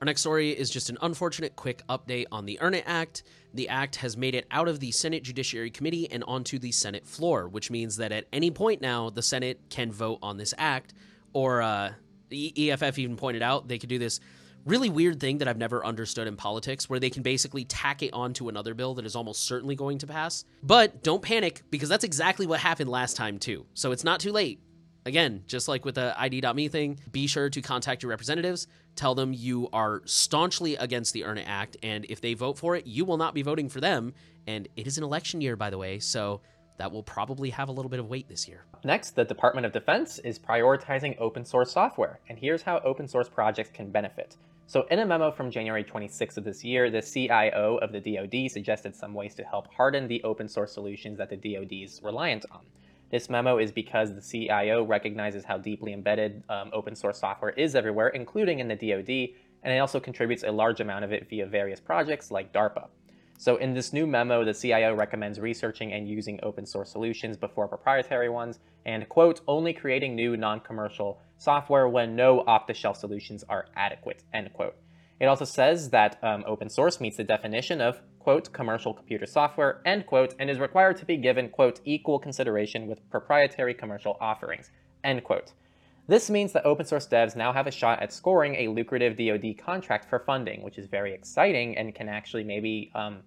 Our 0.00 0.04
next 0.04 0.20
story 0.20 0.50
is 0.50 0.70
just 0.70 0.90
an 0.90 0.98
unfortunate 1.02 1.56
quick 1.56 1.82
update 1.88 2.26
on 2.30 2.46
the 2.46 2.60
Earn 2.60 2.74
It 2.74 2.84
Act. 2.86 3.24
The 3.52 3.68
act 3.68 3.96
has 3.96 4.16
made 4.16 4.36
it 4.36 4.46
out 4.52 4.68
of 4.68 4.78
the 4.78 4.92
Senate 4.92 5.24
Judiciary 5.24 5.70
Committee 5.70 6.08
and 6.12 6.22
onto 6.28 6.60
the 6.60 6.70
Senate 6.70 7.04
floor, 7.04 7.48
which 7.48 7.68
means 7.68 7.96
that 7.96 8.12
at 8.12 8.26
any 8.32 8.52
point 8.52 8.80
now, 8.80 9.10
the 9.10 9.22
Senate 9.22 9.60
can 9.70 9.90
vote 9.90 10.20
on 10.22 10.36
this 10.36 10.54
act. 10.56 10.94
Or 11.32 11.62
uh, 11.62 11.94
EFF 12.30 12.98
even 12.98 13.16
pointed 13.16 13.42
out 13.42 13.66
they 13.66 13.78
could 13.78 13.88
do 13.88 13.98
this 13.98 14.20
really 14.64 14.88
weird 14.88 15.18
thing 15.18 15.38
that 15.38 15.48
I've 15.48 15.58
never 15.58 15.84
understood 15.84 16.28
in 16.28 16.36
politics 16.36 16.88
where 16.88 17.00
they 17.00 17.10
can 17.10 17.24
basically 17.24 17.64
tack 17.64 18.02
it 18.02 18.12
onto 18.12 18.48
another 18.48 18.74
bill 18.74 18.94
that 18.94 19.06
is 19.06 19.16
almost 19.16 19.46
certainly 19.46 19.74
going 19.74 19.98
to 19.98 20.06
pass. 20.06 20.44
But 20.62 21.02
don't 21.02 21.22
panic 21.22 21.62
because 21.70 21.88
that's 21.88 22.04
exactly 22.04 22.46
what 22.46 22.60
happened 22.60 22.90
last 22.90 23.16
time, 23.16 23.38
too. 23.38 23.66
So 23.74 23.90
it's 23.90 24.04
not 24.04 24.20
too 24.20 24.30
late. 24.30 24.60
Again, 25.08 25.42
just 25.46 25.68
like 25.68 25.86
with 25.86 25.94
the 25.94 26.14
ID.me 26.20 26.68
thing, 26.68 27.00
be 27.10 27.26
sure 27.26 27.48
to 27.48 27.62
contact 27.62 28.02
your 28.02 28.10
representatives. 28.10 28.66
Tell 28.94 29.14
them 29.14 29.32
you 29.32 29.70
are 29.72 30.02
staunchly 30.04 30.76
against 30.76 31.14
the 31.14 31.24
Earn 31.24 31.38
It 31.38 31.48
Act, 31.48 31.78
and 31.82 32.04
if 32.10 32.20
they 32.20 32.34
vote 32.34 32.58
for 32.58 32.76
it, 32.76 32.86
you 32.86 33.06
will 33.06 33.16
not 33.16 33.32
be 33.32 33.40
voting 33.40 33.70
for 33.70 33.80
them. 33.80 34.12
And 34.46 34.68
it 34.76 34.86
is 34.86 34.98
an 34.98 35.04
election 35.04 35.40
year, 35.40 35.56
by 35.56 35.70
the 35.70 35.78
way, 35.78 35.98
so 35.98 36.42
that 36.76 36.92
will 36.92 37.02
probably 37.02 37.48
have 37.48 37.70
a 37.70 37.72
little 37.72 37.88
bit 37.88 38.00
of 38.00 38.10
weight 38.10 38.28
this 38.28 38.46
year. 38.46 38.66
Next, 38.84 39.12
the 39.12 39.24
Department 39.24 39.64
of 39.64 39.72
Defense 39.72 40.18
is 40.18 40.38
prioritizing 40.38 41.18
open 41.18 41.42
source 41.42 41.72
software, 41.72 42.20
and 42.28 42.38
here's 42.38 42.60
how 42.60 42.80
open 42.80 43.08
source 43.08 43.30
projects 43.30 43.70
can 43.72 43.90
benefit. 43.90 44.36
So, 44.66 44.86
in 44.90 44.98
a 44.98 45.06
memo 45.06 45.30
from 45.30 45.50
January 45.50 45.84
26th 45.84 46.36
of 46.36 46.44
this 46.44 46.62
year, 46.62 46.90
the 46.90 47.00
CIO 47.00 47.78
of 47.78 47.92
the 47.92 48.00
DoD 48.00 48.50
suggested 48.50 48.94
some 48.94 49.14
ways 49.14 49.34
to 49.36 49.42
help 49.42 49.72
harden 49.72 50.06
the 50.06 50.22
open 50.22 50.48
source 50.48 50.74
solutions 50.74 51.16
that 51.16 51.30
the 51.30 51.36
DoD 51.36 51.72
is 51.72 52.02
reliant 52.02 52.44
on. 52.50 52.60
This 53.10 53.30
memo 53.30 53.58
is 53.58 53.72
because 53.72 54.14
the 54.14 54.20
CIO 54.20 54.84
recognizes 54.84 55.44
how 55.44 55.56
deeply 55.56 55.94
embedded 55.94 56.42
um, 56.48 56.70
open 56.72 56.94
source 56.94 57.18
software 57.18 57.52
is 57.52 57.74
everywhere, 57.74 58.08
including 58.08 58.58
in 58.58 58.68
the 58.68 58.74
DoD, 58.74 59.34
and 59.62 59.72
it 59.72 59.78
also 59.78 59.98
contributes 59.98 60.42
a 60.42 60.52
large 60.52 60.80
amount 60.80 61.04
of 61.04 61.12
it 61.12 61.28
via 61.28 61.46
various 61.46 61.80
projects 61.80 62.30
like 62.30 62.52
DARPA. 62.52 62.88
So, 63.38 63.56
in 63.56 63.72
this 63.72 63.92
new 63.92 64.06
memo, 64.06 64.44
the 64.44 64.52
CIO 64.52 64.94
recommends 64.94 65.38
researching 65.38 65.92
and 65.92 66.08
using 66.08 66.40
open 66.42 66.66
source 66.66 66.90
solutions 66.90 67.36
before 67.36 67.68
proprietary 67.68 68.28
ones, 68.28 68.58
and, 68.84 69.08
quote, 69.08 69.40
only 69.46 69.72
creating 69.72 70.16
new 70.16 70.36
non 70.36 70.60
commercial 70.60 71.20
software 71.38 71.88
when 71.88 72.16
no 72.16 72.40
off 72.40 72.66
the 72.66 72.74
shelf 72.74 72.96
solutions 72.96 73.44
are 73.48 73.66
adequate, 73.76 74.24
end 74.34 74.52
quote. 74.52 74.74
It 75.20 75.26
also 75.26 75.44
says 75.44 75.90
that 75.90 76.18
um, 76.22 76.44
open 76.46 76.68
source 76.68 77.00
meets 77.00 77.16
the 77.16 77.24
definition 77.24 77.80
of, 77.80 78.00
quote, 78.18 78.52
commercial 78.52 78.94
computer 78.94 79.26
software, 79.26 79.82
end 79.84 80.06
quote, 80.06 80.34
and 80.38 80.48
is 80.48 80.58
required 80.58 80.96
to 80.98 81.04
be 81.04 81.16
given, 81.16 81.48
quote, 81.48 81.80
equal 81.84 82.18
consideration 82.18 82.86
with 82.86 83.08
proprietary 83.10 83.74
commercial 83.74 84.16
offerings, 84.20 84.70
end 85.02 85.24
quote. 85.24 85.52
This 86.06 86.30
means 86.30 86.52
that 86.52 86.64
open 86.64 86.86
source 86.86 87.06
devs 87.06 87.36
now 87.36 87.52
have 87.52 87.66
a 87.66 87.70
shot 87.70 88.00
at 88.00 88.12
scoring 88.12 88.54
a 88.54 88.68
lucrative 88.68 89.16
DoD 89.16 89.58
contract 89.58 90.08
for 90.08 90.20
funding, 90.20 90.62
which 90.62 90.78
is 90.78 90.86
very 90.86 91.12
exciting 91.12 91.76
and 91.76 91.94
can 91.94 92.08
actually 92.08 92.44
maybe 92.44 92.90
um, 92.94 93.18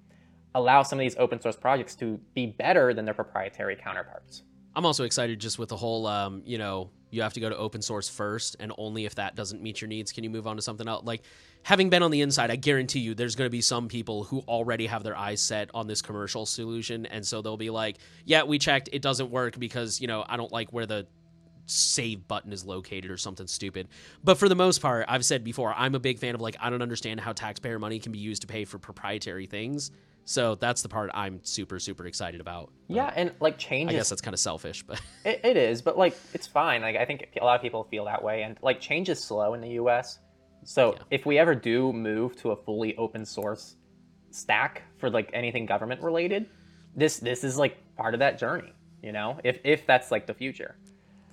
allow 0.56 0.82
some 0.82 0.98
of 0.98 1.02
these 1.02 1.16
open 1.18 1.40
source 1.40 1.56
projects 1.56 1.96
to 1.96 2.20
be 2.34 2.48
better 2.48 2.94
than 2.94 3.06
their 3.06 3.14
proprietary 3.14 3.76
counterparts. 3.76 4.44
I'm 4.76 4.86
also 4.86 5.04
excited 5.04 5.40
just 5.40 5.60
with 5.60 5.70
the 5.70 5.76
whole, 5.76 6.08
um, 6.08 6.42
you 6.46 6.58
know, 6.58 6.90
you 7.12 7.22
have 7.22 7.34
to 7.34 7.40
go 7.40 7.50
to 7.50 7.58
open 7.58 7.82
source 7.82 8.10
first, 8.10 8.56
and 8.60 8.72
only 8.78 9.06
if 9.06 9.16
that 9.16 9.36
doesn't 9.36 9.62
meet 9.62 9.82
your 9.82 9.88
needs 9.88 10.12
can 10.12 10.24
you 10.24 10.30
move 10.30 10.48
on 10.48 10.56
to 10.56 10.62
something 10.62 10.88
else. 10.88 11.06
Like, 11.06 11.22
having 11.64 11.90
been 11.90 12.04
on 12.04 12.12
the 12.12 12.22
inside, 12.22 12.50
I 12.50 12.56
guarantee 12.56 13.00
you 13.00 13.14
there's 13.14 13.36
going 13.36 13.46
to 13.46 13.52
be 13.52 13.62
some 13.62 13.88
people 13.88 14.24
who 14.24 14.40
already 14.48 14.88
have 14.88 15.04
their 15.04 15.16
eyes 15.16 15.42
set 15.42 15.70
on 15.74 15.88
this 15.88 16.02
commercial 16.02 16.46
solution, 16.46 17.06
and 17.06 17.26
so 17.26 17.42
they'll 17.42 17.58
be 17.58 17.70
like, 17.70 17.98
yeah, 18.26 18.44
we 18.44 18.58
checked, 18.58 18.90
it 18.92 19.02
doesn't 19.02 19.30
work 19.30 19.60
because, 19.60 20.02
you 20.02 20.08
know, 20.08 20.26
I 20.28 20.38
don't 20.38 20.52
like 20.52 20.74
where 20.74 20.86
the 20.86 21.06
save 21.66 22.28
button 22.28 22.52
is 22.52 22.66
located 22.66 23.12
or 23.12 23.18
something 23.18 23.48
stupid. 23.48 23.88
But 24.24 24.38
for 24.38 24.50
the 24.50 24.56
most 24.56 24.82
part, 24.82 25.06
I've 25.08 25.26
said 25.26 25.44
before, 25.44 25.74
I'm 25.76 25.96
a 25.96 26.00
big 26.00 26.20
fan 26.20 26.36
of 26.36 26.42
like 26.42 26.56
I 26.60 26.70
don't 26.70 26.82
understand 26.82 27.20
how 27.20 27.34
taxpayer 27.34 27.80
money 27.80 28.00
can 28.00 28.12
be 28.12 28.20
used 28.20 28.42
to 28.42 28.48
pay 28.48 28.66
for 28.66 28.78
proprietary 28.78 29.46
things. 29.46 29.92
So 30.24 30.56
that's 30.56 30.82
the 30.84 30.90
part 30.90 31.10
I'm 31.14 31.40
super 31.44 31.80
super 31.80 32.06
excited 32.06 32.42
about. 32.42 32.72
Yeah, 32.88 33.06
uh, 33.08 33.14
and 33.16 33.32
like 33.40 33.58
change. 33.58 33.90
I 33.90 33.94
guess 33.94 34.10
that's 34.10 34.22
kind 34.22 34.34
of 34.34 34.40
selfish, 34.40 34.84
but 34.84 35.02
It, 35.26 35.42
it 35.44 35.58
is, 35.58 35.82
but 35.82 35.98
like 35.98 36.16
it's 36.34 36.48
fine. 36.48 36.82
Like 36.82 36.96
I 36.96 37.06
think 37.06 37.28
a 37.42 37.44
lot 37.44 37.56
of 37.56 37.62
people 37.62 37.84
feel 37.86 38.06
that 38.06 38.24
way, 38.24 38.44
and 38.44 38.58
like 38.62 38.80
change 38.80 39.10
is 39.10 39.22
slow 39.24 39.54
in 39.56 39.62
the 39.62 39.70
U.S. 39.70 40.20
So 40.64 40.94
Yeah. 40.94 41.04
if 41.10 41.26
we 41.26 41.40
ever 41.40 41.56
do 41.56 41.92
move 41.92 42.36
to 42.38 42.52
a 42.52 42.56
fully 42.56 42.96
open 42.98 43.26
source 43.26 43.78
stack 44.30 44.84
for 44.98 45.10
like 45.10 45.30
anything 45.34 45.66
government 45.66 46.02
related, 46.02 46.48
this 46.96 47.18
this 47.18 47.44
is 47.44 47.58
like 47.58 47.78
part 47.96 48.14
of 48.14 48.20
that 48.20 48.38
journey. 48.38 48.74
You 49.02 49.12
know, 49.12 49.40
if 49.44 49.60
if 49.64 49.88
that's 49.88 50.12
like 50.12 50.28
the 50.28 50.34
future. 50.36 50.76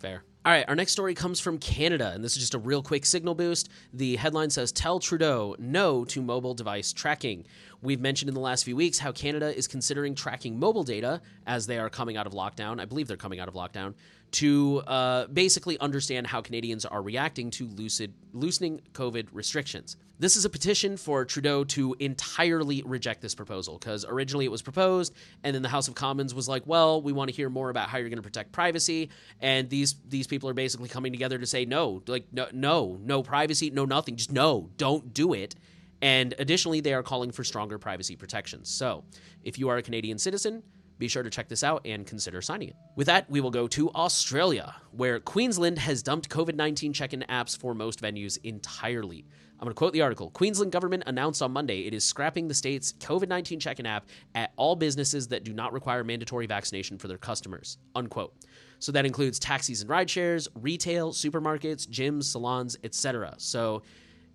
Fair. 0.01 0.23
All 0.45 0.53
right, 0.53 0.65
our 0.69 0.75
next 0.75 0.93
story 0.93 1.15
comes 1.15 1.41
from 1.41 1.59
Canada, 1.59 2.13
and 2.15 2.25
this 2.25 2.33
is 2.33 2.39
just 2.39 2.55
a 2.55 2.59
real 2.59 2.83
quick 2.83 3.05
signal 3.05 3.35
boost. 3.35 3.69
The 3.93 4.17
headline 4.17 4.49
says 4.49 4.73
Tell 4.73 4.99
Trudeau 4.99 5.55
no 5.59 6.05
to 6.07 6.23
mobile 6.23 6.55
device 6.55 6.93
tracking. 6.93 7.45
We've 7.81 8.01
mentioned 8.01 8.29
in 8.29 8.35
the 8.35 8.41
last 8.41 8.65
few 8.65 8.75
weeks 8.75 8.99
how 8.99 9.13
Canada 9.13 9.57
is 9.57 9.69
considering 9.69 10.17
tracking 10.17 10.59
mobile 10.59 10.83
data 10.83 11.21
as 11.47 11.67
they 11.67 11.79
are 11.79 11.89
coming 11.89 12.17
out 12.17 12.27
of 12.27 12.33
lockdown. 12.33 12.81
I 12.81 12.87
believe 12.87 13.07
they're 13.07 13.17
coming 13.17 13.39
out 13.39 13.47
of 13.47 13.55
lockdown 13.55 13.95
to 14.31 14.83
uh, 14.87 15.27
basically 15.29 15.79
understand 15.79 16.27
how 16.27 16.41
Canadians 16.41 16.85
are 16.85 17.01
reacting 17.01 17.51
to 17.53 17.67
lucid, 17.67 18.13
loosening 18.33 18.81
COVID 18.93 19.29
restrictions. 19.33 19.97
This 20.19 20.37
is 20.37 20.45
a 20.45 20.51
petition 20.51 20.97
for 20.97 21.25
Trudeau 21.25 21.63
to 21.65 21.95
entirely 22.01 22.83
reject 22.85 23.23
this 23.23 23.37
proposal 23.37 23.79
because 23.79 24.05
originally 24.05 24.45
it 24.45 24.51
was 24.51 24.63
proposed, 24.63 25.15
and 25.45 25.55
then 25.55 25.63
the 25.63 25.69
House 25.69 25.87
of 25.87 25.95
Commons 25.95 26.35
was 26.35 26.49
like, 26.49 26.65
"Well, 26.67 27.01
we 27.01 27.13
want 27.13 27.31
to 27.31 27.37
hear 27.37 27.49
more 27.49 27.71
about 27.71 27.89
how 27.89 27.99
you're 27.99 28.09
going 28.09 28.19
to 28.19 28.23
protect 28.23 28.51
privacy." 28.51 29.11
And 29.41 29.71
these 29.71 29.95
these 30.09 30.27
people 30.27 30.49
are 30.49 30.55
basically 30.55 30.89
coming 30.89 31.13
together 31.13 31.39
to 31.39 31.47
say, 31.47 31.65
"No, 31.65 32.03
like 32.09 32.27
no, 32.33 32.49
no, 32.53 32.99
no 33.01 33.23
privacy, 33.23 33.71
no 33.71 33.85
nothing, 33.85 34.17
just 34.17 34.33
no, 34.33 34.71
don't 34.77 35.15
do 35.15 35.33
it." 35.33 35.55
And 36.01 36.35
additionally, 36.39 36.81
they 36.81 36.95
are 36.95 37.03
calling 37.03 37.33
for 37.33 37.45
stronger 37.45 37.79
privacy 37.79 38.17
protections. 38.17 38.69
So, 38.69 39.05
if 39.43 39.59
you 39.59 39.69
are 39.69 39.79
a 39.79 39.83
Canadian 39.83 40.19
citizen, 40.19 40.63
be 40.99 41.09
sure 41.09 41.23
to 41.23 41.31
check 41.31 41.49
this 41.49 41.63
out 41.63 41.83
and 41.85 42.07
consider 42.07 42.43
signing 42.43 42.71
it. 42.71 42.77
With 42.97 43.07
that, 43.07 43.31
we 43.31 43.41
will 43.41 43.51
go 43.51 43.69
to 43.69 43.91
Australia, 43.93 44.75
where 44.91 45.21
Queensland 45.21 45.79
has 45.79 46.03
dumped 46.03 46.29
COVID 46.29 46.55
19 46.55 46.93
check 46.93 47.13
in 47.13 47.25
apps 47.29 47.57
for 47.57 47.75
most 47.75 48.03
venues 48.03 48.39
entirely. 48.45 49.25
I'm 49.61 49.65
going 49.65 49.75
to 49.75 49.79
quote 49.79 49.93
the 49.93 50.03
article 50.03 50.31
Queensland 50.31 50.71
government 50.71 51.05
announced 51.07 51.43
on 51.43 51.53
Monday 51.53 51.81
it 51.81 51.95
is 51.95 52.05
scrapping 52.05 52.47
the 52.47 52.55
state's 52.55 52.93
COVID 52.95 53.29
19 53.29 53.59
check 53.61 53.81
in 53.81 53.87
app 53.87 54.07
at 54.35 54.53
all 54.57 54.77
businesses 54.77 55.29
that 55.29 55.45
do 55.45 55.53
not 55.53 55.73
require 55.73 56.05
mandatory 56.05 56.47
vaccination 56.47 56.99
for 56.99 57.09
their 57.09 57.19
customers. 57.19 57.79
Unquote. 57.95 58.35
So 58.81 58.93
that 58.93 59.05
includes 59.05 59.41
taxis 59.41 59.81
and 59.81 59.91
ride 59.91 60.09
shares, 60.09 60.49
retail, 60.55 61.13
supermarkets, 61.13 61.89
gyms, 61.89 62.25
salons, 62.25 62.77
etc. 62.85 63.35
So 63.39 63.83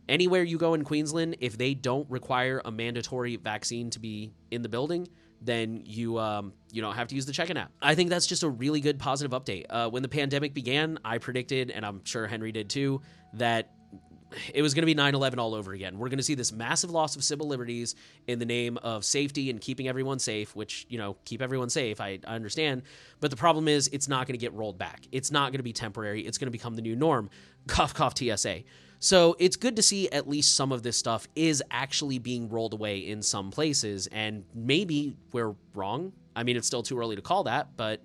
anywhere 0.07 0.43
you 0.43 0.57
go 0.57 0.73
in 0.73 0.83
Queensland, 0.83 1.37
if 1.39 1.57
they 1.57 1.73
don't 1.73 2.09
require 2.09 2.61
a 2.65 2.71
mandatory 2.71 3.35
vaccine 3.35 3.89
to 3.91 3.99
be 3.99 4.33
in 4.51 4.61
the 4.61 4.69
building, 4.69 5.07
then 5.41 5.83
you 5.85 6.17
um, 6.19 6.53
you 6.71 6.81
don't 6.81 6.95
have 6.95 7.07
to 7.09 7.15
use 7.15 7.25
the 7.25 7.33
check-in 7.33 7.57
app. 7.57 7.71
I 7.81 7.95
think 7.95 8.09
that's 8.09 8.27
just 8.27 8.43
a 8.43 8.49
really 8.49 8.79
good 8.79 8.99
positive 8.99 9.31
update. 9.31 9.65
Uh, 9.69 9.89
when 9.89 10.01
the 10.01 10.09
pandemic 10.09 10.53
began, 10.53 10.99
I 11.03 11.17
predicted, 11.17 11.71
and 11.71 11.85
I'm 11.85 12.03
sure 12.05 12.27
Henry 12.27 12.51
did 12.51 12.69
too, 12.69 13.01
that 13.33 13.71
it 14.53 14.61
was 14.61 14.73
going 14.73 14.81
to 14.81 14.85
be 14.87 14.95
9-11 14.95 15.37
all 15.37 15.53
over 15.53 15.73
again. 15.73 15.97
We're 15.99 16.09
going 16.09 16.17
to 16.17 16.23
see 16.23 16.33
this 16.33 16.51
massive 16.51 16.89
loss 16.89 17.15
of 17.15 17.23
civil 17.23 17.47
liberties 17.47 17.95
in 18.27 18.39
the 18.39 18.45
name 18.45 18.77
of 18.77 19.05
safety 19.05 19.49
and 19.49 19.61
keeping 19.61 19.87
everyone 19.87 20.17
safe 20.17 20.55
which 20.55 20.87
you 20.89 20.97
know 20.97 21.17
keep 21.25 21.41
everyone 21.41 21.69
safe 21.69 22.01
i, 22.01 22.19
I 22.25 22.35
understand. 22.35 22.83
But 23.19 23.31
the 23.31 23.37
problem 23.37 23.67
is 23.67 23.89
it's 23.89 24.07
not 24.07 24.27
going 24.27 24.33
to 24.33 24.43
get 24.43 24.53
rolled 24.53 24.77
back. 24.77 25.05
It's 25.11 25.31
not 25.31 25.51
going 25.51 25.59
to 25.59 25.63
be 25.63 25.73
temporary. 25.73 26.21
It's 26.21 26.37
going 26.37 26.47
to 26.47 26.51
become 26.51 26.75
the 26.75 26.81
new 26.81 26.95
norm. 26.95 27.29
Cough 27.67 27.93
cough 27.93 28.15
tsa 28.17 28.63
so 29.03 29.35
it's 29.39 29.55
good 29.55 29.75
to 29.75 29.81
see 29.81 30.09
at 30.11 30.27
least 30.27 30.55
some 30.55 30.71
of 30.71 30.83
this 30.83 30.95
stuff 30.97 31.27
is 31.35 31.61
actually 31.71 32.19
being 32.19 32.49
rolled 32.49 32.73
away 32.73 32.99
in 32.99 33.21
some 33.21 33.51
places 33.51 34.07
and 34.07 34.43
maybe 34.53 35.15
we're 35.31 35.55
wrong 35.73 36.11
i 36.35 36.43
mean 36.43 36.55
it's 36.55 36.67
still 36.67 36.83
too 36.83 36.97
early 36.97 37.15
to 37.15 37.21
call 37.21 37.43
that 37.43 37.75
but 37.75 38.01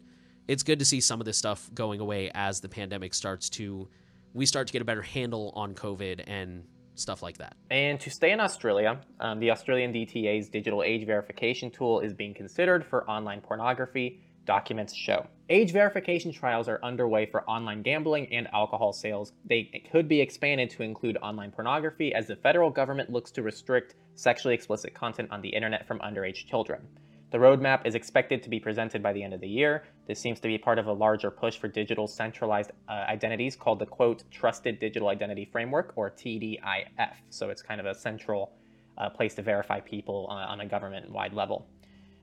it's 0.48 0.62
good 0.62 0.78
to 0.78 0.84
see 0.84 1.00
some 1.00 1.20
of 1.20 1.26
this 1.26 1.36
stuff 1.36 1.70
going 1.74 2.00
away 2.00 2.30
as 2.34 2.60
the 2.60 2.68
pandemic 2.68 3.14
starts 3.14 3.48
to 3.48 3.88
we 4.34 4.46
start 4.46 4.66
to 4.66 4.72
get 4.72 4.82
a 4.82 4.84
better 4.84 5.02
handle 5.02 5.52
on 5.54 5.74
COVID 5.74 6.24
and 6.26 6.64
stuff 6.94 7.22
like 7.22 7.38
that. 7.38 7.56
And 7.70 7.98
to 8.00 8.10
stay 8.10 8.32
in 8.32 8.40
Australia, 8.40 9.00
um, 9.20 9.40
the 9.40 9.50
Australian 9.50 9.92
DTA's 9.92 10.48
digital 10.48 10.82
age 10.82 11.06
verification 11.06 11.70
tool 11.70 12.00
is 12.00 12.12
being 12.12 12.34
considered 12.34 12.84
for 12.84 13.08
online 13.08 13.40
pornography, 13.40 14.20
documents 14.44 14.94
show. 14.94 15.26
Age 15.50 15.72
verification 15.72 16.30
trials 16.30 16.68
are 16.68 16.78
underway 16.82 17.24
for 17.24 17.42
online 17.48 17.80
gambling 17.80 18.30
and 18.30 18.46
alcohol 18.52 18.92
sales. 18.92 19.32
They 19.46 19.82
could 19.90 20.06
be 20.06 20.20
expanded 20.20 20.68
to 20.70 20.82
include 20.82 21.16
online 21.22 21.52
pornography 21.52 22.12
as 22.12 22.26
the 22.26 22.36
federal 22.36 22.68
government 22.68 23.10
looks 23.10 23.30
to 23.30 23.42
restrict 23.42 23.94
sexually 24.14 24.54
explicit 24.54 24.92
content 24.92 25.30
on 25.30 25.40
the 25.40 25.48
internet 25.48 25.86
from 25.86 26.00
underage 26.00 26.44
children. 26.44 26.86
The 27.30 27.38
roadmap 27.38 27.86
is 27.86 27.94
expected 27.94 28.42
to 28.42 28.50
be 28.50 28.60
presented 28.60 29.02
by 29.02 29.14
the 29.14 29.22
end 29.22 29.32
of 29.32 29.40
the 29.40 29.48
year. 29.48 29.84
This 30.06 30.20
seems 30.20 30.38
to 30.40 30.48
be 30.48 30.58
part 30.58 30.78
of 30.78 30.86
a 30.86 30.92
larger 30.92 31.30
push 31.30 31.56
for 31.56 31.68
digital 31.68 32.06
centralized 32.06 32.72
uh, 32.86 32.92
identities 33.08 33.56
called 33.56 33.78
the 33.78 33.86
quote 33.86 34.24
Trusted 34.30 34.78
Digital 34.78 35.08
Identity 35.08 35.48
Framework 35.50 35.94
or 35.96 36.10
TDIF. 36.10 37.14
So 37.30 37.48
it's 37.48 37.62
kind 37.62 37.80
of 37.80 37.86
a 37.86 37.94
central 37.94 38.52
uh, 38.98 39.08
place 39.08 39.34
to 39.36 39.42
verify 39.42 39.80
people 39.80 40.26
on, 40.28 40.42
on 40.42 40.60
a 40.60 40.66
government 40.66 41.10
wide 41.10 41.32
level. 41.32 41.66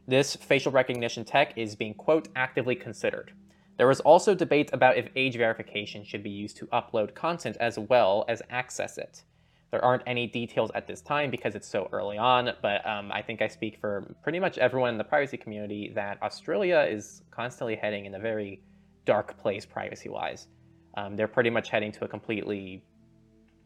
This 0.08 0.36
facial 0.36 0.72
recognition 0.72 1.26
tech 1.26 1.58
is 1.58 1.76
being 1.76 1.96
quote 1.96 2.28
actively 2.36 2.76
considered. 2.76 3.32
There 3.78 3.88
was 3.88 4.00
also 4.02 4.36
debate 4.36 4.70
about 4.72 4.98
if 4.98 5.10
age 5.16 5.36
verification 5.36 6.04
should 6.04 6.22
be 6.22 6.30
used 6.30 6.58
to 6.58 6.68
upload 6.68 7.16
content 7.16 7.58
as 7.60 7.80
well 7.80 8.24
as 8.28 8.42
access 8.50 8.98
it. 8.98 9.24
There 9.72 9.84
aren't 9.84 10.04
any 10.06 10.28
details 10.28 10.72
at 10.76 10.88
this 10.88 11.02
time 11.02 11.32
because 11.32 11.56
it's 11.56 11.68
so 11.68 11.90
early 11.92 12.18
on, 12.18 12.52
but 12.62 12.88
um, 12.88 13.12
I 13.12 13.22
think 13.22 13.42
I 13.42 13.48
speak 13.48 13.78
for 13.82 14.16
pretty 14.24 14.40
much 14.40 14.58
everyone 14.60 14.92
in 14.92 14.98
the 14.98 15.04
privacy 15.04 15.38
community 15.38 15.92
that 15.96 16.22
Australia 16.22 16.88
is 16.90 17.24
constantly 17.32 17.76
heading 17.76 18.06
in 18.06 18.14
a 18.16 18.20
very 18.20 18.62
dark 19.06 19.38
place 19.38 19.66
privacy 19.66 20.08
wise. 20.08 20.48
Um, 20.96 21.16
they're 21.16 21.28
pretty 21.28 21.50
much 21.50 21.70
heading 21.70 21.92
to 21.94 22.06
a 22.06 22.08
completely 22.08 22.84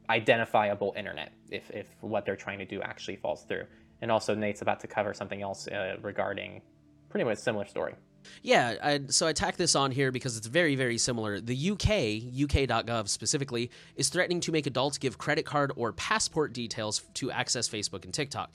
identifiable 0.10 0.94
internet 0.98 1.32
if, 1.52 1.70
if 1.70 1.86
what 2.02 2.26
they're 2.26 2.36
trying 2.36 2.60
to 2.60 2.66
do 2.66 2.82
actually 2.82 3.18
falls 3.18 3.44
through. 3.44 3.66
And 4.02 4.12
also, 4.12 4.34
Nate's 4.34 4.62
about 4.62 4.80
to 4.82 4.88
cover 4.88 5.14
something 5.14 5.42
else 5.42 5.68
uh, 5.68 5.98
regarding 6.02 6.62
pretty 7.10 7.26
much 7.26 7.40
similar 7.40 7.66
story. 7.66 7.96
Yeah, 8.42 8.76
I, 8.82 9.02
so 9.08 9.28
I 9.28 9.34
tack 9.34 9.58
this 9.58 9.76
on 9.76 9.92
here 9.92 10.12
because 10.12 10.38
it's 10.38 10.48
very, 10.48 10.76
very 10.76 10.98
similar. 10.98 11.40
The 11.40 11.72
UK, 11.72 11.90
UK.gov 12.44 13.08
specifically, 13.08 13.72
is 13.96 14.10
threatening 14.10 14.40
to 14.42 14.52
make 14.52 14.68
adults 14.68 14.98
give 14.98 15.18
credit 15.18 15.46
card 15.46 15.72
or 15.76 15.94
passport 15.94 16.54
details 16.54 17.02
to 17.16 17.32
access 17.32 17.68
Facebook 17.68 18.06
and 18.06 18.14
TikTok. 18.14 18.52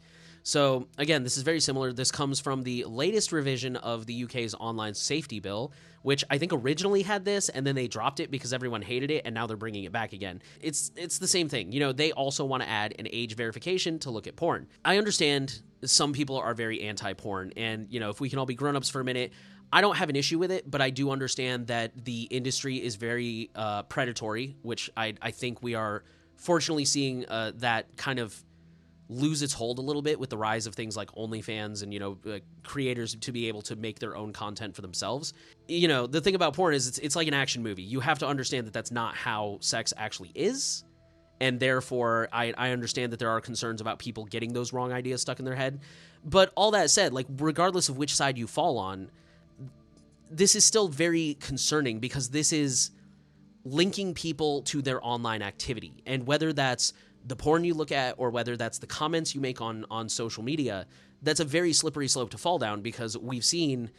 So, 0.46 0.88
again, 0.98 1.22
this 1.22 1.38
is 1.38 1.42
very 1.42 1.58
similar. 1.58 1.90
This 1.90 2.10
comes 2.10 2.38
from 2.38 2.64
the 2.64 2.84
latest 2.84 3.32
revision 3.32 3.76
of 3.76 4.04
the 4.04 4.24
UK's 4.24 4.54
online 4.54 4.92
safety 4.92 5.40
bill, 5.40 5.72
which 6.02 6.22
I 6.28 6.36
think 6.36 6.52
originally 6.52 7.00
had 7.00 7.24
this 7.24 7.48
and 7.48 7.66
then 7.66 7.74
they 7.74 7.88
dropped 7.88 8.20
it 8.20 8.30
because 8.30 8.52
everyone 8.52 8.82
hated 8.82 9.10
it 9.10 9.22
and 9.24 9.34
now 9.34 9.46
they're 9.46 9.56
bringing 9.56 9.84
it 9.84 9.92
back 9.92 10.12
again. 10.12 10.42
It's 10.60 10.92
it's 10.96 11.16
the 11.16 11.26
same 11.26 11.48
thing. 11.48 11.72
You 11.72 11.80
know, 11.80 11.92
they 11.92 12.12
also 12.12 12.44
want 12.44 12.62
to 12.62 12.68
add 12.68 12.94
an 12.98 13.08
age 13.10 13.36
verification 13.36 13.98
to 14.00 14.10
look 14.10 14.26
at 14.26 14.36
porn. 14.36 14.68
I 14.84 14.98
understand 14.98 15.62
some 15.82 16.12
people 16.12 16.36
are 16.36 16.52
very 16.52 16.82
anti-porn 16.82 17.54
and, 17.56 17.86
you 17.90 17.98
know, 17.98 18.10
if 18.10 18.20
we 18.20 18.28
can 18.28 18.38
all 18.38 18.46
be 18.46 18.54
grown-ups 18.54 18.90
for 18.90 19.00
a 19.00 19.04
minute, 19.04 19.32
I 19.72 19.80
don't 19.80 19.96
have 19.96 20.10
an 20.10 20.16
issue 20.16 20.38
with 20.38 20.52
it, 20.52 20.70
but 20.70 20.82
I 20.82 20.90
do 20.90 21.10
understand 21.10 21.68
that 21.68 22.04
the 22.04 22.24
industry 22.24 22.76
is 22.76 22.96
very 22.96 23.50
uh, 23.54 23.84
predatory, 23.84 24.56
which 24.60 24.90
I, 24.94 25.14
I 25.22 25.30
think 25.30 25.62
we 25.62 25.74
are 25.74 26.04
fortunately 26.36 26.84
seeing 26.84 27.24
uh, 27.26 27.52
that 27.56 27.96
kind 27.96 28.18
of 28.18 28.44
lose 29.08 29.42
its 29.42 29.52
hold 29.52 29.78
a 29.78 29.82
little 29.82 30.02
bit 30.02 30.18
with 30.18 30.30
the 30.30 30.36
rise 30.36 30.66
of 30.66 30.74
things 30.74 30.96
like 30.96 31.10
OnlyFans 31.12 31.82
and 31.82 31.92
you 31.92 32.00
know 32.00 32.18
uh, 32.26 32.38
creators 32.62 33.14
to 33.14 33.32
be 33.32 33.48
able 33.48 33.62
to 33.62 33.76
make 33.76 33.98
their 33.98 34.16
own 34.16 34.32
content 34.32 34.74
for 34.74 34.82
themselves. 34.82 35.34
You 35.68 35.88
know 35.88 36.06
the 36.06 36.20
thing 36.20 36.34
about 36.34 36.54
porn 36.54 36.74
is 36.74 36.88
it's 36.88 36.98
it's 36.98 37.16
like 37.16 37.28
an 37.28 37.34
action 37.34 37.62
movie. 37.62 37.82
You 37.82 38.00
have 38.00 38.18
to 38.20 38.26
understand 38.26 38.66
that 38.66 38.72
that's 38.72 38.90
not 38.90 39.14
how 39.14 39.58
sex 39.60 39.92
actually 39.96 40.32
is. 40.34 40.84
And 41.40 41.58
therefore, 41.58 42.28
I, 42.32 42.54
I 42.56 42.70
understand 42.70 43.12
that 43.12 43.18
there 43.18 43.28
are 43.28 43.40
concerns 43.40 43.80
about 43.80 43.98
people 43.98 44.24
getting 44.24 44.52
those 44.52 44.72
wrong 44.72 44.92
ideas 44.92 45.20
stuck 45.20 45.40
in 45.40 45.44
their 45.44 45.56
head. 45.56 45.80
But 46.24 46.52
all 46.54 46.70
that 46.70 46.90
said, 46.90 47.12
like, 47.12 47.26
regardless 47.28 47.88
of 47.88 47.98
which 47.98 48.14
side 48.14 48.38
you 48.38 48.46
fall 48.46 48.78
on, 48.78 49.10
this 50.30 50.54
is 50.54 50.64
still 50.64 50.88
very 50.88 51.34
concerning 51.40 51.98
because 51.98 52.30
this 52.30 52.52
is 52.52 52.92
linking 53.64 54.14
people 54.14 54.62
to 54.62 54.82
their 54.82 55.04
online 55.04 55.42
activity 55.42 56.02
and 56.06 56.26
whether 56.26 56.52
that's 56.52 56.92
the 57.26 57.36
porn 57.36 57.64
you 57.64 57.74
look 57.74 57.92
at 57.92 58.14
or 58.18 58.30
whether 58.30 58.56
that's 58.56 58.78
the 58.78 58.86
comments 58.86 59.34
you 59.34 59.40
make 59.40 59.60
on 59.60 59.84
on 59.90 60.08
social 60.08 60.42
media 60.42 60.86
that's 61.22 61.40
a 61.40 61.44
very 61.44 61.72
slippery 61.72 62.08
slope 62.08 62.30
to 62.30 62.38
fall 62.38 62.58
down 62.58 62.82
because 62.82 63.16
we've 63.16 63.44
seen 63.44 63.90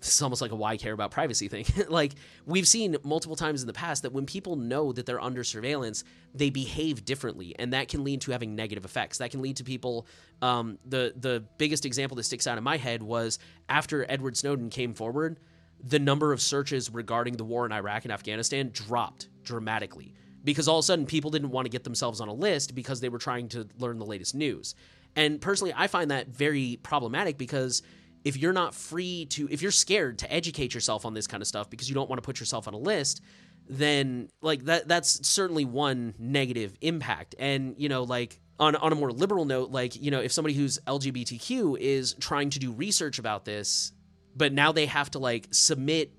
this 0.00 0.16
is 0.16 0.22
almost 0.22 0.42
like 0.42 0.50
a 0.50 0.56
why 0.56 0.76
care 0.76 0.92
about 0.92 1.10
privacy 1.10 1.48
thing 1.48 1.64
like 1.88 2.12
we've 2.46 2.68
seen 2.68 2.96
multiple 3.04 3.36
times 3.36 3.62
in 3.62 3.66
the 3.66 3.72
past 3.72 4.02
that 4.02 4.12
when 4.12 4.26
people 4.26 4.56
know 4.56 4.92
that 4.92 5.06
they're 5.06 5.20
under 5.20 5.44
surveillance 5.44 6.04
they 6.34 6.50
behave 6.50 7.04
differently 7.04 7.54
and 7.58 7.72
that 7.72 7.88
can 7.88 8.04
lead 8.04 8.20
to 8.20 8.32
having 8.32 8.56
negative 8.56 8.84
effects. 8.84 9.18
That 9.18 9.30
can 9.30 9.40
lead 9.40 9.56
to 9.56 9.64
people 9.64 10.06
um, 10.42 10.78
the 10.84 11.14
the 11.16 11.44
biggest 11.58 11.86
example 11.86 12.16
that 12.16 12.24
sticks 12.24 12.46
out 12.46 12.58
in 12.58 12.64
my 12.64 12.76
head 12.76 13.02
was 13.02 13.38
after 13.68 14.04
edward 14.10 14.36
snowden 14.36 14.68
came 14.68 14.94
forward 14.94 15.38
the 15.82 15.98
number 15.98 16.32
of 16.32 16.40
searches 16.40 16.90
regarding 16.90 17.36
the 17.36 17.44
war 17.44 17.66
in 17.66 17.72
Iraq 17.72 18.04
and 18.04 18.12
Afghanistan 18.12 18.70
dropped 18.72 19.28
dramatically 19.42 20.14
because 20.44 20.68
all 20.68 20.78
of 20.78 20.82
a 20.82 20.86
sudden 20.86 21.06
people 21.06 21.30
didn't 21.30 21.50
want 21.50 21.64
to 21.64 21.70
get 21.70 21.84
themselves 21.84 22.20
on 22.20 22.28
a 22.28 22.32
list 22.32 22.74
because 22.74 23.00
they 23.00 23.08
were 23.08 23.18
trying 23.18 23.48
to 23.48 23.66
learn 23.78 23.98
the 23.98 24.04
latest 24.04 24.34
news. 24.34 24.74
And 25.16 25.40
personally, 25.40 25.72
I 25.74 25.86
find 25.86 26.10
that 26.10 26.28
very 26.28 26.78
problematic 26.82 27.38
because 27.38 27.82
if 28.24 28.36
you're 28.36 28.52
not 28.52 28.74
free 28.74 29.26
to, 29.26 29.48
if 29.50 29.62
you're 29.62 29.70
scared 29.70 30.18
to 30.20 30.32
educate 30.32 30.74
yourself 30.74 31.04
on 31.04 31.14
this 31.14 31.26
kind 31.26 31.42
of 31.42 31.46
stuff 31.46 31.70
because 31.70 31.88
you 31.88 31.94
don't 31.94 32.08
want 32.08 32.22
to 32.22 32.26
put 32.26 32.40
yourself 32.40 32.66
on 32.68 32.74
a 32.74 32.78
list, 32.78 33.22
then 33.68 34.28
like 34.42 34.64
that 34.64 34.88
that's 34.88 35.26
certainly 35.26 35.64
one 35.64 36.14
negative 36.18 36.74
impact. 36.80 37.34
And 37.38 37.74
you 37.78 37.88
know, 37.88 38.02
like 38.02 38.40
on 38.58 38.76
on 38.76 38.92
a 38.92 38.94
more 38.94 39.12
liberal 39.12 39.44
note, 39.44 39.70
like 39.70 40.00
you 40.00 40.10
know, 40.10 40.20
if 40.20 40.32
somebody 40.32 40.54
who's 40.54 40.78
LGBTQ 40.86 41.78
is 41.78 42.14
trying 42.14 42.50
to 42.50 42.58
do 42.58 42.72
research 42.72 43.18
about 43.18 43.44
this, 43.44 43.92
but 44.34 44.52
now 44.52 44.72
they 44.72 44.86
have 44.86 45.10
to 45.12 45.18
like 45.18 45.48
submit 45.50 46.12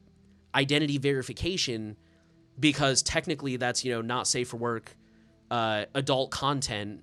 identity 0.54 0.98
verification 0.98 1.98
because 2.60 3.01
technically 3.01 3.58
that's 3.58 3.84
you 3.84 3.91
know 3.93 4.01
not 4.01 4.28
safe 4.28 4.49
for 4.49 4.58
work 4.58 4.95
uh, 5.51 5.86
adult 5.93 6.32
content. 6.32 7.01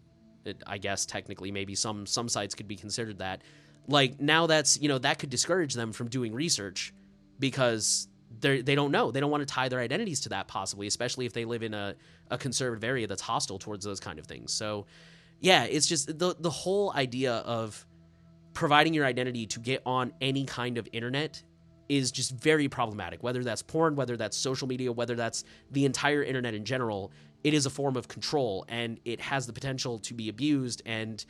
I 0.66 0.78
guess 0.78 1.07
technically 1.07 1.53
maybe 1.53 1.74
some 1.74 2.07
some 2.07 2.28
sites 2.28 2.55
could 2.55 2.68
be 2.68 2.76
considered 2.76 3.18
that. 3.18 3.42
Like 3.88 4.20
now 4.20 4.46
that's 4.46 4.80
you 4.80 4.88
know 4.88 4.98
that 4.98 5.18
could 5.18 5.30
discourage 5.30 5.74
them 5.74 5.92
from 5.92 6.09
doing 6.09 6.32
research 6.32 6.92
because 7.38 8.09
they 8.40 8.61
they 8.62 8.74
don't 8.74 8.90
know. 8.90 9.11
They 9.11 9.20
don't 9.20 9.30
want 9.30 9.46
to 9.46 9.55
tie 9.55 9.68
their 9.68 9.80
identities 9.80 10.20
to 10.22 10.30
that 10.30 10.48
possibly 10.48 10.86
especially 10.86 11.26
if 11.26 11.32
they 11.32 11.44
live 11.44 11.62
in 11.62 11.74
a, 11.74 11.94
a 12.30 12.38
conservative 12.38 12.84
area 12.84 13.07
that's 13.07 13.22
hostile 13.22 13.59
towards 13.59 13.84
those 13.84 14.00
kind 14.00 14.18
of 14.18 14.26
things. 14.26 14.53
So 14.53 14.86
yeah 15.40 15.64
it's 15.64 15.86
just 15.86 16.18
the 16.18 16.34
the 16.38 16.50
whole 16.50 16.92
idea 16.94 17.34
of 17.34 17.84
providing 18.55 18.94
your 18.94 19.05
identity 19.05 19.46
to 19.46 19.61
get 19.61 19.82
on 19.84 20.12
any 20.20 20.44
kind 20.44 20.78
of 20.78 20.88
internet 20.92 21.42
is 21.89 22.11
just 22.11 22.33
very 22.33 22.68
problematic. 22.68 23.22
Whether 23.22 23.43
that's 23.45 23.62
porn, 23.62 23.97
whether 23.97 24.16
that's 24.16 24.37
social 24.37 24.68
media, 24.68 24.93
whether 24.93 25.14
that's 25.14 25.45
the 25.70 25.85
entire 25.85 26.22
internet 26.22 26.55
in 26.55 26.64
general, 26.64 27.12
it 27.45 27.55
is 27.55 27.66
a 27.66 27.70
form 27.70 27.97
of 27.97 28.09
control 28.09 28.64
and 28.68 29.01
it 29.05 29.20
has 29.20 29.47
the 29.47 29.53
potential 29.53 29.99
to 30.01 30.14
be 30.14 30.28
abused. 30.28 30.83
And 30.87 31.24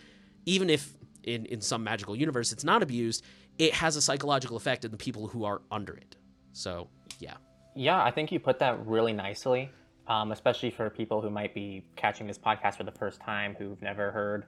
even 0.47 0.71
if 0.71 0.95
in, 1.25 1.47
in 1.47 1.61
some 1.61 1.85
magical 1.85 2.17
universe 2.17 2.53
it's 2.53 2.65
not 2.65 2.83
abused, 2.83 3.25
it 3.59 3.75
has 3.75 3.97
a 3.97 4.03
psychological 4.03 4.57
effect 4.57 4.85
on 4.85 4.91
the 4.91 4.97
people 4.97 5.29
who 5.29 5.45
are 5.45 5.63
under 5.71 5.95
it. 5.95 6.17
So, 6.53 6.89
yeah. 7.19 7.35
Yeah, 7.75 8.03
I 8.03 8.11
think 8.11 8.33
you 8.33 8.39
put 8.39 8.59
that 8.59 8.85
really 8.87 9.13
nicely, 9.13 9.71
um, 10.07 10.33
especially 10.33 10.71
for 10.71 10.91
people 10.91 11.23
who 11.23 11.31
might 11.31 11.55
be 11.55 11.85
catching 11.97 12.27
this 12.27 12.39
podcast 12.39 12.77
for 12.77 12.85
the 12.85 12.93
first 12.93 13.21
time, 13.21 13.55
who've 13.59 13.81
never 13.81 14.11
heard 14.11 14.45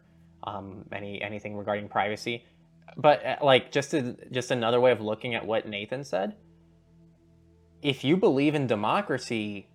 um, 0.46 0.84
any 0.92 1.22
anything 1.22 1.56
regarding 1.56 1.88
privacy 1.88 2.44
but 2.96 3.24
uh, 3.24 3.36
like 3.42 3.72
just 3.72 3.94
just 4.30 4.50
another 4.50 4.80
way 4.80 4.92
of 4.92 5.00
looking 5.00 5.34
at 5.34 5.46
what 5.46 5.68
Nathan 5.68 6.04
said. 6.04 6.34
If 7.82 8.04
you 8.04 8.16
believe 8.16 8.54
in 8.54 8.66
democracy, 8.66 9.68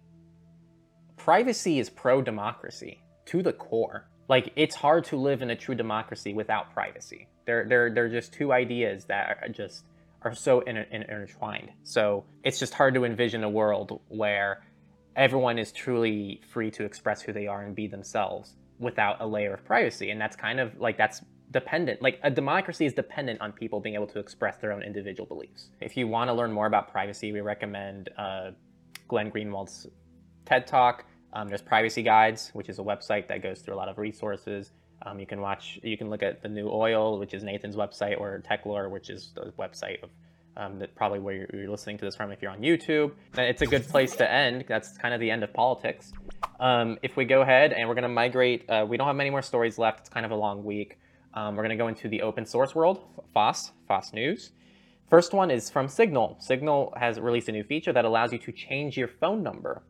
privacy 1.18 1.80
is 1.80 1.90
pro 1.90 2.22
democracy 2.22 3.02
to 3.26 3.44
the 3.44 3.54
core. 3.54 4.10
Like 4.28 4.52
it's 4.56 4.76
hard 4.76 5.04
to 5.06 5.18
live 5.18 5.42
in 5.42 5.50
a 5.52 5.56
true 5.56 5.76
democracy 5.76 6.34
without 6.34 6.74
privacy. 6.74 7.28
They're 7.46 7.68
they're 7.68 7.94
they're 7.94 8.10
just 8.10 8.34
two 8.34 8.54
ideas 8.54 9.06
that 9.06 9.40
are 9.42 9.50
just 9.50 9.86
are 10.22 10.36
so 10.36 10.62
inter- 10.62 10.88
intertwined. 10.92 11.72
So 11.84 12.26
it's 12.44 12.60
just 12.60 12.74
hard 12.74 12.94
to 12.96 13.06
envision 13.06 13.44
a 13.44 13.50
world 13.50 14.02
where 14.10 14.64
everyone 15.16 15.58
is 15.58 15.72
truly 15.72 16.42
free 16.52 16.72
to 16.72 16.84
express 16.84 17.22
who 17.22 17.34
they 17.34 17.48
are 17.48 17.62
and 17.64 17.76
be 17.76 17.88
themselves 17.88 18.56
without 18.80 19.18
a 19.20 19.28
layer 19.28 19.54
of 19.54 19.66
privacy. 19.66 20.12
And 20.12 20.20
that's 20.20 20.36
kind 20.36 20.60
of 20.60 20.80
like 20.80 20.98
that's 20.98 21.22
dependent 21.52 22.02
like 22.02 22.20
a 22.24 22.30
democracy 22.30 22.86
is 22.86 22.94
dependent 22.94 23.42
on 23.42 23.52
people 23.52 23.80
being 23.80 23.96
able 23.96 24.08
to 24.08 24.20
express 24.20 24.58
their 24.58 24.72
own 24.72 24.84
individual 24.84 25.26
beliefs. 25.26 25.70
If 25.82 25.98
you 25.98 26.08
want 26.08 26.30
to 26.30 26.34
learn 26.34 26.52
more 26.52 26.68
about 26.68 26.92
privacy 26.92 27.32
we 27.32 27.42
recommend 27.42 28.10
uh, 28.18 28.52
glenn 29.08 29.30
greenwald's 29.30 29.88
ted 30.46 30.68
talk. 30.68 31.06
Um, 31.34 31.48
there's 31.48 31.62
privacy 31.62 32.04
guides 32.04 32.52
which 32.54 32.70
is 32.70 32.80
a 32.80 32.84
website 32.84 33.28
that 33.28 33.42
goes 33.42 33.62
through 33.62 33.76
a 33.76 33.78
lot 33.78 33.90
of 33.90 33.98
resources. 33.98 34.72
Um, 35.06 35.20
you 35.20 35.26
can 35.26 35.42
watch 35.42 35.80
you 35.82 35.98
can 35.98 36.10
look 36.10 36.24
at 36.24 36.42
the 36.42 36.50
new 36.50 36.70
oil 36.70 37.20
which 37.20 37.34
is 37.34 37.44
nathan's 37.44 37.76
website 37.76 38.20
or 38.20 38.44
techlore 38.48 38.90
which 38.90 39.10
is 39.10 39.32
the 39.34 39.52
website 39.58 40.04
of 40.04 40.10
um, 40.58 40.78
that 40.80 40.94
probably 40.94 41.20
where 41.20 41.36
you're, 41.36 41.48
you're, 41.54 41.70
listening 41.70 41.98
to 42.00 42.06
this 42.06 42.16
from 42.16 42.32
if 42.32 42.42
you're 42.42 42.52
on 42.52 42.60
youtube. 42.60 43.14
It's 43.38 43.62
a 43.62 43.66
good 43.66 43.88
place 43.88 44.16
to 44.18 44.30
end. 44.30 44.66
That's 44.68 44.98
kind 44.98 45.14
of 45.14 45.22
the 45.22 45.32
end 45.32 45.44
of 45.44 45.54
politics. 45.54 46.12
Um, 46.60 46.98
if 47.02 47.16
we 47.16 47.24
go 47.24 47.42
ahead 47.42 47.72
and 47.72 47.88
we're 47.88 47.96
going 47.96 48.04
to 48.04 48.10
migrate 48.10 48.70
uh, 48.70 48.86
we 48.88 48.98
don't 48.98 49.08
have 49.08 49.16
many 49.16 49.30
more 49.30 49.42
stories 49.42 49.78
left. 49.78 50.02
It's 50.02 50.10
kind 50.10 50.26
of 50.26 50.32
a 50.32 50.36
long 50.36 50.64
week 50.64 51.00
um, 51.34 51.56
we're 51.56 51.64
going 51.64 51.78
to 51.78 51.82
go 51.82 51.88
into 51.88 52.08
the 52.08 52.22
open 52.22 52.46
source 52.46 52.74
world, 52.74 53.02
FOSS, 53.34 53.72
FOSS 53.88 54.14
News. 54.14 54.52
First 55.10 55.34
one 55.34 55.50
is 55.50 55.70
from 55.70 55.88
Signal. 55.88 56.38
Signal 56.40 56.94
has 56.98 57.20
released 57.20 57.50
a 57.50 57.52
new 57.52 57.64
feature 57.64 57.94
that 57.94 58.06
allows 58.06 58.32
you 58.32 58.40
to 58.40 58.52
change 58.52 58.98
your 58.98 59.08
phone 59.08 59.42
number. 59.42 59.84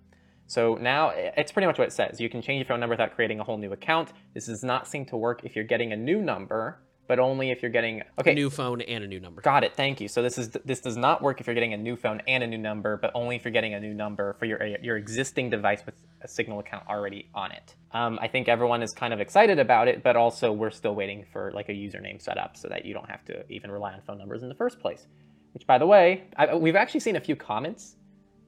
So 0.48 0.76
now 0.76 1.10
it's 1.16 1.52
pretty 1.52 1.68
much 1.68 1.78
what 1.78 1.88
it 1.88 1.92
says. 1.94 2.20
You 2.20 2.30
can 2.30 2.42
change 2.42 2.60
your 2.60 2.66
phone 2.66 2.80
number 2.80 2.94
without 2.94 3.14
creating 3.14 3.40
a 3.40 3.44
whole 3.44 3.58
new 3.58 3.72
account. 3.72 4.14
This 4.34 4.48
does 4.48 4.64
not 4.64 4.88
seem 4.88 5.06
to 5.08 5.18
work 5.18 5.42
if 5.44 5.56
you're 5.56 5.66
getting 5.66 5.92
a 5.92 5.98
new 5.98 6.22
number 6.22 6.80
but 7.10 7.18
only 7.18 7.49
if 7.49 7.64
you're 7.64 7.72
getting 7.72 8.03
okay. 8.20 8.34
A 8.34 8.36
new 8.36 8.51
phone 8.51 8.82
and 8.82 9.03
a 9.03 9.07
new 9.07 9.20
number. 9.20 9.41
Got 9.41 9.64
it. 9.64 9.76
Thank 9.76 9.99
you. 9.99 10.07
So 10.07 10.22
this 10.22 10.38
is 10.38 10.51
this 10.64 10.80
does 10.80 10.95
not 10.95 11.24
work 11.24 11.41
if 11.41 11.47
you're 11.47 11.55
getting 11.55 11.74
a 11.74 11.78
new 11.78 11.95
phone 11.95 12.22
and 12.28 12.43
a 12.43 12.47
new 12.47 12.60
number, 12.60 12.97
but 12.97 13.12
only 13.16 13.36
if 13.36 13.43
you're 13.43 13.51
getting 13.51 13.74
a 13.74 13.80
new 13.80 13.95
number 13.95 14.34
for 14.34 14.45
your 14.45 14.64
your 14.64 14.95
existing 14.95 15.49
device 15.49 15.84
with 15.88 15.95
a 16.22 16.28
Signal 16.28 16.60
account 16.60 16.88
already 16.88 17.28
on 17.34 17.51
it. 17.51 17.76
Um, 17.93 18.20
I 18.22 18.28
think 18.28 18.47
everyone 18.47 18.84
is 18.84 18.93
kind 18.93 19.12
of 19.12 19.20
excited 19.20 19.57
about 19.57 19.88
it, 19.88 20.03
but 20.03 20.16
also 20.16 20.51
we're 20.53 20.70
still 20.70 20.93
waiting 20.93 21.26
for 21.34 21.51
like 21.51 21.68
a 21.70 21.72
username 21.72 22.22
set 22.22 22.38
up 22.38 22.55
so 22.55 22.68
that 22.68 22.86
you 22.86 22.93
don't 22.93 23.10
have 23.10 23.26
to 23.26 23.43
even 23.51 23.72
rely 23.72 23.93
on 23.93 24.01
phone 24.01 24.20
numbers 24.20 24.43
in 24.43 24.49
the 24.49 24.55
first 24.55 24.80
place. 24.80 25.07
Which, 25.53 25.66
by 25.66 25.80
the 25.80 25.88
way, 25.88 26.26
I, 26.38 26.53
we've 26.53 26.76
actually 26.76 26.99
seen 26.99 27.16
a 27.16 27.22
few 27.22 27.36
comments 27.36 27.95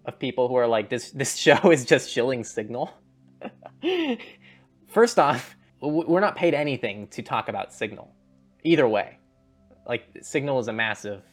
of 0.06 0.20
people 0.20 0.48
who 0.48 0.54
are 0.56 0.68
like, 0.68 0.88
"This 0.88 1.10
this 1.10 1.36
show 1.46 1.72
is 1.72 1.84
just 1.84 2.12
shilling 2.12 2.44
Signal." 2.44 2.94
First 4.88 5.18
off, 5.18 5.56
we're 5.82 6.20
not 6.20 6.36
paid 6.36 6.54
anything 6.54 7.08
to 7.08 7.24
talk 7.24 7.50
about 7.50 7.74
Signal 7.74 8.14
either 8.64 8.88
way, 8.88 9.18
like 9.88 10.06
Signal 10.22 10.60
is 10.60 10.68
a 10.68 10.74
massive 10.74 11.24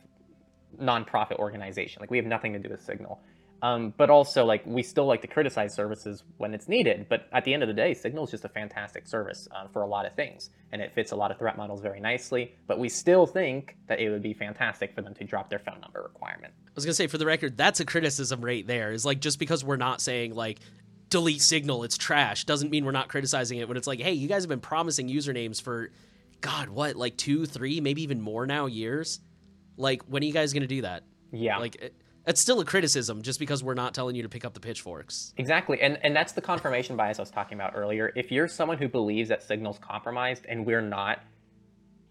nonprofit 0.81 1.39
organization. 1.39 2.01
Like 2.01 2.11
we 2.11 2.16
have 2.16 2.26
nothing 2.26 2.53
to 2.53 2.59
do 2.59 2.68
with 2.68 2.83
Signal. 2.83 3.20
Um, 3.61 3.93
but 3.97 4.09
also, 4.09 4.45
like 4.45 4.64
we 4.66 4.83
still 4.83 5.07
like 5.07 5.20
to 5.22 5.26
criticize 5.26 5.74
services 5.74 6.22
when 6.37 6.55
it's 6.55 6.68
needed. 6.68 7.07
But 7.09 7.29
at 7.33 7.45
the 7.45 7.53
end 7.53 7.62
of 7.62 7.68
the 7.68 7.74
day, 7.74 7.93
Signal 7.93 8.24
is 8.24 8.31
just 8.31 8.45
a 8.45 8.49
fantastic 8.49 9.07
service 9.09 9.49
uh, 9.51 9.66
for 9.66 9.83
a 9.83 9.87
lot 9.87 10.07
of 10.07 10.14
things, 10.14 10.51
and 10.70 10.81
it 10.81 10.95
fits 10.95 11.11
a 11.11 11.16
lot 11.16 11.33
of 11.33 11.39
threat 11.39 11.57
models 11.57 11.81
very 11.81 11.99
nicely. 11.99 12.55
But 12.68 12.79
we 12.79 12.89
still 12.89 13.26
think 13.26 13.76
that 13.89 13.99
it 13.99 14.11
would 14.11 14.22
be 14.22 14.33
fantastic 14.33 14.95
for 14.95 15.03
them 15.03 15.12
to 15.14 15.24
drop 15.24 15.51
their 15.51 15.59
phone 15.59 15.81
number 15.81 16.03
requirement. 16.03 16.53
I 16.68 16.70
was 16.76 16.85
gonna 16.85 16.95
say, 16.95 17.09
for 17.09 17.18
the 17.18 17.26
record, 17.26 17.57
that's 17.57 17.81
a 17.81 17.85
criticism 17.85 18.41
right 18.41 18.64
there. 18.64 18.93
Is 18.93 19.05
like 19.05 19.18
just 19.20 19.41
because 19.41 19.64
we're 19.64 19.76
not 19.76 20.01
saying 20.01 20.37
like 20.37 20.61
delete 21.09 21.43
Signal, 21.43 21.83
it's 21.83 21.99
trash, 21.99 22.45
doesn't 22.45 22.70
mean 22.70 22.85
we're 22.85 22.93
not 22.93 23.09
criticizing 23.09 23.59
it. 23.59 23.66
When 23.66 23.76
it's 23.76 23.89
like, 23.89 24.01
hey, 24.01 24.12
you 24.12 24.29
guys 24.29 24.45
have 24.45 24.51
been 24.51 24.61
promising 24.61 25.09
usernames 25.09 25.61
for 25.61 25.91
God, 26.41 26.68
what, 26.68 26.97
like 26.97 27.16
two, 27.16 27.47
three, 27.47 27.80
maybe 27.80 28.03
even 28.03 28.20
more 28.20 28.47
now 28.47 28.66
years? 28.66 29.20
Like, 29.76 30.03
when 30.05 30.22
are 30.22 30.26
you 30.26 30.32
guys 30.32 30.53
going 30.53 30.62
to 30.62 30.68
do 30.68 30.82
that? 30.82 31.05
Yeah. 31.32 31.59
Like, 31.59 31.76
it, 31.76 31.95
it's 32.26 32.41
still 32.41 32.61
a 32.61 32.64
criticism 32.64 33.22
just 33.22 33.39
because 33.39 33.64
we're 33.64 33.74
not 33.74 33.95
telling 33.95 34.14
you 34.14 34.22
to 34.22 34.28
pick 34.28 34.45
up 34.45 34.53
the 34.53 34.61
pitchforks. 34.61 35.32
Exactly. 35.39 35.80
And, 35.80 35.99
and 36.03 36.14
that's 36.14 36.32
the 36.32 36.43
confirmation 36.43 36.97
bias 36.97 37.18
I 37.18 37.22
was 37.22 37.30
talking 37.30 37.57
about 37.57 37.72
earlier. 37.74 38.12
If 38.14 38.30
you're 38.30 38.49
someone 38.49 38.76
who 38.76 38.89
believes 38.89 39.30
that 39.30 39.43
Signal's 39.43 39.78
compromised 39.78 40.45
and 40.47 40.66
we're 40.66 40.82
not 40.82 41.20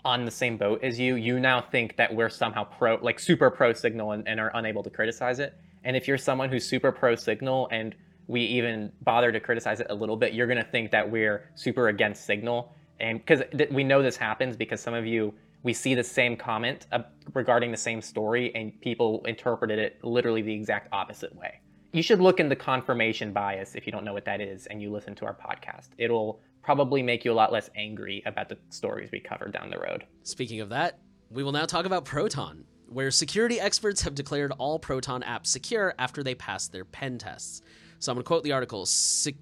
on 0.03 0.25
the 0.25 0.31
same 0.31 0.57
boat 0.57 0.83
as 0.83 0.99
you, 0.99 1.15
you 1.15 1.39
now 1.39 1.61
think 1.61 1.97
that 1.97 2.13
we're 2.15 2.29
somehow 2.29 2.63
pro, 2.63 2.95
like 2.95 3.19
super 3.19 3.51
pro 3.51 3.73
Signal 3.73 4.13
and, 4.13 4.27
and 4.27 4.39
are 4.39 4.51
unable 4.55 4.81
to 4.83 4.89
criticize 4.89 5.39
it. 5.39 5.53
And 5.83 5.95
if 5.95 6.07
you're 6.07 6.17
someone 6.17 6.49
who's 6.49 6.67
super 6.67 6.91
pro 6.91 7.15
Signal 7.15 7.67
and 7.71 7.93
we 8.25 8.41
even 8.41 8.91
bother 9.01 9.31
to 9.31 9.39
criticize 9.39 9.79
it 9.81 9.87
a 9.89 9.95
little 9.95 10.17
bit, 10.17 10.33
you're 10.33 10.47
going 10.47 10.57
to 10.57 10.69
think 10.69 10.91
that 10.91 11.11
we're 11.11 11.49
super 11.55 11.89
against 11.89 12.25
Signal 12.25 12.73
and 12.99 13.19
because 13.19 13.43
th- 13.55 13.69
we 13.71 13.83
know 13.83 14.01
this 14.01 14.17
happens 14.17 14.55
because 14.55 14.81
some 14.81 14.93
of 14.93 15.05
you 15.05 15.33
we 15.63 15.73
see 15.73 15.95
the 15.95 16.03
same 16.03 16.37
comment 16.37 16.85
uh, 16.91 16.99
regarding 17.33 17.71
the 17.71 17.77
same 17.77 18.01
story 18.01 18.53
and 18.55 18.79
people 18.81 19.23
interpreted 19.25 19.79
it 19.79 19.97
literally 20.03 20.41
the 20.41 20.53
exact 20.53 20.87
opposite 20.93 21.35
way. 21.35 21.59
You 21.93 22.03
should 22.03 22.21
look 22.21 22.39
into 22.39 22.55
confirmation 22.55 23.33
bias 23.33 23.75
if 23.75 23.85
you 23.85 23.91
don't 23.91 24.05
know 24.05 24.13
what 24.13 24.25
that 24.25 24.39
is 24.39 24.67
and 24.67 24.81
you 24.81 24.91
listen 24.91 25.15
to 25.15 25.25
our 25.25 25.33
podcast. 25.33 25.89
It'll 25.97 26.41
probably 26.61 27.01
make 27.01 27.25
you 27.25 27.31
a 27.31 27.33
lot 27.33 27.51
less 27.51 27.69
angry 27.75 28.21
about 28.25 28.49
the 28.49 28.57
stories 28.69 29.09
we 29.11 29.19
cover 29.19 29.47
down 29.47 29.69
the 29.69 29.79
road. 29.79 30.05
Speaking 30.23 30.61
of 30.61 30.69
that 30.69 30.99
we 31.29 31.43
will 31.43 31.51
now 31.51 31.65
talk 31.65 31.85
about 31.85 32.05
proton 32.05 32.63
where 32.87 33.11
security 33.11 33.59
experts 33.59 34.01
have 34.01 34.15
declared 34.15 34.53
all 34.57 34.79
proton 34.79 35.21
apps 35.23 35.47
secure 35.47 35.93
after 35.99 36.23
they 36.23 36.35
pass 36.35 36.67
their 36.69 36.85
pen 36.85 37.17
tests. 37.17 37.61
So 37.99 38.11
i'm 38.11 38.15
going 38.15 38.23
to 38.23 38.27
quote 38.27 38.43
the 38.43 38.51
article 38.53 38.85
Se- 38.85 39.35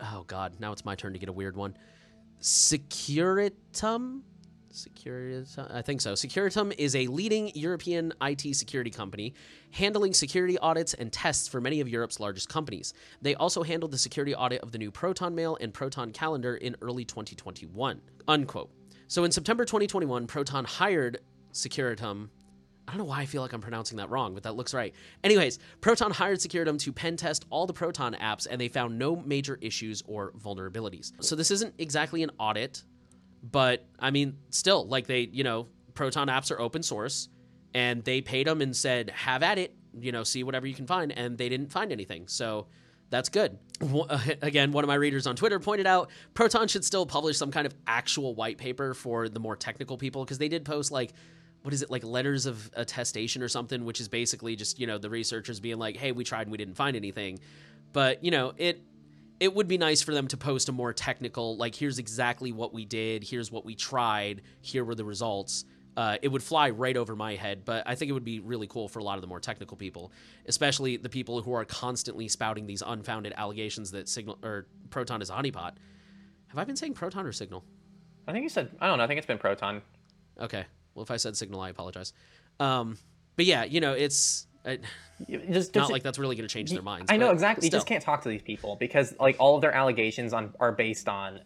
oh 0.00 0.24
god 0.26 0.56
now 0.58 0.72
it's 0.72 0.84
my 0.84 0.94
turn 0.94 1.12
to 1.12 1.18
get 1.18 1.28
a 1.28 1.32
weird 1.32 1.56
one 1.56 1.76
Securitum. 2.40 4.22
Securitum, 4.72 5.74
I 5.74 5.82
think 5.82 6.00
so. 6.00 6.12
Securitum 6.14 6.72
is 6.78 6.94
a 6.94 7.06
leading 7.08 7.50
European 7.54 8.12
IT 8.22 8.54
security 8.54 8.90
company, 8.90 9.34
handling 9.72 10.14
security 10.14 10.56
audits 10.58 10.94
and 10.94 11.12
tests 11.12 11.48
for 11.48 11.60
many 11.60 11.80
of 11.80 11.88
Europe's 11.88 12.20
largest 12.20 12.48
companies. 12.48 12.94
They 13.20 13.34
also 13.34 13.62
handled 13.62 13.90
the 13.90 13.98
security 13.98 14.34
audit 14.34 14.62
of 14.62 14.72
the 14.72 14.78
new 14.78 14.90
Proton 14.90 15.34
Mail 15.34 15.58
and 15.60 15.74
Proton 15.74 16.12
Calendar 16.12 16.56
in 16.56 16.76
early 16.80 17.04
2021. 17.04 18.00
Unquote. 18.28 18.70
So 19.08 19.24
in 19.24 19.32
September 19.32 19.64
2021, 19.64 20.26
Proton 20.26 20.64
hired 20.64 21.18
Securitum 21.52 22.28
I 22.90 22.94
don't 22.94 22.98
know 22.98 23.04
why 23.04 23.20
I 23.20 23.26
feel 23.26 23.40
like 23.40 23.52
I'm 23.52 23.60
pronouncing 23.60 23.98
that 23.98 24.10
wrong, 24.10 24.34
but 24.34 24.42
that 24.42 24.56
looks 24.56 24.74
right. 24.74 24.92
Anyways, 25.22 25.60
Proton 25.80 26.10
hired 26.10 26.38
Securitum 26.38 26.76
to 26.80 26.92
pen 26.92 27.16
test 27.16 27.46
all 27.48 27.64
the 27.64 27.72
Proton 27.72 28.14
apps, 28.14 28.48
and 28.50 28.60
they 28.60 28.66
found 28.66 28.98
no 28.98 29.14
major 29.14 29.56
issues 29.60 30.02
or 30.08 30.32
vulnerabilities. 30.32 31.12
So 31.20 31.36
this 31.36 31.52
isn't 31.52 31.74
exactly 31.78 32.24
an 32.24 32.32
audit, 32.36 32.82
but 33.44 33.86
I 34.00 34.10
mean, 34.10 34.38
still, 34.48 34.88
like 34.88 35.06
they, 35.06 35.20
you 35.20 35.44
know, 35.44 35.68
Proton 35.94 36.26
apps 36.26 36.50
are 36.50 36.60
open 36.60 36.82
source, 36.82 37.28
and 37.74 38.02
they 38.02 38.22
paid 38.22 38.48
them 38.48 38.60
and 38.60 38.74
said, 38.74 39.10
"Have 39.10 39.44
at 39.44 39.56
it," 39.58 39.72
you 39.96 40.10
know, 40.10 40.24
see 40.24 40.42
whatever 40.42 40.66
you 40.66 40.74
can 40.74 40.88
find, 40.88 41.12
and 41.12 41.38
they 41.38 41.48
didn't 41.48 41.70
find 41.70 41.92
anything. 41.92 42.26
So 42.26 42.66
that's 43.10 43.28
good. 43.28 43.56
Again, 44.42 44.72
one 44.72 44.82
of 44.82 44.88
my 44.88 44.94
readers 44.96 45.28
on 45.28 45.36
Twitter 45.36 45.60
pointed 45.60 45.86
out 45.86 46.10
Proton 46.34 46.66
should 46.66 46.84
still 46.84 47.06
publish 47.06 47.38
some 47.38 47.52
kind 47.52 47.66
of 47.66 47.74
actual 47.86 48.34
white 48.34 48.58
paper 48.58 48.94
for 48.94 49.28
the 49.28 49.40
more 49.40 49.54
technical 49.54 49.96
people 49.96 50.24
because 50.24 50.38
they 50.38 50.48
did 50.48 50.64
post 50.64 50.90
like 50.90 51.12
what 51.62 51.74
is 51.74 51.82
it 51.82 51.90
like 51.90 52.04
letters 52.04 52.46
of 52.46 52.70
attestation 52.74 53.42
or 53.42 53.48
something 53.48 53.84
which 53.84 54.00
is 54.00 54.08
basically 54.08 54.56
just 54.56 54.78
you 54.78 54.86
know 54.86 54.98
the 54.98 55.10
researchers 55.10 55.60
being 55.60 55.78
like 55.78 55.96
hey 55.96 56.12
we 56.12 56.24
tried 56.24 56.42
and 56.42 56.52
we 56.52 56.58
didn't 56.58 56.74
find 56.74 56.96
anything. 56.96 57.38
But 57.92 58.24
you 58.24 58.30
know 58.30 58.54
it 58.56 58.82
it 59.40 59.54
would 59.54 59.68
be 59.68 59.78
nice 59.78 60.02
for 60.02 60.12
them 60.12 60.28
to 60.28 60.36
post 60.36 60.68
a 60.68 60.72
more 60.72 60.92
technical 60.92 61.56
like 61.56 61.74
here's 61.74 61.98
exactly 61.98 62.52
what 62.52 62.72
we 62.72 62.84
did. 62.84 63.24
Here's 63.24 63.50
what 63.50 63.64
we 63.64 63.74
tried. 63.74 64.42
Here 64.60 64.84
were 64.84 64.94
the 64.94 65.04
results. 65.04 65.64
Uh, 65.96 66.16
it 66.22 66.28
would 66.28 66.42
fly 66.42 66.70
right 66.70 66.96
over 66.96 67.16
my 67.16 67.34
head 67.34 67.64
but 67.64 67.82
i 67.84 67.96
think 67.96 68.08
it 68.08 68.12
would 68.12 68.24
be 68.24 68.38
really 68.38 68.68
cool 68.68 68.88
for 68.88 69.00
a 69.00 69.04
lot 69.04 69.16
of 69.16 69.22
the 69.22 69.26
more 69.26 69.40
technical 69.40 69.76
people 69.76 70.12
especially 70.46 70.96
the 70.96 71.08
people 71.08 71.42
who 71.42 71.52
are 71.52 71.64
constantly 71.64 72.28
spouting 72.28 72.64
these 72.64 72.80
unfounded 72.86 73.34
allegations 73.36 73.90
that 73.90 74.08
signal 74.08 74.38
or 74.44 74.66
proton 74.88 75.20
is 75.20 75.30
a 75.30 75.32
honeypot. 75.32 75.72
Have 76.46 76.58
i 76.58 76.64
been 76.64 76.76
saying 76.76 76.94
proton 76.94 77.26
or 77.26 77.32
signal? 77.32 77.64
I 78.28 78.32
think 78.32 78.44
you 78.44 78.48
said 78.48 78.70
I 78.80 78.86
don't 78.86 78.98
know. 78.98 79.04
I 79.04 79.08
think 79.08 79.18
it's 79.18 79.26
been 79.26 79.38
Proton. 79.38 79.82
okay 80.40 80.64
well 80.94 81.02
if 81.02 81.10
i 81.10 81.16
said 81.16 81.36
signal 81.36 81.60
i 81.60 81.68
apologize 81.68 82.12
um, 82.58 82.98
but 83.36 83.46
yeah 83.46 83.64
you 83.64 83.80
know 83.80 83.92
it's 83.92 84.46
You- 85.26 85.38
Just, 85.50 85.74
not 85.74 85.82
just- 85.82 85.92
like 85.92 86.02
that's 86.02 86.18
really 86.18 86.36
going 86.36 86.46
to 86.48 86.52
change 86.52 86.70
their 86.70 86.82
minds 86.82 87.10
I 87.10 87.16
know 87.16 87.30
exactly. 87.30 87.66
You 87.66 87.70
just 87.70 87.86
can't 87.86 88.02
talk 88.02 88.22
to 88.22 88.28
these 88.28 88.42
people 88.42 88.76
because 88.76 89.14
like 89.18 89.36
all 89.38 89.54
of 89.54 89.62
their 89.62 89.72
allegations 89.72 90.32
on 90.32 90.52
are 90.60 90.72
based 90.72 91.08
on 91.08 91.40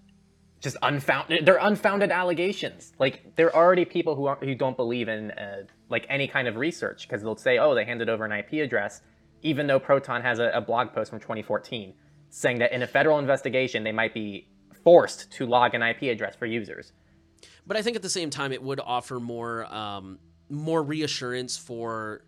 just 0.60 0.76
unfounded. 0.82 1.44
They're 1.44 1.58
unfounded 1.60 2.10
allegations. 2.10 2.92
Like 2.98 3.36
there 3.36 3.54
are 3.54 3.64
already 3.64 3.84
people 3.84 4.14
who 4.16 4.26
are, 4.26 4.36
who 4.36 4.54
don't 4.54 4.76
believe 4.76 5.08
in 5.08 5.30
uh, 5.32 5.64
like 5.90 6.06
any 6.08 6.26
kind 6.26 6.48
of 6.48 6.56
research 6.56 7.06
because 7.06 7.22
they'll 7.22 7.36
say, 7.36 7.58
oh, 7.58 7.74
they 7.74 7.84
handed 7.84 8.08
over 8.08 8.24
an 8.24 8.32
IP 8.32 8.54
address, 8.64 9.02
even 9.42 9.66
though 9.66 9.78
Proton 9.78 10.22
has 10.22 10.38
a, 10.38 10.50
a 10.54 10.60
blog 10.60 10.92
post 10.92 11.10
from 11.10 11.20
2014 11.20 11.92
saying 12.30 12.58
that 12.58 12.72
in 12.72 12.82
a 12.82 12.86
federal 12.86 13.18
investigation 13.18 13.84
they 13.84 13.92
might 13.92 14.14
be 14.14 14.48
forced 14.82 15.30
to 15.32 15.46
log 15.46 15.74
an 15.74 15.82
IP 15.82 16.02
address 16.04 16.34
for 16.34 16.46
users. 16.46 16.92
But 17.66 17.76
I 17.76 17.82
think 17.82 17.96
at 17.96 18.02
the 18.02 18.10
same 18.10 18.30
time 18.30 18.52
it 18.52 18.62
would 18.62 18.80
offer 18.80 19.18
more 19.20 19.64
um, 19.72 20.18
more 20.50 20.82
reassurance 20.82 21.56
for 21.56 22.24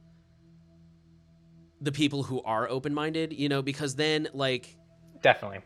the 1.81 1.93
people 1.93 2.23
who 2.23 2.43
are 2.43 2.69
open 2.69 2.95
minded, 2.95 3.33
you 3.33 3.49
know, 3.49 3.63
because 3.63 3.95
then 3.97 4.29
like 4.33 4.77
Definitely. 5.23 5.61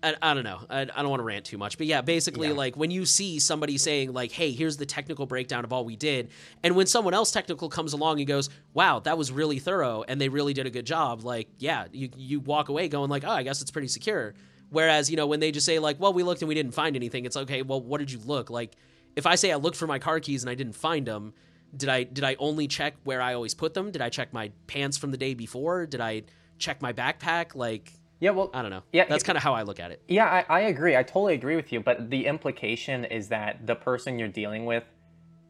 I, 0.00 0.14
I 0.22 0.32
don't 0.34 0.44
know. 0.44 0.60
I, 0.70 0.82
I 0.82 0.84
don't 0.84 1.08
want 1.08 1.18
to 1.18 1.24
rant 1.24 1.44
too 1.44 1.58
much, 1.58 1.76
but 1.76 1.88
yeah, 1.88 2.02
basically, 2.02 2.48
Yeah. 2.48 2.54
like 2.54 2.76
when 2.76 2.92
you 2.92 3.04
see 3.04 3.40
somebody 3.40 3.76
saying 3.78 4.12
like, 4.12 4.30
"Hey, 4.30 4.52
here's 4.52 4.76
the 4.76 4.86
technical 4.86 5.26
breakdown 5.26 5.64
of 5.64 5.72
all 5.72 5.84
we 5.84 5.96
did," 5.96 6.30
and 6.62 6.76
when 6.76 6.86
someone 6.86 7.14
else 7.14 7.32
technical 7.32 7.68
comes 7.68 7.92
along 7.94 8.18
and 8.18 8.28
goes, 8.28 8.48
"Wow, 8.74 9.00
that 9.00 9.18
was 9.18 9.32
really 9.32 9.58
thorough," 9.58 10.04
and 10.06 10.20
they 10.20 10.28
really 10.28 10.54
did 10.54 10.66
a 10.66 10.70
good 10.70 10.86
job, 10.86 11.24
like, 11.24 11.48
yeah, 11.58 11.86
you 11.92 12.10
you 12.16 12.38
walk 12.38 12.68
away 12.68 12.86
going 12.88 13.10
like, 13.10 13.24
"Oh, 13.24 13.30
I 13.30 13.42
guess 13.42 13.60
it's 13.60 13.72
pretty 13.72 13.88
secure." 13.88 14.34
Whereas, 14.70 15.10
you 15.10 15.16
know, 15.16 15.26
when 15.26 15.40
they 15.40 15.50
just 15.50 15.66
say 15.66 15.78
like, 15.78 15.98
"Well, 15.98 16.12
we 16.12 16.22
looked 16.22 16.42
and 16.42 16.48
we 16.48 16.54
didn't 16.54 16.72
find 16.72 16.94
anything," 16.96 17.24
it's 17.24 17.36
okay. 17.36 17.62
Well, 17.62 17.80
what 17.80 17.98
did 17.98 18.10
you 18.12 18.18
look 18.18 18.50
like? 18.50 18.76
If 19.16 19.26
I 19.26 19.34
say 19.34 19.50
I 19.50 19.56
looked 19.56 19.76
for 19.76 19.86
my 19.86 19.98
car 19.98 20.20
keys 20.20 20.42
and 20.42 20.50
I 20.50 20.54
didn't 20.54 20.74
find 20.74 21.06
them, 21.06 21.32
did 21.76 21.88
I 21.88 22.04
did 22.04 22.24
I 22.24 22.36
only 22.38 22.68
check 22.68 22.94
where 23.04 23.20
I 23.20 23.34
always 23.34 23.54
put 23.54 23.74
them? 23.74 23.90
Did 23.90 24.02
I 24.02 24.08
check 24.10 24.32
my 24.32 24.52
pants 24.66 24.96
from 24.96 25.10
the 25.10 25.16
day 25.16 25.34
before? 25.34 25.86
Did 25.86 26.00
I 26.00 26.22
check 26.58 26.82
my 26.82 26.92
backpack? 26.92 27.54
Like, 27.54 27.92
Yeah. 28.20 28.30
Well. 28.30 28.50
I 28.52 28.62
don't 28.62 28.70
know. 28.70 28.82
Yeah, 28.92 29.04
that's 29.08 29.22
kind 29.24 29.36
of 29.36 29.42
how 29.42 29.54
I 29.54 29.62
look 29.62 29.80
at 29.80 29.90
it. 29.90 30.02
Yeah, 30.08 30.26
I, 30.26 30.44
I 30.48 30.60
agree. 30.62 30.96
I 30.96 31.02
totally 31.02 31.34
agree 31.34 31.56
with 31.56 31.72
you. 31.72 31.80
But 31.80 32.10
the 32.10 32.26
implication 32.26 33.04
is 33.04 33.28
that 33.28 33.66
the 33.66 33.74
person 33.74 34.18
you're 34.18 34.28
dealing 34.28 34.66
with 34.66 34.84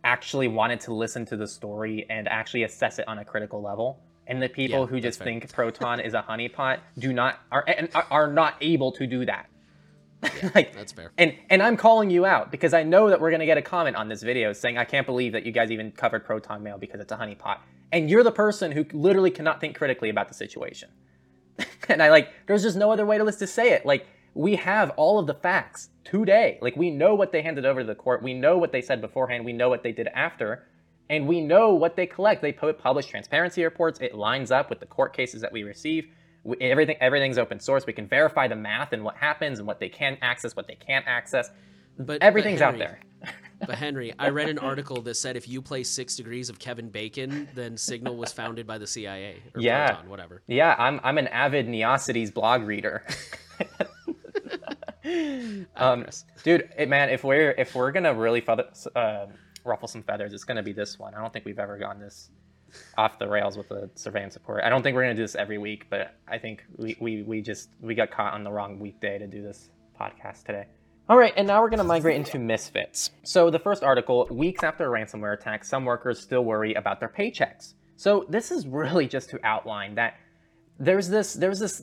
actually 0.05 0.49
wanted 0.49 0.81
to 0.81 0.95
listen 0.95 1.25
to 1.27 1.37
the 1.37 1.47
story 1.47 2.07
and 2.09 2.29
actually 2.29 2.63
assess 2.63 2.99
it 2.99 3.09
on 3.09 3.19
a 3.19 3.25
critical 3.25 3.61
level. 3.63 4.01
And 4.29 4.43
the 4.43 4.49
people 4.49 4.81
Yeah, 4.81 4.87
who 4.87 5.01
just 5.01 5.19
fair. 5.19 5.25
think 5.25 5.53
Proton 5.59 6.01
is 6.01 6.15
a 6.15 6.23
honeypot 6.23 6.81
do 6.99 7.13
not 7.13 7.41
are 7.51 7.65
and 7.67 7.89
are- 8.11 8.31
not 8.31 8.55
able 8.61 8.93
to 8.93 9.07
do 9.07 9.25
that. 9.27 9.49
like 10.55 10.75
That's 10.75 10.93
fair. 10.93 11.13
and 11.17 11.35
and 11.49 11.63
I'm 11.63 11.77
calling 11.77 12.11
you 12.11 12.27
out 12.27 12.51
because 12.51 12.75
I 12.75 12.83
know 12.83 13.09
that 13.09 13.21
we're 13.21 13.31
gonna 13.31 13.47
get 13.47 13.57
a 13.59 13.63
comment 13.63 13.97
on 13.97 14.09
this 14.09 14.23
video 14.23 14.53
saying 14.53 14.77
I 14.77 14.85
can't 14.85 15.07
believe 15.07 15.33
that 15.33 15.47
you 15.47 15.53
guys 15.53 15.71
even 15.71 15.93
covered 15.93 16.25
Proton 16.25 16.63
Mail 16.63 16.77
because 16.77 17.01
it's 17.01 17.13
a 17.13 17.17
honeypot. 17.17 17.59
And 17.93 18.11
you're 18.11 18.25
the 18.25 18.33
person 18.33 18.71
who 18.73 18.85
literally 18.93 19.31
cannot 19.31 19.61
think 19.61 19.77
critically 19.77 20.11
about 20.11 20.29
the 20.29 20.35
situation. 20.35 20.91
and 21.89 22.03
I 22.03 22.11
like 22.11 22.31
there's 22.47 22.63
just 22.65 22.77
no 22.77 22.91
other 22.93 23.07
way 23.07 23.17
to 23.17 23.25
just 23.25 23.55
say 23.55 23.73
it. 23.73 23.87
Like 23.87 24.07
we 24.35 24.57
have 24.57 24.91
all 24.97 25.19
of 25.19 25.27
the 25.27 25.35
facts 25.35 25.89
today. 26.05 26.59
Like 26.61 26.77
we 26.77 26.91
know 26.91 27.15
what 27.15 27.33
they 27.33 27.41
handed 27.41 27.65
over 27.65 27.81
to 27.81 27.87
the 27.87 27.95
court. 27.95 28.23
We 28.23 28.35
know 28.35 28.59
what 28.59 28.73
they 28.73 28.83
said 28.83 29.01
beforehand. 29.01 29.45
We 29.45 29.53
know 29.53 29.69
what 29.69 29.83
they 29.85 29.93
did 29.93 30.09
after. 30.09 30.67
And 31.11 31.27
we 31.27 31.41
know 31.41 31.75
what 31.75 31.97
they 31.97 32.07
collect. 32.07 32.43
They 32.43 32.53
publish 32.53 33.07
transparency 33.07 33.65
reports. 33.65 33.99
It 34.01 34.15
lines 34.15 34.51
up 34.51 34.69
with 34.69 34.81
the 34.81 34.87
court 34.87 35.15
cases 35.15 35.41
that 35.41 35.53
we 35.53 35.63
receive. 35.63 36.09
We, 36.45 36.57
everything 36.61 36.97
everything's 37.01 37.39
open 37.39 37.61
source. 37.61 37.87
We 37.87 37.93
can 37.93 38.07
verify 38.07 38.49
the 38.49 38.57
math 38.57 38.93
and 38.93 39.05
what 39.05 39.17
happens 39.17 39.59
and 39.59 39.67
what 39.67 39.81
they 39.81 39.89
can 39.89 40.19
access, 40.23 40.55
what 40.55 40.67
they 40.69 40.75
can't 40.77 41.07
access. 41.07 41.51
But 41.99 42.23
Everything's 42.23 42.61
but 42.61 42.67
out 42.67 42.79
there. 42.79 43.01
But 43.67 43.75
Henry, 43.75 44.15
I 44.21 44.29
read 44.29 44.49
an 44.49 44.61
article 44.61 45.03
that 45.03 45.17
said 45.17 45.37
if 45.37 45.49
you 45.49 45.61
play 45.61 45.83
Six 45.83 46.15
Degrees 46.15 46.49
of 46.49 46.61
Kevin 46.61 46.91
Bacon, 46.91 47.49
then 47.57 47.77
Signal 47.77 48.17
was 48.17 48.33
founded 48.33 48.69
by 48.69 48.79
the 48.79 48.87
CIA 48.87 49.43
or 49.53 49.61
Yeah. 49.61 49.89
Proton, 49.89 50.09
whatever. 50.09 50.43
Yeah, 50.47 50.77
I'm 50.79 51.01
I'm 51.03 51.19
an 51.19 51.27
avid 51.27 51.67
Neocities 51.67 52.33
blog 52.33 52.63
reader. 52.63 53.05
um, 55.77 56.07
dude, 56.45 56.69
it, 56.79 56.89
man, 56.89 57.11
if 57.11 57.25
we're 57.25 57.51
if 57.51 57.75
we're 57.75 57.91
gonna 57.91 58.15
really 58.15 58.45
uh, 58.47 59.27
ruffle 59.69 59.89
some 59.89 60.03
feathers, 60.03 60.33
it's 60.33 60.45
gonna 60.45 60.63
be 60.63 60.73
this 60.73 60.99
one. 60.99 61.15
I 61.15 61.21
don't 61.21 61.33
think 61.33 61.45
we've 61.45 61.59
ever 61.59 61.79
gone 61.79 62.01
this 62.01 62.31
off 62.99 63.19
the 63.19 63.29
rails 63.29 63.57
with 63.57 63.69
the 63.69 63.89
surveillance 63.95 64.35
support. 64.35 64.63
I 64.65 64.69
don't 64.69 64.83
think 64.83 64.95
we're 64.95 65.03
gonna 65.03 65.15
do 65.15 65.23
this 65.23 65.35
every 65.35 65.59
week, 65.59 65.87
but 65.89 66.15
I 66.27 66.39
think 66.39 66.65
we, 66.77 66.97
we, 67.01 67.23
we 67.23 67.43
just 67.43 67.71
we 67.81 67.95
got 67.95 68.11
caught 68.11 68.35
on 68.35 68.45
the 68.45 68.51
wrong 68.51 68.79
weekday 68.79 69.19
to 69.19 69.27
do 69.27 69.43
this 69.43 69.71
podcast 69.99 70.45
today. 70.45 70.67
All 71.09 71.17
right, 71.17 71.33
and 71.39 71.47
now 71.47 71.63
we're 71.63 71.71
going 71.71 71.79
to 71.79 71.85
migrate 71.85 72.17
into 72.17 72.39
misfits. 72.39 73.11
So 73.23 73.49
the 73.51 73.59
first 73.59 73.83
article, 73.83 74.29
weeks 74.31 74.63
after 74.63 74.95
a 74.95 75.01
ransomware 75.01 75.33
attack, 75.33 75.65
some 75.65 75.87
workers 75.87 76.21
still 76.21 76.45
worry 76.45 76.75
about 76.75 77.01
their 77.01 77.09
paychecks. 77.09 77.73
So 77.97 78.27
this 78.29 78.51
is 78.51 78.67
really 78.67 79.09
just 79.09 79.31
to 79.31 79.41
outline 79.43 79.95
that 79.95 80.19
there's 80.79 81.09
this 81.09 81.33
there's 81.33 81.59
this 81.59 81.83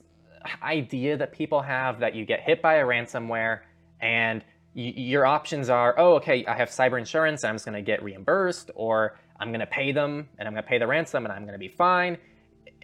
idea 0.61 1.17
that 1.17 1.31
people 1.31 1.61
have 1.61 1.99
that 1.99 2.13
you 2.13 2.23
get 2.23 2.39
hit 2.41 2.61
by 2.61 2.75
a 2.75 2.85
ransomware 2.85 3.61
and 3.99 4.43
your 4.75 5.25
options 5.25 5.69
are 5.69 5.95
oh 5.97 6.15
okay 6.15 6.45
i 6.45 6.55
have 6.55 6.69
cyber 6.69 6.99
insurance 6.99 7.43
i'm 7.43 7.55
just 7.55 7.65
going 7.65 7.75
to 7.75 7.81
get 7.81 8.03
reimbursed 8.03 8.71
or 8.75 9.17
i'm 9.39 9.49
going 9.49 9.61
to 9.61 9.65
pay 9.65 9.91
them 9.91 10.27
and 10.37 10.47
i'm 10.47 10.53
going 10.53 10.63
to 10.63 10.67
pay 10.67 10.77
the 10.77 10.85
ransom 10.85 11.25
and 11.25 11.33
i'm 11.33 11.43
going 11.43 11.53
to 11.53 11.59
be 11.59 11.69
fine 11.69 12.17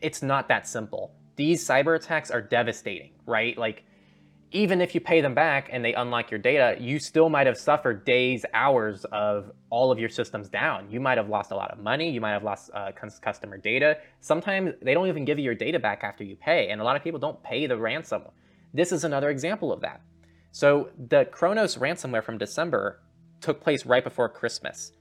it's 0.01 0.21
not 0.21 0.47
that 0.47 0.67
simple 0.67 1.13
these 1.35 1.65
cyber 1.65 1.95
attacks 1.95 2.31
are 2.31 2.41
devastating 2.41 3.11
right 3.25 3.57
like 3.57 3.83
even 4.53 4.81
if 4.81 4.93
you 4.93 4.99
pay 4.99 5.21
them 5.21 5.33
back 5.33 5.69
and 5.71 5.83
they 5.83 5.93
unlock 5.93 6.29
your 6.29 6.39
data, 6.39 6.75
you 6.79 6.99
still 6.99 7.29
might 7.29 7.47
have 7.47 7.57
suffered 7.57 8.03
days, 8.03 8.45
hours 8.53 9.05
of 9.05 9.51
all 9.69 9.91
of 9.91 9.99
your 9.99 10.09
systems 10.09 10.49
down. 10.49 10.91
You 10.91 10.99
might 10.99 11.17
have 11.17 11.29
lost 11.29 11.51
a 11.51 11.55
lot 11.55 11.71
of 11.71 11.79
money. 11.79 12.11
You 12.11 12.19
might 12.19 12.31
have 12.31 12.43
lost 12.43 12.69
uh, 12.73 12.91
customer 12.91 13.57
data. 13.57 13.97
Sometimes 14.19 14.73
they 14.81 14.93
don't 14.93 15.07
even 15.07 15.23
give 15.23 15.39
you 15.39 15.45
your 15.45 15.55
data 15.55 15.79
back 15.79 16.03
after 16.03 16.25
you 16.25 16.35
pay, 16.35 16.69
and 16.69 16.81
a 16.81 16.83
lot 16.83 16.97
of 16.97 17.03
people 17.03 17.19
don't 17.19 17.41
pay 17.43 17.65
the 17.65 17.77
ransom. 17.77 18.23
This 18.73 18.91
is 18.91 19.05
another 19.05 19.29
example 19.29 19.71
of 19.71 19.79
that. 19.81 20.01
So 20.51 20.89
the 21.07 21.25
Kronos 21.25 21.77
ransomware 21.77 22.23
from 22.23 22.37
December 22.37 22.99
took 23.39 23.61
place 23.61 23.85
right 23.85 24.03
before 24.03 24.29
Christmas. 24.29 24.91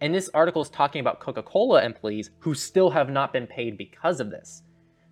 And 0.00 0.14
this 0.14 0.28
article 0.34 0.62
is 0.62 0.68
talking 0.68 1.00
about 1.00 1.20
Coca-Cola 1.20 1.82
employees 1.82 2.30
who 2.40 2.54
still 2.54 2.90
have 2.90 3.08
not 3.08 3.32
been 3.32 3.46
paid 3.46 3.78
because 3.78 4.20
of 4.20 4.30
this. 4.30 4.62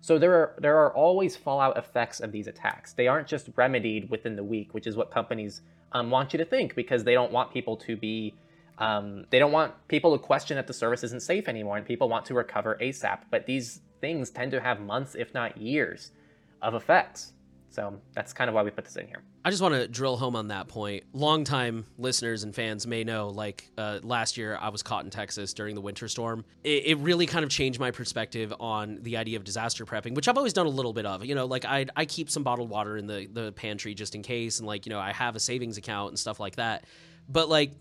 So 0.01 0.19
there 0.19 0.33
are 0.33 0.55
there 0.59 0.77
are 0.77 0.93
always 0.93 1.35
fallout 1.35 1.77
effects 1.77 2.19
of 2.19 2.31
these 2.31 2.45
attacks. 2.45 2.93
They 2.93 3.07
aren't 3.07 3.27
just 3.27 3.49
remedied 3.55 4.11
within 4.11 4.35
the 4.35 4.43
week, 4.43 4.75
which 4.75 4.85
is 4.85 4.95
what 4.95 5.09
companies 5.09 5.61
um, 5.93 6.11
want 6.11 6.31
you 6.31 6.37
to 6.37 6.45
think, 6.45 6.75
because 6.75 7.03
they 7.03 7.15
don't 7.15 7.31
want 7.31 7.51
people 7.51 7.75
to 7.77 7.97
be, 7.97 8.35
um, 8.77 9.25
they 9.31 9.39
don't 9.39 9.51
want 9.51 9.73
people 9.87 10.15
to 10.15 10.23
question 10.23 10.57
that 10.57 10.67
the 10.67 10.73
service 10.73 11.03
isn't 11.03 11.23
safe 11.23 11.47
anymore, 11.47 11.77
and 11.77 11.87
people 11.87 12.07
want 12.07 12.25
to 12.25 12.35
recover 12.35 12.77
ASAP. 12.79 13.21
But 13.31 13.47
these 13.47 13.81
things 13.99 14.29
tend 14.29 14.51
to 14.51 14.61
have 14.61 14.79
months, 14.79 15.15
if 15.15 15.33
not 15.33 15.57
years, 15.57 16.11
of 16.61 16.75
effects. 16.75 17.33
So 17.75 17.99
that's 18.13 18.31
kind 18.31 18.47
of 18.47 18.53
why 18.53 18.63
we 18.63 18.71
put 18.71 18.85
this 18.85 18.95
in 18.95 19.05
here. 19.05 19.21
I 19.43 19.49
just 19.49 19.61
want 19.61 19.75
to 19.75 19.85
drill 19.85 20.15
home 20.15 20.37
on 20.37 20.47
that 20.47 20.69
point. 20.69 21.03
Longtime 21.11 21.85
listeners 21.97 22.45
and 22.45 22.55
fans 22.55 22.87
may 22.87 23.03
know, 23.03 23.27
like 23.27 23.69
uh, 23.77 23.99
last 24.01 24.37
year, 24.37 24.57
I 24.61 24.69
was 24.69 24.81
caught 24.81 25.03
in 25.03 25.09
Texas 25.11 25.53
during 25.53 25.75
the 25.75 25.81
winter 25.81 26.07
storm. 26.07 26.45
It, 26.63 26.85
it 26.85 26.97
really 26.99 27.25
kind 27.25 27.43
of 27.43 27.51
changed 27.51 27.77
my 27.77 27.91
perspective 27.91 28.53
on 28.61 28.99
the 29.01 29.17
idea 29.17 29.35
of 29.35 29.43
disaster 29.43 29.85
prepping, 29.85 30.15
which 30.15 30.29
I've 30.29 30.37
always 30.37 30.53
done 30.53 30.67
a 30.67 30.69
little 30.69 30.93
bit 30.93 31.05
of. 31.05 31.25
You 31.25 31.35
know, 31.35 31.47
like 31.47 31.65
I 31.65 31.85
I 31.97 32.05
keep 32.05 32.29
some 32.29 32.43
bottled 32.43 32.69
water 32.69 32.95
in 32.95 33.07
the 33.07 33.27
the 33.29 33.51
pantry 33.51 33.93
just 33.93 34.15
in 34.15 34.21
case, 34.21 34.59
and 34.59 34.67
like 34.67 34.85
you 34.85 34.91
know 34.91 34.99
I 34.99 35.11
have 35.11 35.35
a 35.35 35.39
savings 35.41 35.77
account 35.77 36.11
and 36.11 36.19
stuff 36.19 36.39
like 36.39 36.55
that. 36.55 36.85
But 37.27 37.49
like 37.49 37.73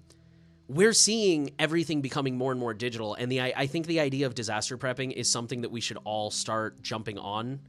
we're 0.67 0.93
seeing 0.93 1.53
everything 1.61 2.01
becoming 2.01 2.37
more 2.37 2.51
and 2.51 2.59
more 2.59 2.75
digital. 2.75 3.15
And 3.15 3.31
the 3.31 3.43
I, 3.43 3.53
I 3.57 3.67
think 3.69 3.87
the 3.87 4.01
idea 4.01 4.27
of 4.27 4.35
disaster 4.35 4.77
prepping 4.77 5.13
is 5.13 5.31
something 5.31 5.61
that 5.61 5.71
we 5.71 5.81
should 5.81 5.99
all 6.03 6.33
start 6.33 6.83
jumping 6.83 7.17
on 7.17 7.61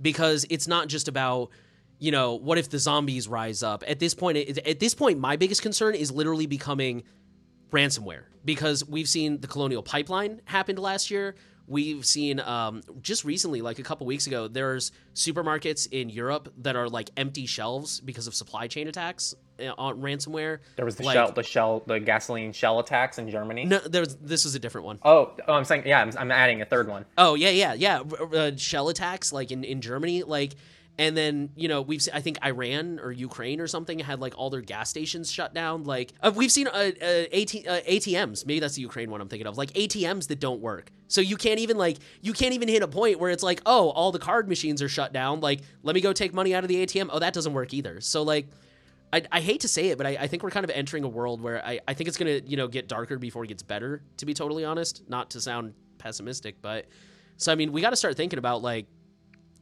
because 0.00 0.46
it's 0.50 0.68
not 0.68 0.88
just 0.88 1.08
about 1.08 1.50
you 2.04 2.10
know 2.16 2.34
what 2.34 2.56
if 2.58 2.66
the 2.74 2.78
zombies 2.88 3.24
rise 3.28 3.62
up 3.62 3.80
at 3.92 3.98
this 3.98 4.14
point 4.14 4.36
at 4.72 4.78
this 4.84 4.94
point 4.94 5.16
my 5.18 5.34
biggest 5.36 5.62
concern 5.68 5.92
is 5.94 6.08
literally 6.20 6.46
becoming 6.58 7.02
ransomware 7.72 8.24
because 8.44 8.86
we've 8.86 9.08
seen 9.08 9.40
the 9.40 9.46
colonial 9.48 9.82
pipeline 9.82 10.40
happened 10.44 10.78
last 10.78 11.10
year 11.10 11.34
we've 11.66 12.04
seen 12.04 12.40
um, 12.40 12.82
just 13.00 13.24
recently 13.24 13.62
like 13.62 13.78
a 13.78 13.82
couple 13.82 14.06
weeks 14.06 14.26
ago 14.26 14.46
there's 14.48 14.92
supermarkets 15.14 15.88
in 15.90 16.08
europe 16.10 16.52
that 16.58 16.76
are 16.76 16.88
like 16.88 17.10
empty 17.16 17.46
shelves 17.46 18.00
because 18.00 18.26
of 18.26 18.34
supply 18.34 18.66
chain 18.68 18.86
attacks 18.86 19.34
uh, 19.60 19.72
on 19.78 20.00
ransomware 20.00 20.58
There 20.76 20.84
was 20.84 20.96
the 20.96 21.04
Like- 21.04 21.14
shell, 21.14 21.32
the 21.32 21.42
shell, 21.42 21.82
the 21.86 22.00
gasoline 22.00 22.52
shell 22.52 22.80
attacks 22.80 23.18
in 23.18 23.30
Germany. 23.30 23.64
no 23.64 23.78
there's 23.78 24.16
this 24.16 24.44
is 24.44 24.54
a 24.54 24.58
different 24.58 24.84
one 24.84 24.98
Oh, 25.04 25.32
oh, 25.48 25.54
I'm 25.54 25.64
saying, 25.64 25.84
yeah, 25.86 26.00
I'm, 26.02 26.10
I'm 26.18 26.30
adding 26.32 26.60
a 26.60 26.64
third 26.66 26.86
one. 26.88 27.04
Oh 27.16 27.34
yeah, 27.34 27.50
yeah, 27.50 27.72
yeah. 27.74 28.00
Uh, 28.00 28.50
shell 28.56 28.88
attacks 28.88 29.32
like 29.32 29.52
in, 29.52 29.62
in 29.64 29.80
Germany, 29.80 30.22
like, 30.24 30.54
and 30.98 31.16
then 31.16 31.50
you 31.56 31.68
know 31.68 31.82
we've 31.82 32.06
I 32.12 32.20
think 32.20 32.38
Iran 32.44 33.00
or 33.00 33.10
Ukraine 33.10 33.60
or 33.60 33.66
something 33.66 33.98
had 33.98 34.20
like 34.20 34.34
all 34.36 34.50
their 34.50 34.60
gas 34.60 34.90
stations 34.90 35.30
shut 35.30 35.54
down. 35.54 35.84
Like 35.84 36.12
uh, 36.20 36.32
we've 36.34 36.52
seen 36.52 36.68
uh, 36.68 36.70
uh, 36.70 36.84
AT, 37.32 37.54
uh, 37.66 37.80
ATMs. 37.88 38.46
Maybe 38.46 38.60
that's 38.60 38.76
the 38.76 38.82
Ukraine 38.82 39.10
one 39.10 39.20
I'm 39.20 39.28
thinking 39.28 39.46
of. 39.46 39.58
Like 39.58 39.72
ATMs 39.72 40.28
that 40.28 40.40
don't 40.40 40.60
work. 40.60 40.90
So 41.08 41.20
you 41.20 41.36
can't 41.36 41.60
even 41.60 41.76
like 41.76 41.98
you 42.22 42.32
can't 42.32 42.54
even 42.54 42.68
hit 42.68 42.82
a 42.82 42.88
point 42.88 43.18
where 43.18 43.30
it's 43.30 43.42
like 43.42 43.60
oh 43.66 43.90
all 43.90 44.12
the 44.12 44.18
card 44.18 44.48
machines 44.48 44.80
are 44.82 44.88
shut 44.88 45.12
down. 45.12 45.40
Like 45.40 45.60
let 45.82 45.94
me 45.94 46.00
go 46.00 46.12
take 46.12 46.32
money 46.32 46.54
out 46.54 46.64
of 46.64 46.68
the 46.68 46.84
ATM. 46.86 47.08
Oh 47.10 47.18
that 47.18 47.34
doesn't 47.34 47.52
work 47.52 47.72
either. 47.74 48.00
So 48.00 48.22
like. 48.22 48.48
I, 49.12 49.22
I 49.30 49.40
hate 49.42 49.60
to 49.60 49.68
say 49.68 49.90
it, 49.90 49.98
but 49.98 50.08
I, 50.08 50.16
I 50.22 50.26
think 50.26 50.42
we're 50.42 50.50
kind 50.50 50.64
of 50.64 50.70
entering 50.70 51.04
a 51.04 51.08
world 51.08 51.40
where 51.40 51.64
I, 51.64 51.78
I 51.86 51.94
think 51.94 52.08
it's 52.08 52.16
to, 52.16 52.40
you 52.40 52.56
know, 52.56 52.66
get 52.66 52.88
darker 52.88 53.16
before 53.16 53.44
it 53.44 53.46
gets 53.46 53.62
better, 53.62 54.02
to 54.16 54.26
be 54.26 54.34
totally 54.34 54.64
honest. 54.64 55.08
Not 55.08 55.30
to 55.30 55.40
sound 55.40 55.74
pessimistic, 55.98 56.56
but 56.60 56.86
so 57.36 57.52
I 57.52 57.54
mean, 57.54 57.70
we 57.70 57.80
got 57.80 57.90
to 57.90 57.96
start 57.96 58.16
thinking 58.16 58.40
about 58.40 58.62
like, 58.62 58.86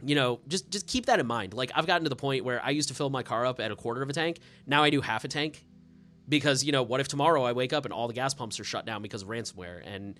you 0.04 0.14
know, 0.14 0.40
just 0.48 0.70
just 0.70 0.86
keep 0.86 1.06
that 1.06 1.20
in 1.20 1.26
mind. 1.26 1.54
Like 1.54 1.70
I've 1.74 1.86
gotten 1.86 2.04
to 2.04 2.08
the 2.10 2.16
point 2.16 2.44
where 2.44 2.62
I 2.64 2.70
used 2.70 2.88
to 2.88 2.94
fill 2.94 3.10
my 3.10 3.22
car 3.22 3.46
up 3.46 3.60
at 3.60 3.70
a 3.70 3.76
quarter 3.76 4.02
of 4.02 4.10
a 4.10 4.12
tank. 4.12 4.38
Now 4.66 4.82
I 4.82 4.90
do 4.90 5.00
half 5.00 5.24
a 5.24 5.28
tank 5.28 5.64
because 6.28 6.64
you 6.64 6.72
know, 6.72 6.82
what 6.82 7.00
if 7.00 7.08
tomorrow 7.08 7.44
I 7.44 7.52
wake 7.52 7.72
up 7.72 7.84
and 7.84 7.92
all 7.92 8.08
the 8.08 8.14
gas 8.14 8.34
pumps 8.34 8.58
are 8.60 8.64
shut 8.64 8.86
down 8.86 9.02
because 9.02 9.22
of 9.22 9.28
ransomware 9.28 9.82
and 9.84 10.18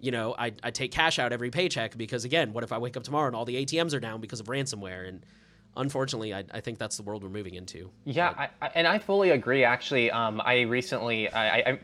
you 0.00 0.10
know, 0.10 0.34
I, 0.38 0.52
I 0.62 0.70
take 0.70 0.92
cash 0.92 1.18
out 1.18 1.32
every 1.32 1.50
paycheck 1.50 1.96
because 1.96 2.24
again, 2.24 2.52
what 2.52 2.62
if 2.62 2.72
I 2.72 2.78
wake 2.78 2.96
up 2.96 3.04
tomorrow 3.04 3.26
and 3.26 3.34
all 3.34 3.46
the 3.46 3.64
ATMs 3.64 3.94
are 3.94 4.00
down 4.00 4.20
because 4.20 4.38
of 4.38 4.46
ransomware? 4.46 5.08
And 5.08 5.24
unfortunately, 5.76 6.34
I, 6.34 6.44
I 6.52 6.60
think 6.60 6.78
that's 6.78 6.98
the 6.98 7.02
world 7.02 7.22
we're 7.22 7.30
moving 7.30 7.54
into. 7.54 7.90
Yeah, 8.04 8.34
I, 8.36 8.48
I, 8.60 8.70
and 8.74 8.86
I 8.86 8.98
fully 8.98 9.30
agree. 9.30 9.64
Actually, 9.64 10.10
um, 10.10 10.42
I 10.44 10.62
recently, 10.62 11.32
I, 11.32 11.78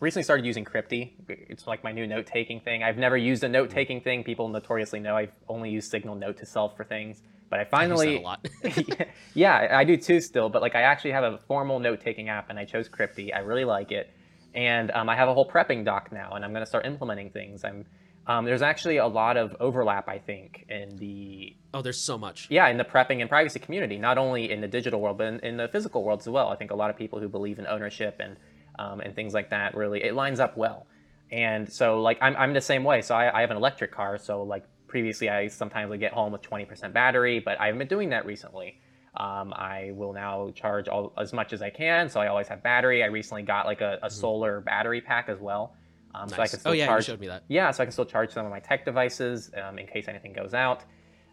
recently 0.00 0.22
started 0.22 0.44
using 0.44 0.64
Cryptee. 0.64 1.12
It's 1.28 1.66
like 1.66 1.82
my 1.84 1.92
new 1.92 2.06
note 2.06 2.26
taking 2.26 2.60
thing. 2.60 2.82
I've 2.82 2.98
never 2.98 3.16
used 3.16 3.44
a 3.44 3.48
note 3.48 3.70
taking 3.70 4.00
thing. 4.00 4.24
People 4.24 4.48
notoriously 4.48 5.00
know 5.00 5.16
I've 5.16 5.32
only 5.48 5.70
used 5.70 5.90
Signal 5.90 6.14
Note 6.14 6.36
to 6.38 6.46
self 6.46 6.76
for 6.76 6.84
things. 6.84 7.22
But 7.48 7.60
I 7.60 7.62
I 7.62 7.64
finally, 7.66 8.16
a 8.16 8.20
lot. 8.20 8.46
yeah, 9.34 9.68
I 9.70 9.84
do 9.84 9.96
too 9.96 10.20
still. 10.20 10.48
But 10.48 10.62
like, 10.62 10.74
I 10.74 10.82
actually 10.82 11.12
have 11.12 11.24
a 11.24 11.38
formal 11.46 11.78
note 11.78 12.00
taking 12.00 12.28
app, 12.28 12.50
and 12.50 12.58
I 12.58 12.64
chose 12.64 12.88
Cryptee. 12.88 13.34
I 13.34 13.38
really 13.38 13.64
like 13.64 13.92
it, 13.92 14.10
and 14.54 14.90
um, 14.90 15.08
I 15.08 15.14
have 15.14 15.28
a 15.28 15.34
whole 15.34 15.48
prepping 15.48 15.84
doc 15.84 16.10
now, 16.10 16.32
and 16.32 16.44
I'm 16.44 16.50
going 16.50 16.62
to 16.62 16.68
start 16.68 16.86
implementing 16.86 17.30
things. 17.30 17.64
I'm 17.64 17.86
um, 18.28 18.44
there's 18.44 18.62
actually 18.62 18.96
a 18.96 19.06
lot 19.06 19.36
of 19.36 19.54
overlap, 19.60 20.08
I 20.08 20.18
think, 20.18 20.66
in 20.68 20.96
the 20.96 21.54
oh, 21.72 21.80
there's 21.80 22.00
so 22.00 22.18
much. 22.18 22.48
yeah, 22.50 22.66
in 22.68 22.76
the 22.76 22.84
prepping 22.84 23.20
and 23.20 23.30
privacy 23.30 23.60
community, 23.60 23.98
not 23.98 24.18
only 24.18 24.50
in 24.50 24.60
the 24.60 24.66
digital 24.66 25.00
world, 25.00 25.18
but 25.18 25.28
in, 25.28 25.40
in 25.40 25.56
the 25.56 25.68
physical 25.68 26.02
world 26.02 26.20
as 26.20 26.28
well. 26.28 26.48
I 26.48 26.56
think 26.56 26.72
a 26.72 26.74
lot 26.74 26.90
of 26.90 26.96
people 26.96 27.20
who 27.20 27.28
believe 27.28 27.60
in 27.60 27.66
ownership 27.68 28.16
and 28.18 28.36
um, 28.78 29.00
and 29.00 29.14
things 29.14 29.34
like 29.34 29.50
that 29.50 29.74
really 29.74 30.02
it 30.04 30.14
lines 30.14 30.40
up 30.40 30.56
well. 30.56 30.86
And 31.30 31.70
so 31.70 32.00
like 32.02 32.18
I'm, 32.20 32.36
I'm 32.36 32.52
the 32.52 32.60
same 32.60 32.84
way. 32.84 33.02
So 33.02 33.14
I, 33.14 33.36
I 33.38 33.40
have 33.40 33.50
an 33.50 33.56
electric 33.56 33.92
car. 33.92 34.16
So 34.18 34.42
like 34.42 34.64
previously 34.86 35.28
I 35.28 35.48
sometimes 35.48 35.90
would 35.90 36.00
get 36.00 36.12
home 36.12 36.32
with 36.32 36.42
20% 36.42 36.92
battery, 36.92 37.40
but 37.40 37.60
I 37.60 37.66
haven't 37.66 37.78
been 37.80 37.88
doing 37.88 38.10
that 38.10 38.24
recently. 38.26 38.80
Um, 39.16 39.52
I 39.54 39.92
will 39.94 40.12
now 40.12 40.50
charge 40.54 40.88
all, 40.88 41.12
as 41.18 41.32
much 41.32 41.52
as 41.52 41.62
I 41.62 41.70
can. 41.70 42.08
So 42.08 42.20
I 42.20 42.28
always 42.28 42.48
have 42.48 42.62
battery. 42.62 43.02
I 43.02 43.06
recently 43.06 43.42
got 43.42 43.66
like 43.66 43.80
a, 43.80 43.98
a 44.02 44.10
solar 44.10 44.60
battery 44.60 45.00
pack 45.00 45.28
as 45.28 45.40
well. 45.40 45.74
Um, 46.14 46.28
So 46.28 46.36
I 46.36 46.38
Nice. 46.40 46.50
can 46.50 46.58
Oh 46.58 46.60
still 46.60 46.74
yeah, 46.74 46.86
charge 46.86 47.08
you 47.08 47.12
showed 47.14 47.20
me 47.20 47.26
that. 47.28 47.42
yeah, 47.48 47.70
so 47.70 47.82
I 47.82 47.86
can 47.86 47.92
still 47.92 48.04
charge 48.04 48.30
some 48.32 48.44
of 48.46 48.52
my 48.52 48.60
tech 48.60 48.84
devices 48.84 49.50
um, 49.62 49.78
in 49.78 49.86
case 49.86 50.06
anything 50.06 50.32
goes 50.34 50.54
out. 50.54 50.84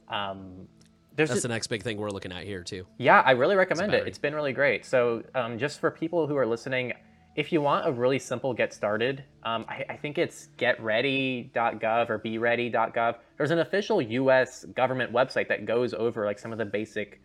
Um, 0.09 0.67
there's 1.15 1.29
That's 1.29 1.37
just, 1.37 1.43
the 1.43 1.49
next 1.49 1.67
big 1.67 1.83
thing 1.83 1.97
we're 1.97 2.09
looking 2.09 2.31
at 2.31 2.43
here 2.43 2.63
too. 2.63 2.85
yeah, 2.97 3.21
I 3.21 3.31
really 3.31 3.55
recommend 3.55 3.93
it. 3.93 4.07
It's 4.07 4.17
been 4.17 4.33
really 4.33 4.53
great. 4.53 4.83
So 4.85 5.21
um, 5.35 5.59
just 5.59 5.79
for 5.79 5.91
people 5.91 6.25
who 6.27 6.35
are 6.37 6.45
listening, 6.47 6.93
if 7.35 7.51
you 7.51 7.61
want 7.61 7.87
a 7.87 7.91
really 7.91 8.19
simple 8.19 8.53
get 8.53 8.73
started, 8.73 9.23
um, 9.43 9.65
I, 9.67 9.85
I 9.89 9.97
think 9.97 10.17
it's 10.17 10.49
getready.gov 10.57 12.09
or 12.09 12.17
beready.gov. 12.19 13.15
There's 13.37 13.51
an 13.51 13.59
official 13.59 14.01
U.S. 14.01 14.65
government 14.65 15.11
website 15.11 15.47
that 15.47 15.65
goes 15.65 15.93
over 15.93 16.25
like 16.25 16.37
some 16.37 16.51
of 16.51 16.57
the 16.57 16.65
basic 16.65 17.21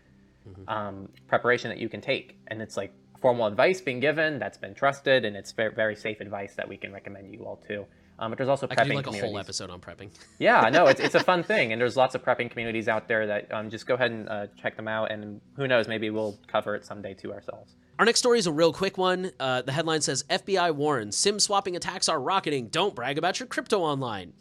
um, 0.67 1.09
preparation 1.27 1.69
that 1.69 1.79
you 1.79 1.89
can 1.89 2.01
take, 2.01 2.39
and 2.47 2.63
it's 2.63 2.77
like 2.77 2.93
formal 3.21 3.47
advice 3.47 3.81
being 3.81 4.01
given 4.01 4.39
that's 4.39 4.59
been 4.59 4.75
trusted, 4.75 5.25
and 5.25 5.37
it's 5.37 5.53
very, 5.53 5.75
very 5.75 5.97
safe 5.97 6.21
advice 6.21 6.55
that 6.55 6.69
we 6.69 6.77
can 6.77 6.93
recommend 6.93 7.33
you 7.33 7.45
all 7.45 7.57
to. 7.69 7.85
Um, 8.19 8.31
but 8.31 8.39
there's 8.39 8.49
also 8.49 8.67
prepping. 8.67 8.73
I 8.79 8.83
could 8.85 8.91
do 8.91 8.97
like 8.97 9.07
a 9.07 9.27
whole 9.27 9.39
episode 9.39 9.71
on 9.71 9.81
prepping. 9.81 10.11
Yeah, 10.39 10.69
no, 10.73 10.87
it's, 10.87 11.01
it's 11.01 11.15
a 11.15 11.23
fun 11.23 11.43
thing, 11.53 11.73
and 11.73 11.81
there's 11.81 11.97
lots 11.97 12.15
of 12.15 12.25
prepping 12.25 12.51
communities 12.51 12.89
out 12.89 13.09
there 13.09 13.27
that 13.27 13.53
um, 13.53 13.71
just 13.71 13.87
go 13.87 13.95
ahead 13.95 14.11
and 14.11 14.29
uh, 14.29 14.47
check 14.61 14.77
them 14.77 14.89
out, 14.89 15.11
and 15.11 15.41
who 15.57 15.67
knows, 15.69 15.89
maybe 15.89 16.11
we'll 16.11 16.39
cover 16.47 16.75
it 16.75 16.85
someday 16.85 17.15
too 17.15 17.33
ourselves. 17.33 17.75
Our 17.99 18.05
next 18.05 18.21
story 18.21 18.39
is 18.39 18.47
a 18.47 18.53
real 18.53 18.73
quick 18.73 18.97
one. 18.97 19.33
Uh, 19.41 19.63
the 19.63 19.73
headline 19.73 20.01
says 20.01 20.23
FBI 20.31 20.75
warns 20.75 21.17
SIM 21.17 21.41
swapping 21.41 21.75
attacks 21.77 22.09
are 22.09 22.21
rocketing. 22.21 22.69
Don't 22.69 22.95
brag 22.95 23.19
about 23.19 23.41
your 23.41 23.49
crypto 23.49 23.81
online. 23.81 24.33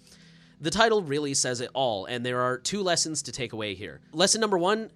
The 0.59 0.71
title 0.71 1.03
really 1.03 1.34
says 1.36 1.61
it 1.61 1.69
all, 1.73 2.05
and 2.05 2.25
there 2.25 2.41
are 2.41 2.57
two 2.57 2.82
lessons 2.82 3.21
to 3.23 3.32
take 3.32 3.53
away 3.53 3.75
here. 3.75 4.01
Lesson 4.11 4.41
number 4.41 4.57
one 4.57 4.89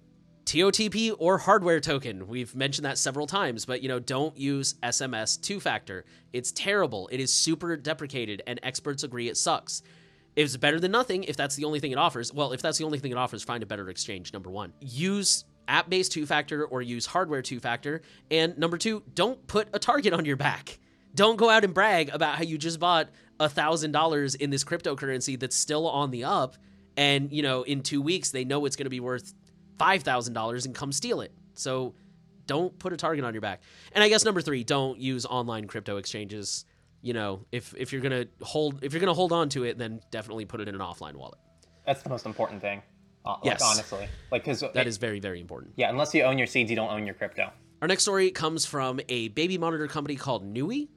TOTP 0.44 1.14
or 1.18 1.38
hardware 1.38 1.80
token. 1.80 2.26
We've 2.26 2.54
mentioned 2.54 2.84
that 2.84 2.98
several 2.98 3.26
times, 3.26 3.64
but 3.64 3.82
you 3.82 3.88
know, 3.88 3.98
don't 3.98 4.36
use 4.36 4.74
SMS 4.82 5.40
two 5.40 5.60
factor. 5.60 6.04
It's 6.32 6.52
terrible. 6.52 7.08
It 7.12 7.20
is 7.20 7.32
super 7.32 7.76
deprecated, 7.76 8.42
and 8.46 8.58
experts 8.62 9.04
agree 9.04 9.28
it 9.28 9.36
sucks. 9.36 9.82
It's 10.34 10.56
better 10.56 10.80
than 10.80 10.90
nothing 10.90 11.24
if 11.24 11.36
that's 11.36 11.56
the 11.56 11.64
only 11.64 11.78
thing 11.78 11.92
it 11.92 11.98
offers. 11.98 12.32
Well, 12.32 12.52
if 12.52 12.62
that's 12.62 12.78
the 12.78 12.84
only 12.84 12.98
thing 12.98 13.12
it 13.12 13.18
offers, 13.18 13.42
find 13.42 13.62
a 13.62 13.66
better 13.66 13.88
exchange. 13.90 14.32
Number 14.32 14.50
one, 14.50 14.72
use 14.80 15.44
app 15.68 15.88
based 15.88 16.12
two 16.12 16.26
factor 16.26 16.64
or 16.64 16.82
use 16.82 17.06
hardware 17.06 17.42
two 17.42 17.60
factor. 17.60 18.02
And 18.30 18.56
number 18.58 18.78
two, 18.78 19.02
don't 19.14 19.46
put 19.46 19.68
a 19.72 19.78
target 19.78 20.12
on 20.12 20.24
your 20.24 20.36
back. 20.36 20.78
Don't 21.14 21.36
go 21.36 21.50
out 21.50 21.64
and 21.64 21.74
brag 21.74 22.08
about 22.08 22.36
how 22.36 22.42
you 22.42 22.56
just 22.56 22.80
bought 22.80 23.10
a 23.38 23.48
thousand 23.48 23.92
dollars 23.92 24.34
in 24.34 24.50
this 24.50 24.64
cryptocurrency 24.64 25.38
that's 25.38 25.56
still 25.56 25.86
on 25.88 26.10
the 26.10 26.24
up, 26.24 26.56
and 26.96 27.30
you 27.32 27.42
know 27.42 27.62
in 27.62 27.82
two 27.82 28.00
weeks 28.00 28.30
they 28.30 28.44
know 28.44 28.64
it's 28.64 28.76
going 28.76 28.86
to 28.86 28.90
be 28.90 29.00
worth 29.00 29.34
five 29.82 30.02
thousand 30.02 30.34
dollars 30.34 30.66
and 30.66 30.74
come 30.74 30.92
steal 30.92 31.20
it. 31.20 31.32
So 31.54 31.94
don't 32.46 32.78
put 32.78 32.92
a 32.92 32.96
target 32.96 33.24
on 33.24 33.34
your 33.34 33.40
back. 33.40 33.62
And 33.92 34.02
I 34.04 34.08
guess 34.08 34.24
number 34.24 34.40
three, 34.40 34.64
don't 34.64 34.98
use 34.98 35.26
online 35.26 35.66
crypto 35.66 35.96
exchanges. 35.96 36.64
You 37.00 37.14
know, 37.14 37.46
if 37.50 37.74
if 37.76 37.92
you're 37.92 38.02
gonna 38.02 38.26
hold 38.40 38.84
if 38.84 38.92
you're 38.92 39.00
gonna 39.00 39.14
hold 39.14 39.32
on 39.32 39.48
to 39.50 39.64
it, 39.64 39.78
then 39.78 40.00
definitely 40.10 40.44
put 40.44 40.60
it 40.60 40.68
in 40.68 40.74
an 40.74 40.80
offline 40.80 41.14
wallet. 41.14 41.38
That's 41.86 42.02
the 42.02 42.10
most 42.10 42.26
important 42.26 42.60
thing. 42.60 42.82
Uh, 43.24 43.36
Yes. 43.44 43.60
like, 43.60 43.70
honestly, 43.70 44.08
like 44.30 44.44
because 44.44 44.64
That 44.74 44.86
is 44.86 44.98
very 44.98 45.20
very 45.20 45.40
important. 45.40 45.72
yeah, 45.76 45.90
unless 45.90 46.14
you 46.14 46.22
own 46.22 46.38
your 46.38 46.46
seeds, 46.46 46.70
you 46.70 46.76
don't 46.76 46.90
own 46.92 47.04
your 47.06 47.14
crypto. 47.14 47.50
Our 47.80 47.88
next 47.88 48.02
story 48.04 48.30
comes 48.30 48.64
from 48.64 49.00
a 49.08 49.28
baby 49.28 49.58
monitor 49.58 49.88
company 49.88 50.14
called 50.16 50.44
Nooie, 50.44 50.88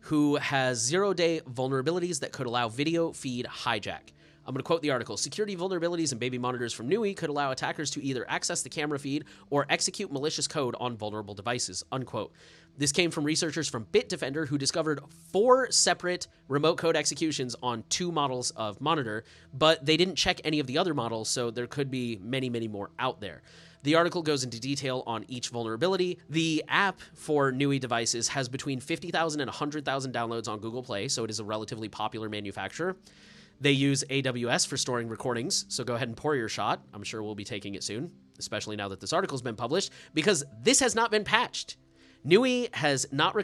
who 0.00 0.36
has 0.36 0.78
zero 0.78 1.12
day 1.14 1.40
vulnerabilities 1.48 2.20
that 2.20 2.32
could 2.32 2.46
allow 2.46 2.68
video 2.68 3.12
feed 3.12 3.46
hijack. 3.46 4.10
I'm 4.46 4.54
going 4.54 4.58
to 4.58 4.66
quote 4.66 4.82
the 4.82 4.90
article 4.90 5.16
Security 5.16 5.56
vulnerabilities 5.56 6.12
in 6.12 6.18
baby 6.18 6.38
monitors 6.38 6.72
from 6.72 6.88
Nooie 6.88 7.16
could 7.16 7.30
allow 7.30 7.50
attackers 7.52 7.90
to 7.92 8.04
either 8.04 8.24
access 8.28 8.62
the 8.62 8.68
camera 8.68 8.98
feed 8.98 9.24
or 9.50 9.66
execute 9.70 10.12
malicious 10.12 10.48
code 10.48 10.74
on 10.80 10.96
vulnerable 10.96 11.34
devices. 11.34 11.84
Unquote. 11.92 12.32
This 12.78 12.90
came 12.90 13.10
from 13.10 13.24
researchers 13.24 13.68
from 13.68 13.84
Bitdefender 13.92 14.48
who 14.48 14.56
discovered 14.56 15.00
four 15.30 15.70
separate 15.70 16.26
remote 16.48 16.78
code 16.78 16.96
executions 16.96 17.54
on 17.62 17.84
two 17.90 18.10
models 18.10 18.50
of 18.52 18.80
monitor, 18.80 19.24
but 19.52 19.84
they 19.84 19.96
didn't 19.96 20.16
check 20.16 20.40
any 20.42 20.58
of 20.58 20.66
the 20.66 20.78
other 20.78 20.94
models, 20.94 21.28
so 21.28 21.50
there 21.50 21.66
could 21.66 21.90
be 21.90 22.18
many, 22.22 22.48
many 22.48 22.68
more 22.68 22.90
out 22.98 23.20
there. 23.20 23.42
The 23.82 23.96
article 23.96 24.22
goes 24.22 24.44
into 24.44 24.60
detail 24.60 25.02
on 25.06 25.24
each 25.28 25.48
vulnerability. 25.48 26.18
The 26.30 26.64
app 26.68 27.00
for 27.14 27.52
Nooie 27.52 27.80
devices 27.80 28.28
has 28.28 28.48
between 28.48 28.80
50,000 28.80 29.40
and 29.40 29.48
100,000 29.48 30.14
downloads 30.14 30.48
on 30.48 30.60
Google 30.60 30.82
Play, 30.82 31.08
so 31.08 31.24
it 31.24 31.30
is 31.30 31.40
a 31.40 31.44
relatively 31.44 31.88
popular 31.88 32.28
manufacturer. 32.28 32.96
They 33.60 33.72
use 33.72 34.04
AWS 34.10 34.66
for 34.66 34.76
storing 34.76 35.08
recordings, 35.08 35.66
so 35.68 35.84
go 35.84 35.94
ahead 35.94 36.08
and 36.08 36.16
pour 36.16 36.34
your 36.34 36.48
shot. 36.48 36.82
I'm 36.92 37.02
sure 37.02 37.22
we'll 37.22 37.34
be 37.34 37.44
taking 37.44 37.74
it 37.74 37.84
soon, 37.84 38.10
especially 38.38 38.76
now 38.76 38.88
that 38.88 39.00
this 39.00 39.12
article's 39.12 39.42
been 39.42 39.56
published, 39.56 39.92
because 40.14 40.44
this 40.62 40.80
has 40.80 40.94
not 40.94 41.10
been 41.10 41.24
patched. 41.24 41.76
Nooie 42.26 42.74
has 42.74 43.06
not 43.12 43.36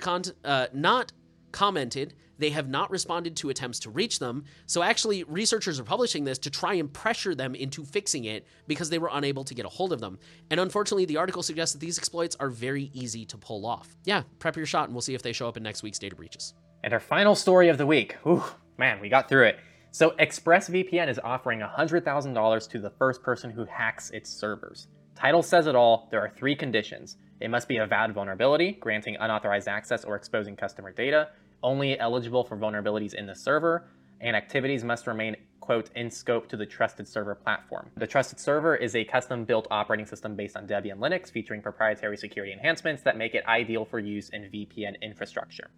uh, 0.44 0.66
not 0.72 1.12
commented. 1.52 2.14
They 2.38 2.50
have 2.50 2.68
not 2.68 2.90
responded 2.90 3.36
to 3.36 3.50
attempts 3.50 3.80
to 3.80 3.90
reach 3.90 4.20
them. 4.20 4.44
So 4.66 4.82
actually, 4.82 5.24
researchers 5.24 5.80
are 5.80 5.84
publishing 5.84 6.24
this 6.24 6.38
to 6.38 6.50
try 6.50 6.74
and 6.74 6.92
pressure 6.92 7.34
them 7.34 7.54
into 7.54 7.84
fixing 7.84 8.24
it 8.24 8.46
because 8.68 8.90
they 8.90 8.98
were 8.98 9.10
unable 9.12 9.42
to 9.44 9.54
get 9.54 9.66
a 9.66 9.68
hold 9.68 9.92
of 9.92 10.00
them. 10.00 10.18
And 10.50 10.60
unfortunately, 10.60 11.04
the 11.04 11.16
article 11.16 11.42
suggests 11.42 11.72
that 11.72 11.80
these 11.80 11.98
exploits 11.98 12.36
are 12.38 12.48
very 12.48 12.90
easy 12.94 13.24
to 13.26 13.36
pull 13.36 13.66
off. 13.66 13.96
Yeah, 14.04 14.22
prep 14.38 14.56
your 14.56 14.66
shot 14.66 14.84
and 14.84 14.94
we'll 14.94 15.02
see 15.02 15.14
if 15.14 15.22
they 15.22 15.32
show 15.32 15.48
up 15.48 15.56
in 15.56 15.64
next 15.64 15.82
week's 15.82 15.98
data 15.98 16.14
breaches. 16.14 16.54
And 16.84 16.92
our 16.92 17.00
final 17.00 17.34
story 17.34 17.68
of 17.68 17.78
the 17.78 17.86
week. 17.86 18.16
Ooh, 18.24 18.44
man, 18.78 19.00
we 19.00 19.08
got 19.08 19.28
through 19.28 19.46
it. 19.46 19.58
So 19.90 20.10
ExpressVPN 20.10 21.08
is 21.08 21.18
offering 21.24 21.60
$100,000 21.60 22.70
to 22.70 22.78
the 22.78 22.90
first 22.90 23.22
person 23.22 23.50
who 23.50 23.64
hacks 23.64 24.10
its 24.10 24.30
servers. 24.30 24.88
Title 25.14 25.42
says 25.42 25.66
it 25.66 25.74
all. 25.74 26.08
There 26.10 26.20
are 26.20 26.28
three 26.28 26.54
conditions. 26.54 27.16
It 27.40 27.50
must 27.50 27.68
be 27.68 27.78
a 27.78 27.86
VAD 27.86 28.12
vulnerability, 28.12 28.72
granting 28.72 29.16
unauthorized 29.18 29.66
access 29.66 30.04
or 30.04 30.14
exposing 30.14 30.56
customer 30.56 30.92
data, 30.92 31.30
only 31.62 31.98
eligible 31.98 32.44
for 32.44 32.56
vulnerabilities 32.56 33.14
in 33.14 33.26
the 33.26 33.34
server, 33.34 33.88
and 34.20 34.36
activities 34.36 34.84
must 34.84 35.06
remain, 35.06 35.36
quote, 35.60 35.90
in 35.96 36.10
scope 36.10 36.48
to 36.48 36.56
the 36.56 36.66
trusted 36.66 37.08
server 37.08 37.34
platform. 37.34 37.90
The 37.96 38.06
trusted 38.06 38.38
server 38.38 38.76
is 38.76 38.94
a 38.94 39.04
custom 39.04 39.44
built 39.44 39.66
operating 39.70 40.06
system 40.06 40.36
based 40.36 40.56
on 40.56 40.66
Debian 40.66 40.98
Linux 40.98 41.30
featuring 41.30 41.62
proprietary 41.62 42.16
security 42.16 42.52
enhancements 42.52 43.02
that 43.02 43.16
make 43.16 43.34
it 43.34 43.44
ideal 43.46 43.84
for 43.84 43.98
use 43.98 44.28
in 44.30 44.42
VPN 44.42 45.00
infrastructure. 45.00 45.70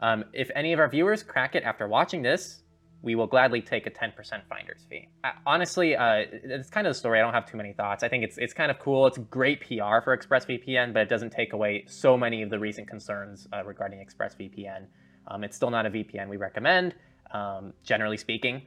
Um, 0.00 0.24
if 0.32 0.50
any 0.54 0.72
of 0.72 0.80
our 0.80 0.88
viewers 0.88 1.22
crack 1.22 1.54
it 1.54 1.62
after 1.62 1.86
watching 1.86 2.22
this, 2.22 2.62
we 3.02 3.14
will 3.14 3.26
gladly 3.26 3.62
take 3.62 3.86
a 3.86 3.90
10% 3.90 4.12
finder's 4.48 4.84
fee. 4.88 5.08
I, 5.24 5.32
honestly, 5.46 5.96
uh, 5.96 6.24
it's 6.30 6.68
kind 6.68 6.86
of 6.86 6.92
the 6.92 6.98
story. 6.98 7.18
I 7.18 7.22
don't 7.22 7.32
have 7.32 7.50
too 7.50 7.56
many 7.56 7.72
thoughts. 7.72 8.02
I 8.02 8.08
think 8.08 8.24
it's 8.24 8.36
it's 8.38 8.52
kind 8.52 8.70
of 8.70 8.78
cool. 8.78 9.06
It's 9.06 9.18
great 9.18 9.60
PR 9.60 10.00
for 10.04 10.16
ExpressVPN, 10.16 10.92
but 10.92 11.02
it 11.02 11.08
doesn't 11.08 11.30
take 11.30 11.52
away 11.52 11.84
so 11.86 12.16
many 12.16 12.42
of 12.42 12.50
the 12.50 12.58
recent 12.58 12.88
concerns 12.88 13.48
uh, 13.52 13.64
regarding 13.64 14.04
ExpressVPN. 14.04 14.86
Um, 15.28 15.44
it's 15.44 15.56
still 15.56 15.70
not 15.70 15.86
a 15.86 15.90
VPN 15.90 16.28
we 16.28 16.36
recommend, 16.36 16.94
um, 17.32 17.72
generally 17.82 18.16
speaking, 18.16 18.62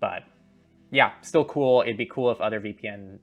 but 0.00 0.22
yeah, 0.90 1.12
still 1.22 1.44
cool. 1.44 1.82
It'd 1.82 1.96
be 1.96 2.06
cool 2.06 2.30
if 2.30 2.40
other 2.40 2.60
VPN 2.60 3.18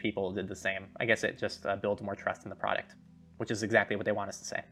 people 0.00 0.32
did 0.32 0.48
the 0.48 0.56
same. 0.56 0.86
I 0.98 1.04
guess 1.04 1.22
it 1.22 1.38
just 1.38 1.64
uh, 1.66 1.76
builds 1.76 2.02
more 2.02 2.16
trust 2.16 2.44
in 2.44 2.50
the 2.50 2.56
product, 2.56 2.94
which 3.36 3.50
is 3.50 3.62
exactly 3.62 3.96
what 3.96 4.06
they 4.06 4.12
want 4.12 4.30
us 4.30 4.38
to 4.38 4.44
say. 4.44 4.62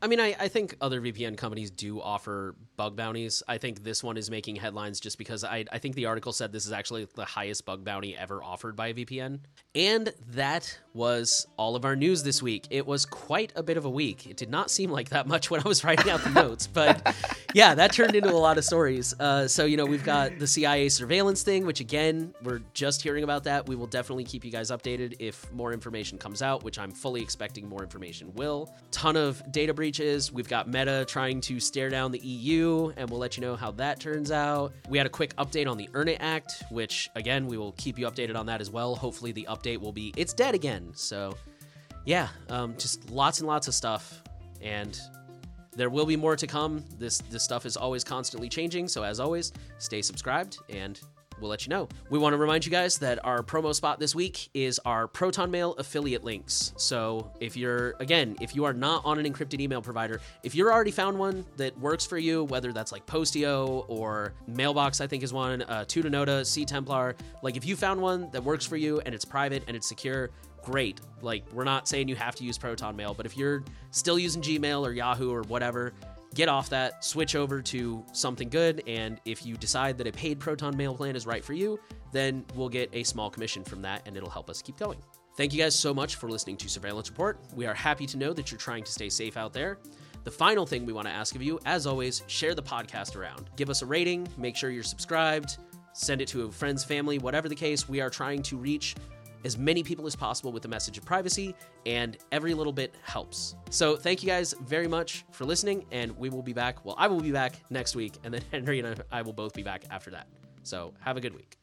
I 0.00 0.06
mean, 0.06 0.20
I, 0.20 0.36
I 0.38 0.48
think 0.48 0.76
other 0.80 1.00
VPN 1.00 1.36
companies 1.36 1.72
do 1.72 2.00
offer 2.00 2.54
bug 2.76 2.94
bounties. 2.94 3.42
I 3.48 3.58
think 3.58 3.82
this 3.82 4.04
one 4.04 4.16
is 4.16 4.30
making 4.30 4.56
headlines 4.56 5.00
just 5.00 5.18
because 5.18 5.42
I, 5.42 5.64
I 5.72 5.78
think 5.78 5.96
the 5.96 6.06
article 6.06 6.32
said 6.32 6.52
this 6.52 6.66
is 6.66 6.72
actually 6.72 7.08
the 7.16 7.24
highest 7.24 7.64
bug 7.64 7.84
bounty 7.84 8.16
ever 8.16 8.42
offered 8.42 8.76
by 8.76 8.88
a 8.88 8.94
VPN. 8.94 9.40
And 9.74 10.12
that 10.28 10.78
was 10.94 11.48
all 11.56 11.74
of 11.74 11.84
our 11.84 11.96
news 11.96 12.22
this 12.22 12.40
week. 12.40 12.68
It 12.70 12.86
was 12.86 13.04
quite 13.04 13.52
a 13.56 13.62
bit 13.62 13.76
of 13.76 13.84
a 13.84 13.90
week. 13.90 14.26
It 14.26 14.36
did 14.36 14.50
not 14.50 14.70
seem 14.70 14.90
like 14.90 15.08
that 15.08 15.26
much 15.26 15.50
when 15.50 15.60
I 15.64 15.68
was 15.68 15.82
writing 15.84 16.10
out 16.10 16.22
the 16.22 16.30
notes, 16.30 16.68
but 16.68 17.16
yeah, 17.52 17.74
that 17.74 17.92
turned 17.92 18.14
into 18.14 18.30
a 18.30 18.38
lot 18.38 18.56
of 18.56 18.64
stories. 18.64 19.18
Uh, 19.18 19.48
so, 19.48 19.64
you 19.64 19.76
know, 19.76 19.86
we've 19.86 20.04
got 20.04 20.38
the 20.38 20.46
CIA 20.46 20.88
surveillance 20.90 21.42
thing, 21.42 21.66
which 21.66 21.80
again, 21.80 22.32
we're 22.44 22.60
just 22.72 23.02
hearing 23.02 23.24
about 23.24 23.42
that. 23.44 23.66
We 23.68 23.74
will 23.74 23.86
definitely 23.86 24.24
keep 24.24 24.44
you 24.44 24.52
guys 24.52 24.70
updated 24.70 25.16
if 25.18 25.50
more 25.52 25.72
information 25.72 26.18
comes 26.18 26.40
out, 26.40 26.62
which 26.62 26.78
I'm 26.78 26.92
fully 26.92 27.20
expecting 27.20 27.68
more 27.68 27.82
information 27.82 28.32
will. 28.34 28.72
Ton 28.92 29.16
of 29.16 29.42
data 29.50 29.74
breach 29.74 29.87
We've 30.32 30.48
got 30.48 30.68
Meta 30.68 31.04
trying 31.08 31.40
to 31.42 31.58
stare 31.60 31.88
down 31.88 32.12
the 32.12 32.18
EU, 32.18 32.92
and 32.96 33.08
we'll 33.08 33.18
let 33.18 33.36
you 33.36 33.40
know 33.40 33.56
how 33.56 33.70
that 33.72 34.00
turns 34.00 34.30
out. 34.30 34.72
We 34.88 34.98
had 34.98 35.06
a 35.06 35.10
quick 35.10 35.34
update 35.36 35.66
on 35.66 35.76
the 35.76 35.88
Earn 35.94 36.08
It 36.08 36.18
Act, 36.20 36.62
which, 36.70 37.10
again, 37.14 37.46
we 37.46 37.56
will 37.56 37.72
keep 37.72 37.98
you 37.98 38.06
updated 38.06 38.36
on 38.36 38.46
that 38.46 38.60
as 38.60 38.70
well. 38.70 38.94
Hopefully, 38.94 39.32
the 39.32 39.46
update 39.48 39.78
will 39.78 39.92
be 39.92 40.12
it's 40.16 40.32
dead 40.32 40.54
again. 40.54 40.90
So, 40.94 41.34
yeah, 42.04 42.28
um, 42.50 42.76
just 42.76 43.10
lots 43.10 43.38
and 43.38 43.48
lots 43.48 43.66
of 43.66 43.74
stuff. 43.74 44.22
And 44.60 45.00
there 45.72 45.90
will 45.90 46.06
be 46.06 46.16
more 46.16 46.36
to 46.36 46.46
come. 46.46 46.84
This 46.98 47.18
this 47.30 47.42
stuff 47.42 47.64
is 47.64 47.76
always 47.76 48.04
constantly 48.04 48.48
changing. 48.48 48.88
So 48.88 49.04
as 49.04 49.20
always, 49.20 49.52
stay 49.78 50.02
subscribed 50.02 50.58
and 50.68 51.00
we'll 51.40 51.50
let 51.50 51.66
you 51.66 51.70
know. 51.70 51.88
We 52.10 52.18
want 52.18 52.34
to 52.34 52.36
remind 52.38 52.64
you 52.64 52.70
guys 52.70 52.98
that 52.98 53.24
our 53.24 53.42
promo 53.42 53.74
spot 53.74 53.98
this 53.98 54.14
week 54.14 54.48
is 54.54 54.80
our 54.84 55.06
Proton 55.08 55.50
Mail 55.50 55.74
affiliate 55.78 56.24
links. 56.24 56.72
So 56.76 57.30
if 57.40 57.56
you're, 57.56 57.94
again, 58.00 58.36
if 58.40 58.54
you 58.54 58.64
are 58.64 58.72
not 58.72 59.04
on 59.04 59.18
an 59.18 59.32
encrypted 59.32 59.60
email 59.60 59.82
provider, 59.82 60.20
if 60.42 60.54
you're 60.54 60.72
already 60.72 60.90
found 60.90 61.18
one 61.18 61.44
that 61.56 61.78
works 61.78 62.06
for 62.06 62.18
you, 62.18 62.44
whether 62.44 62.72
that's 62.72 62.92
like 62.92 63.06
Posteo 63.06 63.84
or 63.88 64.34
Mailbox, 64.46 65.00
I 65.00 65.06
think 65.06 65.22
is 65.22 65.32
one, 65.32 65.62
uh, 65.62 65.84
Tutanota, 65.86 66.42
CTemplar, 66.42 67.14
like 67.42 67.56
if 67.56 67.64
you 67.64 67.76
found 67.76 68.00
one 68.00 68.30
that 68.32 68.42
works 68.42 68.66
for 68.66 68.76
you 68.76 69.00
and 69.00 69.14
it's 69.14 69.24
private 69.24 69.62
and 69.68 69.76
it's 69.76 69.88
secure, 69.88 70.30
great. 70.62 71.00
Like, 71.22 71.44
we're 71.52 71.64
not 71.64 71.88
saying 71.88 72.08
you 72.08 72.16
have 72.16 72.34
to 72.36 72.44
use 72.44 72.58
Proton 72.58 72.94
Mail, 72.94 73.14
but 73.14 73.26
if 73.26 73.36
you're 73.36 73.64
still 73.90 74.18
using 74.18 74.42
Gmail 74.42 74.86
or 74.86 74.92
Yahoo 74.92 75.32
or 75.32 75.42
whatever, 75.42 75.92
get 76.34 76.48
off 76.48 76.68
that, 76.70 77.04
switch 77.04 77.34
over 77.34 77.62
to 77.62 78.04
something 78.12 78.48
good, 78.48 78.82
and 78.86 79.20
if 79.24 79.44
you 79.44 79.56
decide 79.56 79.98
that 79.98 80.06
a 80.06 80.12
paid 80.12 80.38
Proton 80.38 80.76
Mail 80.76 80.94
plan 80.94 81.16
is 81.16 81.26
right 81.26 81.44
for 81.44 81.52
you, 81.52 81.78
then 82.12 82.44
we'll 82.54 82.68
get 82.68 82.90
a 82.92 83.02
small 83.02 83.30
commission 83.30 83.64
from 83.64 83.82
that 83.82 84.02
and 84.06 84.16
it'll 84.16 84.30
help 84.30 84.48
us 84.50 84.62
keep 84.62 84.76
going. 84.76 84.98
Thank 85.36 85.52
you 85.52 85.62
guys 85.62 85.78
so 85.78 85.94
much 85.94 86.16
for 86.16 86.28
listening 86.28 86.56
to 86.56 86.68
Surveillance 86.68 87.10
Report. 87.10 87.38
We 87.54 87.66
are 87.66 87.74
happy 87.74 88.06
to 88.06 88.16
know 88.16 88.32
that 88.32 88.50
you're 88.50 88.58
trying 88.58 88.84
to 88.84 88.90
stay 88.90 89.08
safe 89.08 89.36
out 89.36 89.52
there. 89.52 89.78
The 90.24 90.30
final 90.30 90.66
thing 90.66 90.84
we 90.84 90.92
want 90.92 91.06
to 91.06 91.12
ask 91.12 91.36
of 91.36 91.42
you, 91.42 91.60
as 91.64 91.86
always, 91.86 92.22
share 92.26 92.54
the 92.54 92.62
podcast 92.62 93.16
around. 93.16 93.48
Give 93.56 93.70
us 93.70 93.82
a 93.82 93.86
rating, 93.86 94.26
make 94.36 94.56
sure 94.56 94.70
you're 94.70 94.82
subscribed, 94.82 95.58
send 95.92 96.20
it 96.20 96.28
to 96.28 96.42
a 96.42 96.50
friend's 96.50 96.84
family, 96.84 97.18
whatever 97.18 97.48
the 97.48 97.54
case. 97.54 97.88
We 97.88 98.00
are 98.00 98.10
trying 98.10 98.42
to 98.42 98.56
reach 98.56 98.96
as 99.44 99.58
many 99.58 99.82
people 99.82 100.06
as 100.06 100.16
possible 100.16 100.52
with 100.52 100.62
the 100.62 100.68
message 100.68 100.98
of 100.98 101.04
privacy, 101.04 101.54
and 101.86 102.18
every 102.32 102.54
little 102.54 102.72
bit 102.72 102.94
helps. 103.02 103.54
So, 103.70 103.96
thank 103.96 104.22
you 104.22 104.28
guys 104.28 104.54
very 104.60 104.88
much 104.88 105.24
for 105.32 105.44
listening, 105.44 105.84
and 105.90 106.16
we 106.16 106.30
will 106.30 106.42
be 106.42 106.52
back. 106.52 106.84
Well, 106.84 106.94
I 106.98 107.06
will 107.06 107.20
be 107.20 107.32
back 107.32 107.62
next 107.70 107.96
week, 107.96 108.14
and 108.24 108.32
then 108.32 108.42
Henry 108.50 108.80
and 108.80 109.02
I 109.10 109.22
will 109.22 109.32
both 109.32 109.54
be 109.54 109.62
back 109.62 109.84
after 109.90 110.10
that. 110.10 110.26
So, 110.62 110.94
have 111.00 111.16
a 111.16 111.20
good 111.20 111.34
week. 111.34 111.57